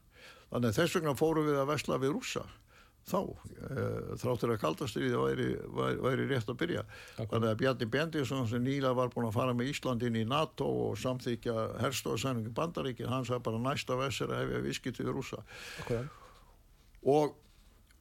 þannig 0.52 0.72
að 0.72 0.80
þess 0.80 0.98
vegna 0.98 1.18
fórum 1.20 1.48
við 1.48 1.60
að 1.62 1.70
vesla 1.72 2.00
við 2.02 2.16
rúsa 2.16 2.44
þá, 3.08 3.22
e, 3.24 3.86
þráttur 4.20 4.54
að 4.54 4.62
kaldastriði 4.62 5.20
væri, 5.22 5.48
væri, 5.78 6.00
væri 6.04 6.28
rétt 6.28 6.52
að 6.52 6.60
byrja 6.62 6.84
okay. 6.84 7.30
þannig 7.32 7.50
að 7.50 7.60
Bjarni 7.62 7.90
Bendisson 7.96 8.48
sem 8.52 8.64
nýla 8.64 8.94
var 8.98 9.12
búin 9.14 9.30
að 9.30 9.38
fara 9.38 9.56
með 9.56 9.72
Íslandin 9.72 10.20
í 10.20 10.26
NATO 10.28 10.68
og 10.90 11.00
samþykja 11.00 11.68
herstofasæningu 11.84 12.52
bandaríkin, 12.56 13.12
hann 13.12 13.28
sagði 13.28 13.46
bara 13.48 13.64
næsta 13.64 14.00
vesser 14.00 14.32
að 14.32 14.44
hefja 14.44 14.64
viðskipti 14.68 15.08
við 15.08 15.20
rúsa 15.20 15.44
okay. 15.84 16.08
og 17.08 17.38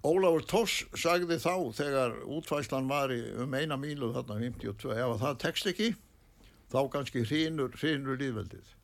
Ólafur 0.07 0.45
Toss 0.47 0.85
sagði 0.95 1.39
þá 1.43 1.55
þegar 1.75 2.13
útfæslan 2.31 2.87
var 2.87 3.11
um 3.43 3.55
eina 3.59 3.79
mílu 3.81 4.13
þarna 4.15 4.37
52, 4.39 4.93
ef 4.95 5.23
það 5.23 5.39
tekst 5.43 5.71
ekki 5.73 5.89
þá 6.73 6.81
kannski 6.93 7.23
hrínur, 7.27 7.75
hrínur 7.81 8.21
líðveldið. 8.21 8.75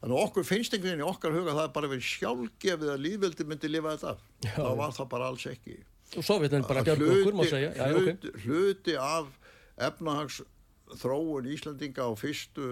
Þannig 0.00 0.22
okkur 0.22 0.46
finnst 0.46 0.74
einhvern 0.74 0.92
veginn 0.92 1.04
í 1.04 1.08
okkar 1.08 1.34
huga 1.34 1.54
það 1.56 1.70
bara 1.76 1.90
verið 1.90 2.08
sjálfgefið 2.10 2.90
að 2.92 3.04
líðveldið 3.06 3.48
myndi 3.50 3.70
lifa 3.72 3.94
þetta. 3.94 4.12
Já, 4.44 4.56
þá 4.58 4.72
var 4.80 4.92
það 4.98 5.08
bara 5.14 5.30
alls 5.32 5.46
ekki. 5.50 5.78
Og 6.14 6.26
Sovjetin 6.26 6.66
bara 6.68 6.84
gerði 6.86 7.08
okkur, 7.14 7.38
má 7.38 7.46
segja. 7.48 7.72
Já, 7.74 7.86
hluti, 7.96 8.12
okay. 8.12 8.44
hluti 8.44 8.98
af 9.00 9.32
efnahags 9.88 10.42
þróun 11.00 11.48
Íslandinga 11.50 12.06
á 12.06 12.10
fyrstu 12.14 12.68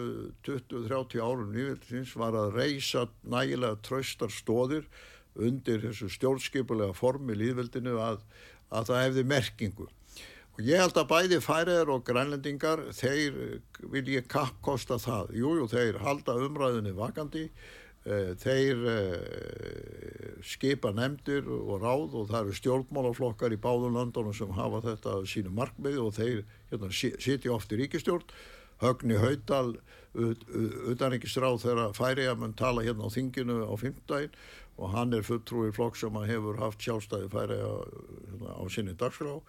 20-30 0.46 1.18
árum 1.24 1.50
nývöldins 1.54 2.14
var 2.18 2.36
að 2.38 2.54
reysa 2.60 3.08
nægilega 3.26 3.80
tröstar 3.82 4.30
stóðir 4.30 4.86
undir 5.34 5.82
þessu 5.82 6.10
stjórnskipulega 6.14 6.94
formi 6.94 7.34
líðveldinu 7.38 7.96
að, 7.98 8.22
að 8.70 8.90
það 8.92 9.02
hefði 9.02 9.24
merkingu. 9.32 9.88
Og 10.54 10.60
ég 10.62 10.78
held 10.78 10.94
að 11.00 11.08
bæði 11.10 11.38
færiðar 11.42 11.88
og 11.90 12.02
grænlendingar, 12.06 12.84
þeir 12.94 13.38
vil 13.90 14.10
ég 14.12 14.28
kappkosta 14.30 15.00
það. 15.02 15.32
Jújú, 15.34 15.64
jú, 15.64 15.70
þeir 15.72 15.98
halda 16.04 16.36
umræðinni 16.46 16.92
vakandi, 16.94 17.48
eh, 18.06 18.30
þeir 18.38 18.84
eh, 18.92 20.36
skipa 20.46 20.92
nefndir 20.94 21.50
og 21.50 21.82
ráð 21.82 22.14
og 22.20 22.30
það 22.30 22.38
eru 22.44 22.54
stjórnmálaflokkar 22.60 23.56
í 23.56 23.58
báðum 23.58 23.98
landunum 23.98 24.36
sem 24.36 24.54
hafa 24.54 24.84
þetta 24.86 25.16
sínu 25.26 25.50
markmið 25.50 25.98
og 26.04 26.14
þeir 26.20 26.44
hérna, 26.70 26.92
sitja 26.94 27.50
oft 27.50 27.74
í 27.74 27.80
ríkistjórn. 27.82 28.30
Högni 28.78 29.18
Haudal, 29.18 29.74
utanrikkisráð 30.14 31.62
þegar 31.66 31.98
færiðar 31.98 32.38
mun 32.38 32.54
tala 32.54 32.86
hérna 32.86 33.10
á 33.10 33.14
þinginu 33.14 33.64
á 33.66 33.74
fymtdægin 33.74 34.34
og 34.78 34.90
hann 34.94 35.14
er 35.14 35.26
fulltrúi 35.26 35.74
flokk 35.74 35.98
sem 35.98 36.14
hefur 36.30 36.58
haft 36.62 36.82
sjálfstæði 36.82 37.30
færiðar 37.34 37.86
hérna, 37.90 38.54
á 38.54 38.62
sinni 38.70 38.94
dagsgráð 38.94 39.42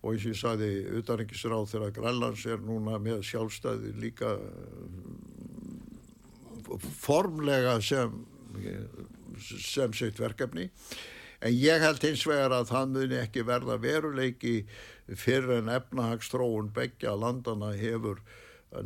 og 0.00 0.12
eins 0.14 0.24
og 0.24 0.32
ég 0.32 0.40
sagði 0.40 0.70
utanrikkisráð 1.00 1.70
þegar 1.74 1.94
Grænlands 1.98 2.46
er 2.48 2.60
núna 2.64 2.98
með 3.02 3.22
sjálfstæði 3.28 3.94
líka 4.00 4.34
formlega 7.02 7.78
sem 7.84 8.20
sem 9.40 9.94
sitt 9.96 10.20
verkefni 10.20 10.68
En 11.40 11.56
ég 11.56 11.80
held 11.80 12.04
hins 12.04 12.26
vegar 12.28 12.52
að 12.52 12.68
það 12.68 12.90
muni 12.94 13.16
ekki 13.16 13.42
verða 13.48 13.78
veruleiki 13.80 14.54
fyrir 15.16 15.54
en 15.56 15.70
efnahagstróun 15.72 16.68
begja 16.76 17.14
landana 17.16 17.72
hefur 17.80 18.20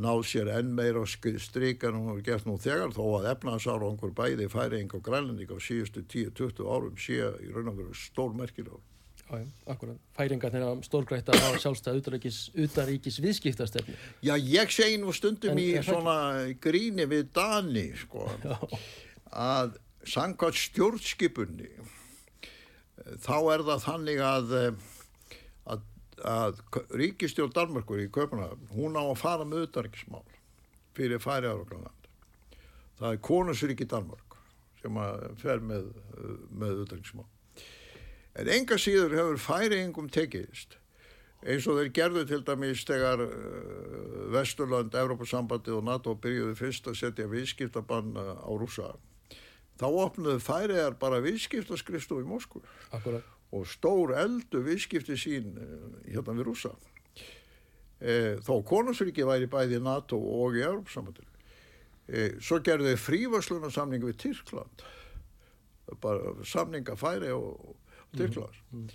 náð 0.01 0.23
sér 0.31 0.53
enn 0.55 0.71
meira 0.77 1.03
stryk 1.05 1.83
en 1.85 1.99
hún 1.99 2.12
hefur 2.12 2.27
gert 2.29 2.47
nú 2.47 2.55
þegar 2.62 2.95
þó 2.95 3.03
að 3.19 3.29
efnahagsárangur 3.33 4.15
bæði 4.17 4.47
færing 4.53 4.95
og 4.95 5.03
grænlending 5.05 5.51
á 5.51 5.59
síðustu 5.59 6.07
10-20 6.07 6.71
árum 6.71 6.95
sé 6.95 7.19
í 7.43 7.51
raun 7.51 7.73
og 7.75 7.81
veru 7.83 7.99
stórmerkilegur. 7.99 8.93
Já, 9.25 9.39
já, 9.41 9.47
akkurat. 9.72 9.97
Færingarnir 10.18 10.64
á 10.68 10.72
stórgrætt 10.85 11.31
að 11.33 11.41
hafa 11.41 11.61
sjálfstæð 11.62 12.01
utaríkis, 12.03 12.39
utaríkis 12.61 13.16
viðskiptastefni. 13.25 13.97
Já, 14.22 14.35
ég 14.37 14.75
segi 14.75 14.99
nú 15.01 15.14
stundum 15.16 15.55
En 15.55 15.62
í 15.62 15.70
svona 15.85 16.16
gríni 16.61 17.07
við 17.09 17.31
Dani, 17.35 17.87
sko, 17.97 18.29
Já, 18.45 18.59
að 19.33 19.79
sangkvæmt 20.05 20.61
stjórnskipunni 20.61 21.70
þá 23.25 23.37
er 23.55 23.64
það 23.66 23.85
þannig 23.89 24.22
að, 24.25 24.55
eh, 24.61 25.39
að, 25.72 25.85
að 26.35 26.62
ríkistjórn 27.01 27.57
Danmarkur 27.57 28.05
í 28.05 28.11
Köpunhafn, 28.12 28.68
hún 28.77 28.97
á 29.01 29.03
að 29.05 29.20
fara 29.20 29.49
með 29.49 29.68
utanriksmál 29.68 30.25
fyrir 30.95 31.22
færiðar 31.22 31.64
og 31.64 31.70
Grænland. 31.72 32.11
Það 33.01 33.11
er 33.11 33.22
konusríki 33.27 33.89
Danmark 33.91 34.37
sem 34.83 35.01
að 35.01 35.25
fer 35.41 35.64
með, 35.64 35.89
með 36.53 36.85
utanriksmál. 36.85 37.27
En 38.35 38.51
enga 38.51 38.78
síður 38.80 39.14
hefur 39.18 39.43
færiðingum 39.43 40.09
tekiðist 40.12 40.78
eins 41.45 41.66
og 41.68 41.76
þeir 41.78 41.91
gerðu 41.93 42.22
til 42.28 42.41
dæmis 42.47 42.85
þegar 42.89 43.20
uh, 43.26 43.35
Vesturland, 44.32 44.95
Evrópasambandi 44.97 45.74
og 45.76 45.85
NATO 45.85 46.14
byrjuðu 46.16 46.57
fyrst 46.57 46.89
að 46.89 46.97
setja 47.03 47.28
viðskiptabann 47.28 48.16
uh, 48.16 48.30
á 48.41 48.51
rúsa. 48.57 48.95
Þá 49.80 49.87
opnuðu 49.91 50.41
færiðar 50.41 50.97
bara 51.01 51.20
viðskiptaskrifstof 51.24 52.22
í 52.22 52.28
Moskvu 52.30 52.62
og 53.55 53.68
stór 53.68 54.14
eldu 54.18 54.62
viðskipti 54.64 55.18
sín 55.20 55.53
uh, 55.61 55.87
hérna 56.09 56.39
við 56.39 56.49
rúsa. 56.49 56.72
E, 58.05 58.37
þó 58.45 58.59
konungsríki 58.66 59.24
væri 59.24 59.47
bæði 59.49 59.78
í 59.78 59.85
NATO 59.85 60.18
og 60.18 60.59
í 60.59 60.64
Evrópasambandinu. 60.66 61.30
E, 62.05 62.24
svo 62.43 62.59
gerðu 62.61 62.91
þeir 62.91 63.01
frívarslunarsamning 63.01 64.05
við 64.05 64.18
Tyrkland. 64.20 64.82
Bara 66.03 66.35
samninga 66.49 66.97
færi 67.01 67.30
og, 67.32 67.76
og 68.15 68.21
Tyrkland 68.23 68.95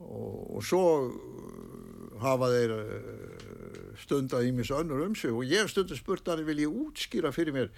og, 0.00 0.56
og 0.56 0.64
svo 0.64 0.84
uh, 1.08 2.20
hafa 2.22 2.50
þeir 2.54 2.76
uh, 2.76 3.96
stundað 4.00 4.48
ímis 4.48 4.72
önnur 4.74 5.04
um 5.04 5.16
sig. 5.16 5.32
Og 5.32 5.44
ég 5.44 5.64
hef 5.64 5.72
stundu 5.74 5.96
spurt 5.98 6.28
að 6.28 6.46
vil 6.48 6.64
ég 6.64 6.78
útskýra 6.84 7.32
fyrir 7.36 7.56
mér 7.56 7.72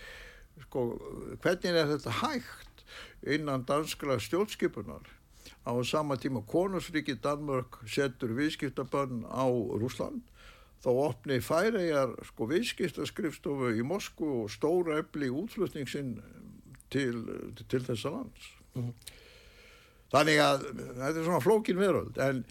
sko, 0.67 0.93
hvernig 1.43 1.81
er 1.81 1.91
þetta 1.95 2.19
hægt 2.23 2.85
innan 3.23 3.67
danskra 3.67 4.19
stjórnskipunar? 4.21 5.09
Á 5.63 5.73
sama 5.87 6.17
tíma 6.19 6.43
konusríki 6.47 7.17
Danmörk 7.23 7.81
setur 7.87 8.35
viðskiptabönn 8.35 9.27
á 9.31 9.47
Rúsland 9.47 10.23
þá 10.83 10.91
opni 10.91 11.39
færegar 11.43 12.17
sko 12.27 12.49
viðskiptaskrifstofu 12.51 13.71
í 13.79 13.85
Moskvu 13.87 14.31
og 14.43 14.51
stóra 14.51 14.99
efli 14.99 15.31
útflutningsinn 15.31 16.17
til, 16.91 17.23
til 17.71 17.83
þessa 17.87 18.11
lands 18.17 18.49
Þannig 20.13 20.41
að 20.45 20.67
þetta 20.69 21.13
er 21.17 21.25
svona 21.27 21.41
flókin 21.45 21.79
veröld 21.81 22.19
en 22.21 22.43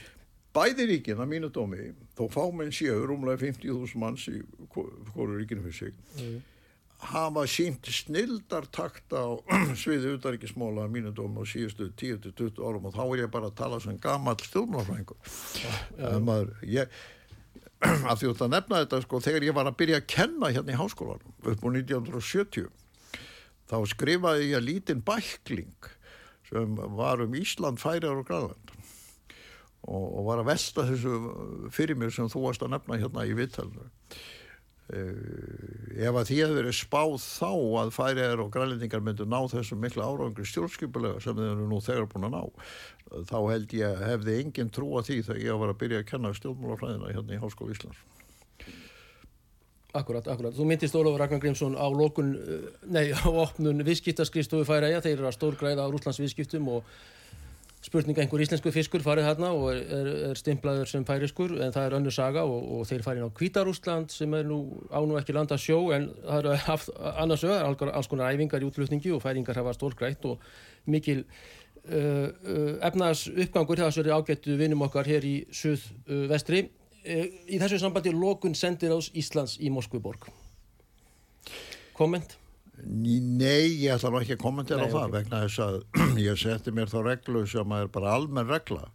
bæði 0.56 0.88
ríkin 0.90 1.20
að 1.22 1.30
mínu 1.32 1.50
dómi 1.54 1.92
þó 2.18 2.26
fámenn 2.34 2.74
séu 2.76 3.04
rúmlega 3.08 3.40
50.000 3.46 4.00
manns 4.02 4.26
í 4.32 4.40
hverju 4.74 5.36
ríkinu 5.38 5.64
fyrir 5.68 5.78
sig 5.78 5.94
Mm. 6.18 6.42
hafa 7.02 7.44
sínt 7.50 7.88
snildartakt 7.90 9.14
á 9.16 9.26
sviði 9.82 10.12
utaríkismála 10.18 10.84
að 10.86 10.92
mínu 10.98 11.14
dómi 11.18 11.42
á 11.42 11.46
síðustu 11.50 11.88
10-20 11.98 12.60
árum. 12.62 12.86
Og 12.90 12.94
þá 12.94 13.02
er 13.08 13.24
ég 13.24 13.32
bara 13.34 13.50
að 13.50 13.56
tala 13.58 13.80
sem 13.82 13.98
gammal 13.98 14.36
stjórnarfrængur 14.38 15.18
maður 16.22 16.52
ég 16.68 16.92
af 18.12 18.20
því 18.22 18.34
að 18.36 18.52
nefna 18.54 18.84
þetta 18.84 19.02
sko 19.08 19.22
þegar 19.26 19.48
ég 19.48 19.56
var 19.58 19.66
að 19.72 19.80
byrja 19.80 20.02
að 20.02 20.10
kenna 20.14 20.52
hérna 20.54 20.76
í 20.76 20.78
háskólanum 20.78 21.34
upp 21.42 21.66
á 21.66 21.70
1970 21.74 22.70
þá 23.72 23.76
skrifaði 23.96 24.52
ég 24.52 24.62
lítinn 24.68 25.02
bækling 25.02 25.90
sem 26.52 26.76
var 27.00 27.24
um 27.24 27.40
Ísland, 27.40 27.82
Færiðar 27.82 28.22
og 28.22 28.28
Grænland. 28.28 28.76
Og, 29.82 30.04
og 30.20 30.28
var 30.28 30.44
að 30.44 30.52
velta 30.52 30.86
þessu 30.86 31.16
fyrir 31.74 31.98
mér 31.98 32.14
sem 32.14 32.30
þú 32.30 32.44
varst 32.46 32.62
að 32.62 32.76
nefna 32.76 33.00
hérna 33.02 33.26
í 33.26 33.34
vittalinu 33.34 33.88
Uh, 34.92 35.92
ef 36.04 36.18
að 36.20 36.26
því 36.28 36.38
hefði 36.42 36.56
verið 36.58 36.74
spáð 36.76 37.14
þá 37.24 37.52
að 37.80 37.92
færiðar 37.96 38.42
og 38.44 38.50
grænlendingar 38.52 39.04
myndu 39.06 39.28
ná 39.30 39.38
þessum 39.48 39.80
mikla 39.80 40.04
árangri 40.10 40.44
stjórnskipulega 40.50 41.22
sem 41.24 41.38
þeir 41.38 41.52
eru 41.54 41.68
nú 41.70 41.78
þegar 41.86 42.10
búin 42.12 42.28
að 42.28 42.34
ná 42.34 43.22
þá 43.30 43.38
held 43.54 43.76
ég 43.78 44.02
hefði 44.04 44.36
engin 44.42 44.74
trú 44.74 44.90
að 45.00 45.08
því 45.08 45.18
þegar 45.30 45.40
ég 45.46 45.62
var 45.62 45.72
að 45.72 45.80
byrja 45.86 46.02
að 46.02 46.10
kenna 46.10 46.34
stjórnmálafræðina 46.36 47.14
hérna 47.14 47.38
í 47.38 47.40
Háskóla 47.40 47.78
Íslands 47.78 48.02
Akkurat, 49.92 50.28
akkurat. 50.32 50.54
Þú 50.56 50.66
myndist 50.70 50.96
Ólafur 50.96 51.20
Ragnar 51.20 51.42
Grímsson 51.44 51.74
á 51.76 51.84
lokun, 51.92 52.36
uh, 52.40 52.68
nei, 52.88 53.12
á 53.12 53.28
opnun 53.28 53.84
viðskiptaskristofu 53.84 54.64
færæja, 54.68 55.02
þeir 55.04 55.18
eru 55.18 55.28
að 55.28 55.36
stórgræða 55.36 55.84
á 55.84 55.92
Rúslands 55.92 56.22
viðskiptum 56.22 56.70
og 56.72 56.88
spurning 57.82 58.18
einhver 58.22 58.42
íslensku 58.44 58.70
fiskur 58.74 59.02
farið 59.02 59.26
hérna 59.26 59.50
og 59.58 59.72
er, 59.72 59.80
er, 59.90 60.10
er 60.30 60.38
stimplaður 60.38 60.90
sem 60.90 61.06
færiskur 61.06 61.56
en 61.66 61.74
það 61.74 61.88
er 61.88 61.96
önnur 61.98 62.14
saga 62.14 62.44
og, 62.46 62.68
og 62.78 62.84
þeir 62.90 63.06
farið 63.06 63.26
á 63.26 63.36
Kvítarúsland 63.40 64.14
sem 64.14 64.36
er 64.38 64.46
nú 64.46 64.60
á 64.94 65.02
nú 65.02 65.18
ekki 65.18 65.34
landa 65.34 65.58
sjó 65.58 65.80
en 65.96 66.12
það 66.22 66.38
eru 66.44 66.60
haft 66.68 66.92
annars 67.16 67.46
öðar 67.48 67.90
alls, 67.90 68.10
konar 68.12 68.36
æfingar 68.36 68.62
í 68.62 68.70
útlutningi 68.70 69.14
og 69.16 69.24
færingar 69.26 69.58
hafa 69.58 69.74
stórgrætt 69.74 70.28
og 70.30 70.46
mikil 70.86 71.24
uh, 71.24 72.30
uh, 72.30 72.76
efnaðs 72.86 73.26
uppgangur 73.34 73.82
þessari 73.82 74.14
ágættu 74.14 74.60
vinnum 74.62 74.86
okkar 74.86 75.10
hér 75.10 75.26
í 75.26 75.36
suð 75.50 75.90
uh, 76.06 76.28
vestri 76.30 76.68
í 77.06 77.58
þessu 77.62 77.82
sambandi 77.82 78.14
lokun 78.14 78.56
sendir 78.58 78.94
ás 78.96 79.10
Íslands 79.18 79.58
í 79.60 79.72
Moskvuborg. 79.74 80.30
Komment? 81.98 82.38
Nei, 82.82 83.84
ég 83.84 83.94
ætla 83.94 84.22
ekki 84.22 84.38
að 84.38 84.42
kommentera 84.42 84.86
Nei, 84.86 84.90
á 84.90 84.94
það 84.94 85.04
ok. 85.06 85.14
vegna 85.18 85.44
þess 85.44 85.62
að 85.66 85.78
ég 86.28 86.40
setti 86.42 86.74
mér 86.74 86.90
þá 86.90 87.00
reglu 87.06 87.44
sem 87.50 87.78
er 87.78 87.92
bara 87.94 88.16
almenn 88.18 88.50
regla. 88.50 88.88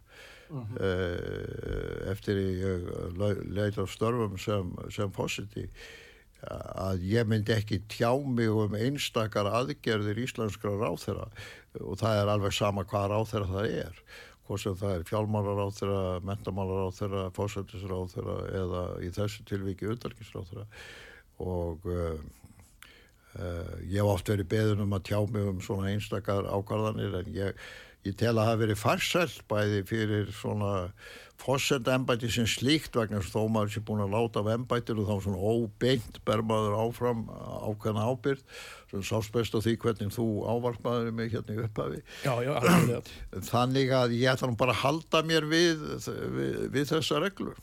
Mhm. 0.47 0.77
uh, 0.79 2.11
eftir 2.13 2.37
ég 2.39 2.85
leit 3.51 3.75
á 3.75 3.83
störfum 3.83 4.37
sem, 4.39 4.69
sem 4.95 5.11
fósiti 5.11 5.65
að 6.47 7.01
ég 7.09 7.27
myndi 7.27 7.51
ekki 7.51 7.81
tjá 7.89 8.13
mig 8.23 8.47
um 8.47 8.75
einstakar 8.77 9.49
aðgerðir 9.49 10.21
íslenskra 10.23 10.75
ráþera 10.77 11.27
og 11.81 11.97
það 11.99 12.21
er 12.21 12.31
alveg 12.31 12.53
sama 12.55 12.85
hvað 12.87 13.09
ráþera 13.11 13.49
það 13.49 13.69
er 13.81 14.01
hvort 14.47 14.63
sem 14.63 14.77
það 14.79 14.95
er 14.95 15.05
fjálmálaráþera, 15.09 16.01
mentamálaráþera, 16.27 17.27
fósættisráþera 17.35 18.39
eða 18.61 18.87
í 19.03 19.11
þessu 19.15 19.45
tilviki 19.49 19.91
utarkisráþera 19.91 20.65
og 21.43 21.85
uh, 21.91 22.17
Uh, 23.37 23.75
ég 23.85 23.99
hef 23.99 24.07
oft 24.09 24.29
verið 24.31 24.47
beðun 24.49 24.79
um 24.87 24.95
að 24.97 25.09
tjá 25.11 25.17
mig 25.29 25.43
um 25.45 25.57
svona 25.61 25.91
einstakar 25.91 26.47
ákvarðanir 26.49 27.19
en 27.19 27.27
ég, 27.35 27.59
ég 28.07 28.15
tel 28.17 28.31
að 28.31 28.39
það 28.39 28.47
hafi 28.49 28.61
verið 28.63 28.79
farsælt 28.81 29.43
bæði 29.51 29.81
fyrir 29.85 30.31
svona 30.33 30.71
fósenda 31.37 31.93
embæti 31.97 32.29
sem 32.33 32.47
slíkt 32.49 32.97
vegna 32.97 33.21
þó 33.21 33.47
maður 33.51 33.73
sé 33.75 33.83
búin 33.85 34.03
að 34.03 34.15
láta 34.15 34.41
af 34.41 34.51
embætinu 34.55 35.05
þá 35.07 35.15
svona 35.23 35.37
óbeint 35.37 36.19
ber 36.27 36.43
maður 36.45 36.77
áfram 36.81 37.25
ákveðna 37.69 38.05
ábyrð 38.09 38.43
sem 38.91 39.05
sást 39.05 39.33
best 39.35 39.55
á 39.55 39.59
því 39.61 39.75
hvernig 39.83 40.13
þú 40.15 40.27
ávarpaður 40.49 41.11
mig 41.15 41.33
hérna 41.35 41.57
í 41.57 41.63
upphafi. 41.65 42.03
Já, 42.25 42.33
já, 42.45 42.53
þannig 43.51 43.93
að 43.95 44.15
ég 44.17 44.31
ætla 44.33 44.51
nú 44.51 44.59
bara 44.59 44.75
að 44.75 44.83
halda 44.85 45.23
mér 45.27 45.49
við, 45.51 45.83
við, 46.07 46.63
við 46.73 46.89
þessa 46.95 47.21
reglu 47.23 47.53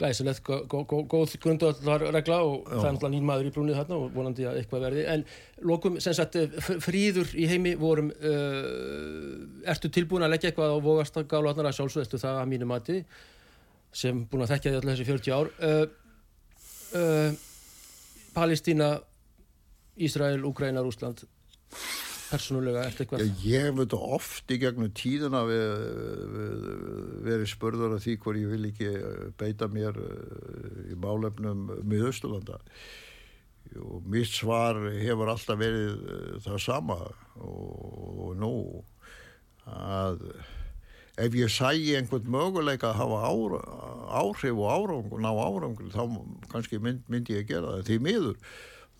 glæsilegt, 0.00 0.40
gó- 0.46 0.62
gó- 0.70 0.84
gó- 0.88 1.02
góð 1.12 1.34
grundvallar 1.42 2.06
regla 2.14 2.38
og 2.46 2.64
það 2.70 2.84
er 2.88 2.94
náttúrulega 2.96 3.12
nýr 3.14 3.26
maður 3.28 3.48
í 3.50 3.52
brúnið 3.56 3.78
þarna 3.80 3.98
og 4.00 4.14
vonandi 4.16 4.46
að 4.48 4.60
eitthvað 4.62 4.84
verði. 4.86 5.02
En 5.14 5.24
lokum, 5.70 5.98
sem 6.00 6.16
sagt, 6.16 6.38
eh, 6.40 6.54
fríður 6.86 7.34
í 7.36 7.48
heimi 7.50 7.74
vorum 7.80 8.08
uh, 8.10 9.68
ertu 9.70 9.90
tilbúin 9.92 10.24
að 10.24 10.32
leggja 10.34 10.50
eitthvað 10.52 10.72
á 10.72 10.78
vógast 10.84 11.20
gála 11.28 11.52
að 11.52 11.76
sjálfsög, 11.76 12.06
ertu 12.06 12.22
það 12.22 12.40
að 12.40 12.50
mínu 12.54 12.70
mati 12.70 12.98
sem 13.92 14.24
búin 14.30 14.44
að 14.46 14.52
þekkja 14.54 14.70
því 14.70 14.80
allir 14.80 14.94
þessi 14.94 15.08
40 15.10 15.36
ár. 15.36 15.52
Uh, 15.60 15.86
uh, 16.96 17.32
Palestína 18.34 18.90
Ísrael, 20.00 20.40
Úgræna, 20.46 20.80
Rúsland 20.86 21.24
persónulega, 22.30 22.84
ertu 22.86 23.04
eitthvað? 23.04 23.24
Já, 23.24 23.44
ég 23.50 23.76
veit 23.78 23.94
oft 23.96 24.52
í 24.52 24.58
gegnum 24.62 24.90
tíðina 24.96 25.42
verið 27.26 27.46
spurður 27.50 27.96
af 27.96 28.04
því 28.04 28.16
hvor 28.22 28.38
ég 28.38 28.52
vil 28.54 28.68
ekki 28.70 28.88
eh, 28.90 29.26
beita 29.40 29.68
mér 29.72 29.98
eh, 30.00 30.92
í 30.92 30.98
málefnum 31.00 31.68
miðausturlanda. 31.90 32.60
Og 33.80 34.06
mitt 34.10 34.32
svar 34.32 34.78
hefur 34.98 35.30
alltaf 35.34 35.60
verið 35.60 35.92
eh, 35.98 36.32
það 36.46 36.64
sama 36.64 36.98
og, 37.04 38.24
og 38.30 38.32
nú 38.40 38.54
að 39.70 40.24
ef 41.20 41.36
ég 41.36 41.52
sæi 41.52 41.96
einhvern 41.98 42.30
möguleika 42.32 42.90
að 42.90 43.00
hafa 43.02 43.18
ára, 43.28 43.60
áhrif 44.22 44.56
og 44.56 44.68
árangur, 44.72 45.20
ná 45.20 45.30
árangur 45.34 45.90
þá 45.92 46.02
kannski 46.52 46.80
mynd, 46.82 47.02
myndi 47.12 47.36
ég 47.36 47.48
gera 47.50 47.76
það 47.76 47.88
því 47.90 47.98
miður 48.06 48.36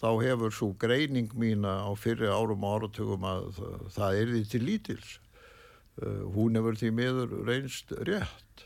þá 0.01 0.09
hefur 0.25 0.55
svo 0.55 0.71
greining 0.81 1.33
mína 1.37 1.81
á 1.85 1.91
fyrri 1.99 2.31
árum 2.31 2.65
og 2.65 2.79
áratugum 2.79 3.27
að 3.29 3.51
það, 3.93 4.21
er 4.21 4.33
því 4.35 4.45
til 4.53 4.63
lítils 4.65 5.11
uh, 6.01 6.23
hún 6.37 6.57
hefur 6.57 6.79
því 6.81 6.93
miður 6.97 7.35
reynst 7.49 7.93
rétt. 8.09 8.65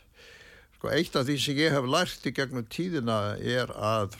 Sko, 0.77 0.93
eitt 0.95 1.17
af 1.19 1.27
því 1.27 1.39
sem 1.43 1.59
ég 1.59 1.75
hef 1.75 1.91
lært 1.91 2.29
í 2.29 2.35
gegnum 2.37 2.69
tíðina 2.71 3.19
er 3.41 3.75
að 3.75 4.15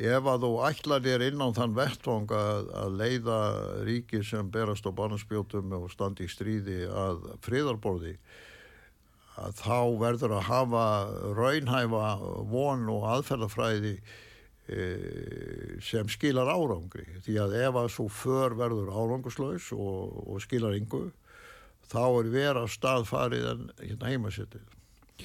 ef 0.00 0.28
að 0.32 0.44
þú 0.44 0.52
ætlar 0.68 1.02
þér 1.04 1.26
innan 1.26 1.56
þann 1.56 1.74
vettvang 1.76 2.30
að, 2.32 2.70
að 2.78 2.94
leiða 3.00 3.40
ríki 3.88 4.22
sem 4.24 4.48
berast 4.52 4.86
á 4.86 4.92
barnaspjótum 4.94 5.74
og 5.76 5.90
standi 5.92 6.28
í 6.28 6.30
stríði 6.30 6.84
að 6.88 7.26
friðarborði 7.44 8.14
að 9.40 9.56
þá 9.60 9.78
verður 10.00 10.36
að 10.36 10.48
hafa 10.48 10.86
raunhæfa 11.36 12.08
von 12.52 12.88
og 12.92 13.06
aðferðafræði 13.14 13.94
sem 15.82 16.10
skilar 16.12 16.50
árangri 16.52 17.06
því 17.24 17.38
að 17.42 17.56
ef 17.60 17.78
að 17.80 17.88
svo 17.94 18.06
för 18.12 18.54
verður 18.58 18.92
áranguslaus 18.94 19.70
og, 19.74 20.18
og 20.30 20.42
skilar 20.44 20.76
yngu 20.78 21.08
þá 21.90 22.02
er 22.06 22.28
vera 22.30 22.66
staðfarið 22.70 23.46
en 23.54 23.64
hérna 23.80 24.12
heimasettið 24.12 25.24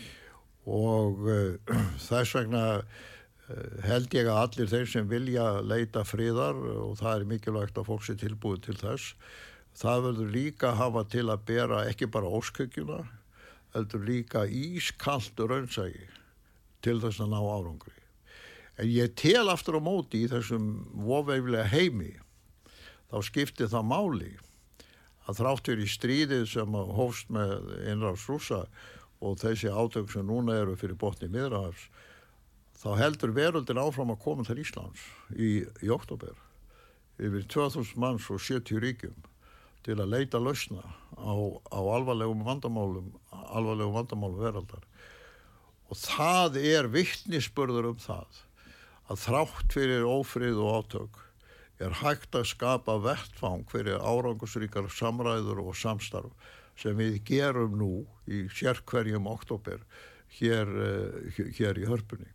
og 0.66 1.28
e, 1.30 1.40
þess 2.08 2.38
vegna 2.40 2.64
e, 2.80 3.60
held 3.86 4.16
ég 4.18 4.30
að 4.32 4.42
allir 4.42 4.72
þeir 4.72 4.90
sem 4.96 5.12
vilja 5.12 5.50
leita 5.62 6.06
fríðar 6.08 6.58
og 6.58 6.96
það 7.02 7.20
er 7.20 7.28
mikilvægt 7.36 7.78
að 7.78 7.92
fólk 7.92 8.08
sé 8.08 8.18
tilbúið 8.18 8.66
til 8.70 8.80
þess 8.82 9.14
það 9.76 10.08
verður 10.08 10.34
líka 10.40 10.74
hafa 10.80 11.06
til 11.12 11.28
að 11.30 11.46
bera 11.52 11.84
ekki 11.92 12.10
bara 12.10 12.32
óskökjuna 12.40 13.04
heldur 13.76 14.06
líka 14.08 14.46
ískallt 14.48 15.40
raunsægi 15.40 16.08
til 16.86 17.00
þess 17.04 17.20
að 17.24 17.32
ná 17.34 17.40
árangri. 17.42 17.95
En 18.76 18.90
ég 18.92 19.14
tel 19.16 19.48
aftur 19.52 19.80
á 19.80 19.82
móti 19.84 20.26
í 20.26 20.32
þessum 20.32 20.86
voveiflega 21.06 21.68
heimi, 21.72 22.12
þá 23.12 23.18
skipti 23.24 23.70
það 23.72 23.88
máli 23.92 24.34
að 25.26 25.40
þráttur 25.40 25.82
í 25.82 25.88
stríðið 25.90 26.44
sem 26.52 26.76
hófst 26.98 27.32
með 27.34 27.70
innráðs 27.88 28.26
rúsa 28.30 28.66
og 29.24 29.40
þessi 29.42 29.72
átök 29.72 30.12
sem 30.12 30.28
núna 30.28 30.58
eru 30.60 30.76
fyrir 30.78 31.00
botni 31.00 31.30
miðrahafs, 31.32 31.88
þá 32.76 32.90
heldur 33.00 33.34
veröldin 33.34 33.80
áfram 33.82 34.12
að 34.14 34.22
koma 34.26 34.46
til 34.46 34.60
Íslands 34.62 35.06
í, 35.32 35.64
í 35.82 35.90
oktober 35.94 36.36
yfir 37.16 37.46
2000 37.48 37.96
manns 38.02 38.28
og 38.30 38.44
70 38.44 38.82
ríkjum 38.84 39.16
til 39.86 39.96
að 40.02 40.12
leita 40.12 40.42
lausna 40.42 40.84
á, 41.16 41.32
á 41.72 41.80
alvarlegum 41.80 42.44
vandamálum 42.44 43.14
alvarlegum 43.32 43.96
vandamálum 43.96 44.42
veraldar. 44.42 44.84
Og 45.88 46.00
það 46.02 46.58
er 46.60 46.90
vittnisspörður 46.92 47.92
um 47.94 48.00
það 48.02 48.42
að 49.10 49.22
þrátt 49.22 49.76
fyrir 49.78 50.08
ófrið 50.10 50.62
og 50.64 50.80
átök 50.80 51.22
er 51.84 51.98
hægt 52.02 52.36
að 52.38 52.48
skapa 52.54 52.96
vettfang 53.04 53.66
fyrir 53.72 54.00
árangusríkar 54.00 54.88
samræður 54.92 55.66
og 55.66 55.76
samstarf 55.78 56.54
sem 56.80 56.96
við 56.98 57.20
gerum 57.28 57.76
nú 57.80 57.92
í 58.28 58.46
sérkverjum 58.52 59.28
oktober 59.32 59.84
hér, 60.40 60.68
eh, 60.68 61.44
hér 61.58 61.78
í 61.80 61.86
hörpunni. 61.88 62.32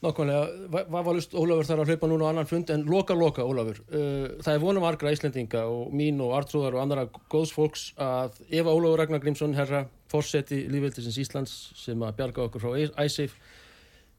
Nákvæmlega, 0.00 0.68
hvað 0.88 1.04
var 1.04 1.14
lust 1.14 1.34
Ólafur 1.36 1.66
þar 1.68 1.80
að 1.82 1.90
hlaupa 1.92 2.08
núna 2.08 2.24
á 2.24 2.30
annan 2.32 2.46
fund 2.48 2.70
en 2.72 2.86
loka 2.88 3.12
loka 3.12 3.44
Ólafur 3.44 3.82
uh, 3.92 4.40
það 4.40 4.54
er 4.54 4.62
vonum 4.62 4.86
argra 4.88 5.12
Íslendinga 5.12 5.64
og 5.68 5.90
mín 5.92 6.22
og 6.24 6.32
Artrúðar 6.38 6.78
og 6.78 6.80
andara 6.80 7.04
góðs 7.28 7.52
fólks 7.52 7.82
að 8.00 8.38
ef 8.48 8.64
Ólafur 8.64 8.96
Ragnar 8.96 9.20
Grímsson 9.20 9.52
herra 9.58 9.82
fórseti 10.08 10.62
lífveldisins 10.72 11.18
Íslands 11.20 11.58
sem 11.76 12.00
að 12.00 12.16
bjarga 12.16 12.46
okkur 12.46 12.64
frá 12.64 13.04
ISAF 13.04 13.36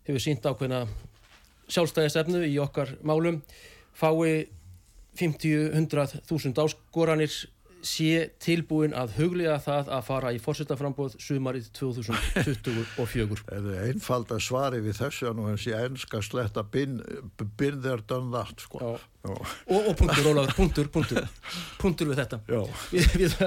hefur 0.05 0.22
sínt 0.22 0.45
ákveðna 0.45 0.84
sjálfstæðisefnu 1.68 2.43
í 2.47 2.57
okkar 2.64 2.95
málum 3.05 3.41
fái 3.93 4.47
50-100.000 5.20 6.62
áskoranir 6.64 7.34
sé 7.82 8.30
tilbúin 8.41 8.93
að 8.97 9.16
huglega 9.18 9.55
það 9.62 9.89
að 9.95 10.03
fara 10.05 10.32
í 10.36 10.39
fórsetaframbóð 10.41 11.16
sumarið 11.22 11.70
2024 11.78 13.39
Það 13.47 13.70
er 13.74 13.88
einfald 13.89 14.34
að 14.36 14.43
svari 14.45 14.82
við 14.86 14.99
þessu 14.99 15.30
að 15.32 15.38
nú 15.39 15.47
hans 15.49 15.66
ég 15.66 15.88
ennska 15.88 16.22
sletta 16.26 16.64
done 18.07 18.32
that 18.36 18.62
sko. 18.62 18.78
og, 19.26 19.41
og 19.66 19.95
punktur 19.97 20.32
Ólafur, 20.32 20.55
punktur, 20.55 20.91
punktur. 20.93 21.28
Punktur 21.82 22.12
við 22.12 22.22
þetta. 22.22 22.41
Við, 22.93 23.05
við, 23.18 23.38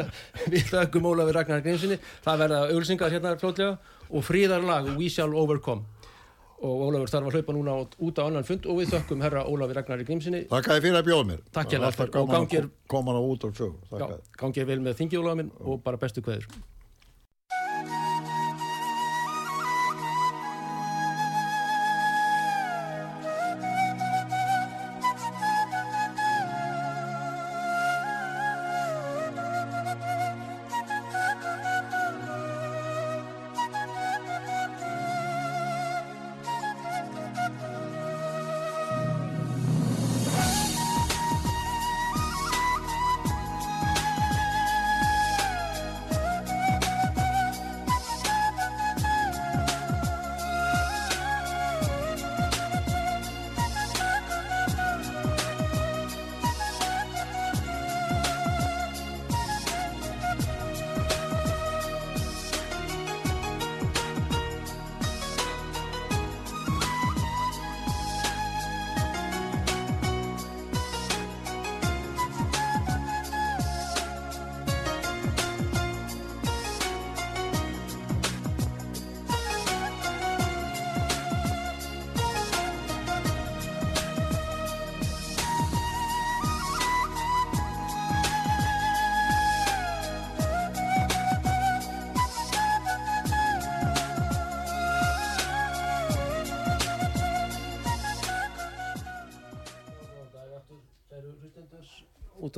við 0.50 0.70
þakkum 0.72 1.10
Ólafur 1.12 1.38
Ragnar 1.38 1.62
Grímsinni 1.64 2.00
það 2.24 2.44
verða 2.44 2.62
auðvilsingar 2.68 3.14
hérna 3.14 3.36
flótlega 3.38 3.78
og 4.10 4.26
fríðarlag 4.26 4.96
We 4.98 5.10
Shall 5.10 5.34
Overcome 5.34 5.86
og 6.64 6.84
Ólafur 6.88 7.12
þarf 7.12 7.28
að 7.28 7.38
hlaupa 7.38 7.56
núna 7.56 7.76
út 7.84 8.20
á 8.20 8.22
annan 8.24 8.46
fund 8.48 8.68
og 8.70 8.80
við 8.80 8.94
þökkum 8.94 9.24
herra 9.24 9.44
Ólafur 9.44 9.78
Ragnar 9.78 10.02
í 10.02 10.06
Grímsinni 10.08 10.44
Takk 10.50 10.70
að 10.70 10.78
þið 10.78 10.86
fyrir 10.86 11.00
að 11.00 11.08
bjóða 11.10 11.26
mér. 11.30 11.42
Takk 11.52 11.74
að 11.78 11.98
og 12.22 12.30
gangir 12.34 12.70
á 13.20 13.22
sög 13.58 13.74
Gangir 14.40 14.70
vel 14.70 14.80
með 14.84 15.02
þingi 15.02 15.20
Ólafur 15.20 15.50
og 15.60 15.82
bara 15.84 16.00
bestu 16.00 16.24
hverður 16.24 16.48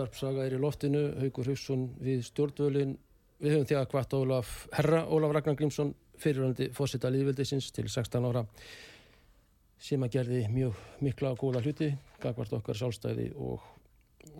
útarpsaga 0.06 0.44
er 0.46 0.54
í 0.54 0.60
loftinu, 0.60 1.02
Haugur 1.20 1.48
Haugsson 1.50 1.86
við 2.02 2.22
stjórnvölin, 2.28 2.96
við 3.42 3.54
höfum 3.56 3.66
því 3.66 3.76
að 3.76 3.86
hvart 3.90 4.14
Ólaf 4.14 4.50
Herra, 4.72 5.02
Ólaf 5.10 5.32
Ragnar 5.34 5.56
Grímsson 5.58 5.94
fyrirhandi 6.20 6.70
fósita 6.72 7.10
líðvildisins 7.10 7.72
til 7.74 7.88
16 7.90 8.24
ára. 8.24 8.44
Sem 9.78 10.02
að 10.02 10.14
gerði 10.16 10.44
mjög 10.48 10.78
mikla 11.04 11.34
og 11.34 11.42
góða 11.42 11.62
hluti 11.64 11.90
gagvart 12.22 12.54
okkar 12.56 12.78
sálstæði 12.78 13.32
og 13.34 13.64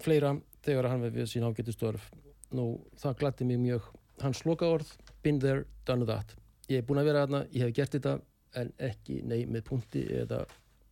fleira 0.03 0.33
þegar 0.65 0.91
hann 0.93 1.05
við 1.11 1.27
sín 1.29 1.45
ágættustörf 1.45 2.09
nú 2.57 2.79
það 2.97 3.19
glætti 3.21 3.49
mig 3.49 3.61
mjög. 3.61 3.91
Hans 4.23 4.45
loka 4.47 4.69
orð, 4.71 4.95
been 5.23 5.41
there, 5.43 5.67
done 5.85 6.07
that. 6.07 6.37
Ég 6.71 6.81
hef 6.81 6.87
búin 6.87 7.03
að 7.03 7.11
vera 7.11 7.27
aðna, 7.27 7.45
ég 7.53 7.67
hef 7.67 7.75
gert 7.77 7.99
þetta 7.99 8.21
en 8.57 8.73
ekki 8.81 9.21
nei 9.27 9.43
með 9.45 9.67
punkti 9.67 10.07
eða 10.23 10.47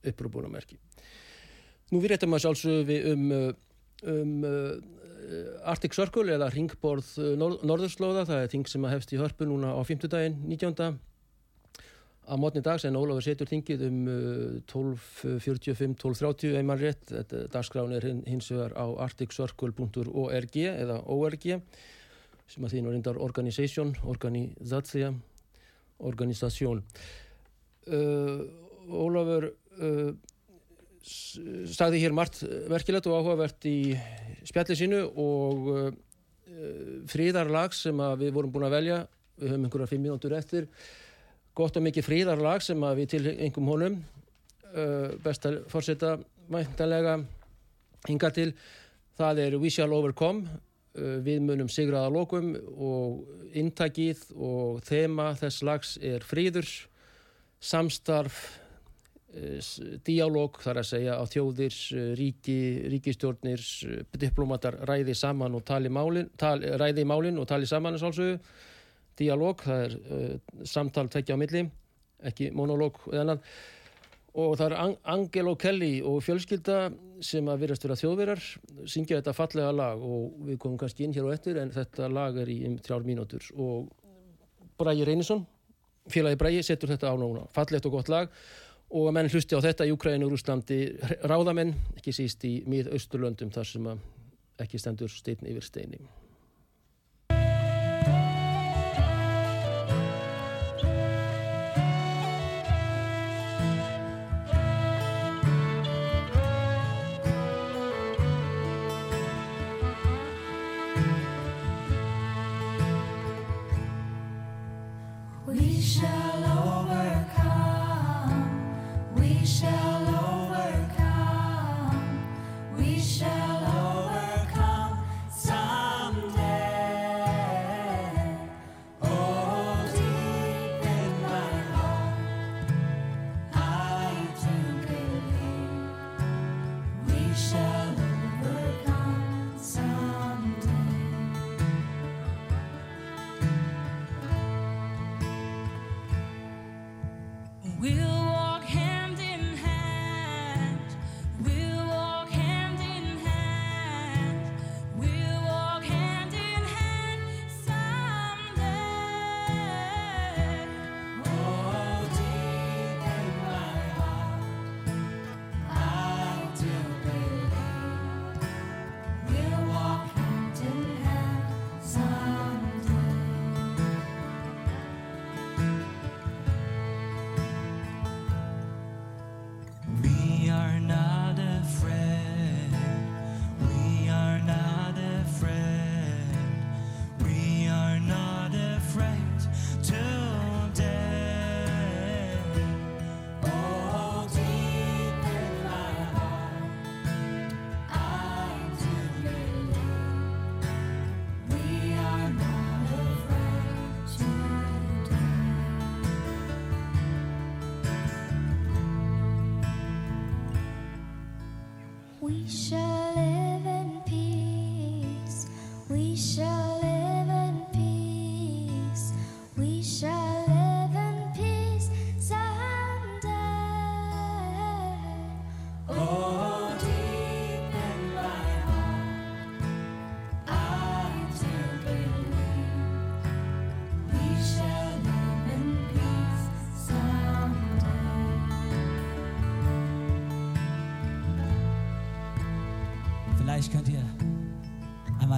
upprúbúnamerki 0.04 0.76
nú 1.92 2.00
við 2.02 2.14
réttum 2.14 2.34
að 2.34 2.44
sjálfsögðu 2.44 2.96
um 3.12 3.24
um 4.02 4.44
uh, 4.44 4.76
Arctic 5.70 5.96
Circle 5.96 6.34
eða 6.34 6.50
ringborð 6.52 7.14
uh, 7.22 7.32
norð, 7.40 7.64
norðurslóða, 7.66 8.26
það 8.28 8.44
er 8.44 8.52
þing 8.52 8.70
sem 8.70 8.86
að 8.86 8.94
hefst 8.96 9.14
í 9.14 9.20
hörpu 9.20 9.48
núna 9.48 9.74
á 9.74 9.80
50 9.86 10.12
daginn, 10.12 10.38
19. 10.50 10.98
að 12.24 12.40
mótni 12.40 12.62
dags 12.64 12.84
en 12.88 12.98
Ólafur 13.00 13.24
setur 13.24 13.50
þingið 13.50 13.84
um 13.88 14.00
uh, 14.10 14.16
12.45-12.30 14.72 16.58
einmann 16.60 16.80
rétt, 16.82 17.06
þetta 17.12 17.44
dagskráin 17.54 17.96
er 17.96 18.08
hins 18.28 18.50
vegar 18.52 18.76
á 18.76 18.86
arcticcircle.org 19.06 20.58
eða 20.64 21.02
org 21.12 21.48
sem 22.44 22.64
að 22.66 22.74
því 22.74 22.80
nú 22.84 22.90
reyndar 22.92 23.16
organisation, 23.24 23.94
organisatia 24.04 25.14
organisasjón 26.04 26.82
uh, 27.88 28.40
Ólafur 28.84 29.48
uh, 29.80 30.10
sagði 31.04 32.02
hér 32.02 32.16
margt 32.16 32.42
verkilegt 32.70 33.08
og 33.10 33.18
áhugavert 33.20 33.66
í 33.68 33.94
spjalli 34.48 34.76
sínu 34.78 35.00
og 35.20 35.70
uh, 35.72 35.88
fríðarlag 37.10 37.74
sem 37.76 37.98
við 38.20 38.34
vorum 38.36 38.52
búin 38.54 38.68
að 38.68 38.76
velja 38.78 39.00
við 39.40 39.50
höfum 39.50 39.66
einhverja 39.66 39.90
fimm 39.90 40.06
mínútur 40.06 40.36
eftir 40.36 40.68
gott 41.54 41.76
og 41.78 41.84
mikið 41.86 42.06
fríðarlag 42.06 42.62
sem 42.66 42.86
við 42.98 43.10
til 43.14 43.22
einhverjum 43.30 43.70
honum 43.70 43.98
uh, 44.74 45.14
best 45.22 45.46
að 45.46 45.60
fórseta 45.70 46.16
mæntanlega 46.50 47.18
hinga 48.08 48.30
til. 48.34 48.50
Það 49.16 49.40
er 49.44 49.58
We 49.62 49.70
Shall 49.72 49.94
Overcome 49.94 50.48
uh, 50.50 51.20
við 51.24 51.44
munum 51.46 51.70
sigraða 51.70 52.10
lokum 52.12 52.52
og 52.74 53.54
intakið 53.54 54.26
og 54.34 54.82
þema 54.86 55.30
þess 55.38 55.62
lags 55.66 55.94
er 56.02 56.26
fríður 56.26 56.68
samstarf 57.62 58.42
dialóg 60.06 60.60
þar 60.62 60.80
að 60.82 60.88
segja 60.88 61.18
á 61.18 61.24
þjóðir, 61.26 61.78
ríki, 62.18 62.58
ríkistjórnir, 62.92 63.62
diplomatar 64.20 64.78
ræði 64.86 65.16
saman 65.18 65.56
og 65.58 65.64
tali 65.66 65.90
málin, 65.90 66.28
tali, 66.38 66.70
ræði 66.78 67.06
málin 67.08 67.40
og 67.42 67.48
tali 67.50 67.66
saman 67.66 67.96
eins 67.96 68.04
og 68.06 68.12
alls 68.12 68.66
dialóg, 69.18 69.62
það 69.62 69.84
er 69.84 69.96
uh, 69.98 70.66
samtal 70.66 71.08
tekja 71.10 71.34
á 71.34 71.38
milli, 71.38 71.64
ekki 72.26 72.50
monológ 72.54 73.02
eða 73.12 73.24
annan 73.26 73.42
og 74.34 74.56
það 74.58 74.72
er 74.72 74.94
Angelo 75.14 75.54
Kelly 75.58 75.92
og 76.02 76.22
fjölskylda 76.26 76.78
sem 77.22 77.46
að 77.50 77.60
virðast 77.62 77.84
vera 77.86 77.96
þjóðverar 77.98 78.46
syngja 78.90 79.20
þetta 79.20 79.34
fallega 79.36 79.74
lag 79.74 80.02
og 80.02 80.32
við 80.48 80.58
komum 80.62 80.78
kannski 80.80 81.06
inn 81.06 81.14
hér 81.14 81.28
og 81.28 81.36
eftir 81.36 81.60
en 81.62 81.70
þetta 81.74 82.08
lag 82.10 82.40
er 82.42 82.50
í 82.50 82.58
um 82.66 82.74
þrjár 82.82 83.06
mínútur. 83.06 83.46
Og 83.54 83.86
Bræði 84.80 85.06
Reynisson 85.06 85.44
félagi 86.10 86.40
Bræði 86.40 86.64
setur 86.66 86.90
þetta 86.90 87.14
á 87.14 87.16
núna. 87.18 87.46
Fallegt 87.54 87.86
og 87.86 87.94
gott 87.94 88.10
lag 88.10 88.34
og 88.90 89.08
að 89.08 89.14
menn 89.16 89.30
hlusti 89.32 89.56
á 89.56 89.64
þetta 89.64 89.86
í 89.88 89.94
Ukraínu 89.94 90.28
og 90.28 90.36
Úslandi 90.36 90.80
ráðamenn, 91.24 91.74
ekki 91.96 92.12
síst 92.14 92.44
í 92.44 92.56
mið-austurlöndum 92.68 93.52
þar 93.54 93.70
sem 93.70 93.88
ekki 94.64 94.78
stendur 94.78 95.10
stein 95.10 95.42
yfir 95.48 95.66
steini 95.66 96.02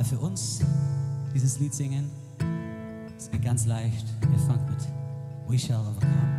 für 0.06 0.18
uns 0.18 0.60
dieses 1.34 1.58
Lied 1.58 1.74
singen. 1.74 2.10
Es 3.16 3.30
geht 3.30 3.42
ganz 3.42 3.66
leicht. 3.66 4.06
Ihr 4.32 4.38
fangt 4.38 4.68
mit 4.70 4.78
We 5.48 5.58
Shall 5.58 5.80
Overcome. 5.80 6.35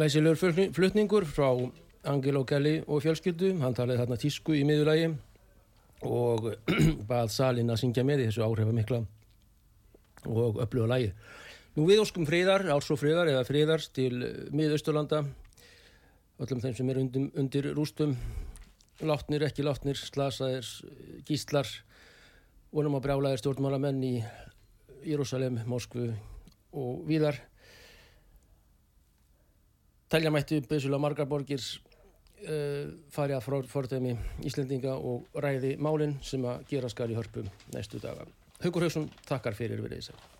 Glæsilegur 0.00 0.72
flutningur 0.72 1.26
frá 1.28 1.50
Angelo 2.08 2.44
Kelly 2.44 2.78
og 2.88 3.02
fjölskyldu. 3.04 3.58
Hann 3.60 3.74
talaði 3.76 4.00
þarna 4.00 4.16
tísku 4.20 4.54
í 4.56 4.62
miðurlægi 4.64 5.10
og 6.08 6.46
bað 7.10 7.32
salin 7.34 7.68
að 7.68 7.82
syngja 7.82 8.04
með 8.08 8.22
í 8.22 8.28
þessu 8.30 8.46
áhrifamikla 8.46 9.02
og 10.24 10.62
öfluga 10.64 10.88
lægi. 10.94 11.10
Nú 11.76 11.84
við 11.90 12.00
óskum 12.00 12.24
friðar, 12.28 12.64
árs 12.72 12.88
og 12.88 13.00
friðar 13.02 13.28
eða 13.34 13.44
friðars 13.44 13.90
til 13.92 14.14
miðausturlanda, 14.56 15.20
öllum 16.40 16.64
þeim 16.64 16.78
sem 16.80 16.94
er 16.94 17.02
undir, 17.02 17.28
undir 17.36 17.70
rústum, 17.76 18.16
látnir, 19.04 19.44
ekki 19.50 19.68
látnir, 19.68 20.00
slasaðir, 20.00 20.64
gíslar, 21.28 21.68
vonum 22.72 22.96
að 22.96 23.04
brjálaðir 23.10 23.44
stjórnmálamenn 23.44 24.02
í 24.08 24.16
Jérúsalem, 25.04 25.60
Moskvu 25.68 26.08
og 26.72 27.04
víðar. 27.08 27.49
Telja 30.10 30.30
mættu 30.34 30.58
besulega 30.66 30.98
margar 30.98 31.28
borgir 31.30 31.62
uh, 31.62 32.90
fari 33.14 33.36
að 33.36 33.66
fordæmi 33.70 34.16
Íslendinga 34.48 34.96
og 34.96 35.38
ræði 35.38 35.76
málinn 35.78 36.16
sem 36.26 36.44
að 36.50 36.66
gera 36.72 36.90
skar 36.90 37.12
í 37.12 37.18
hörpum 37.18 37.46
næstu 37.76 38.02
daga. 38.02 38.26
Haugur 38.60 38.88
Haugsson 38.88 39.06
takkar 39.28 39.54
fyrir 39.54 39.80
við 39.84 40.00
þessar. 40.00 40.39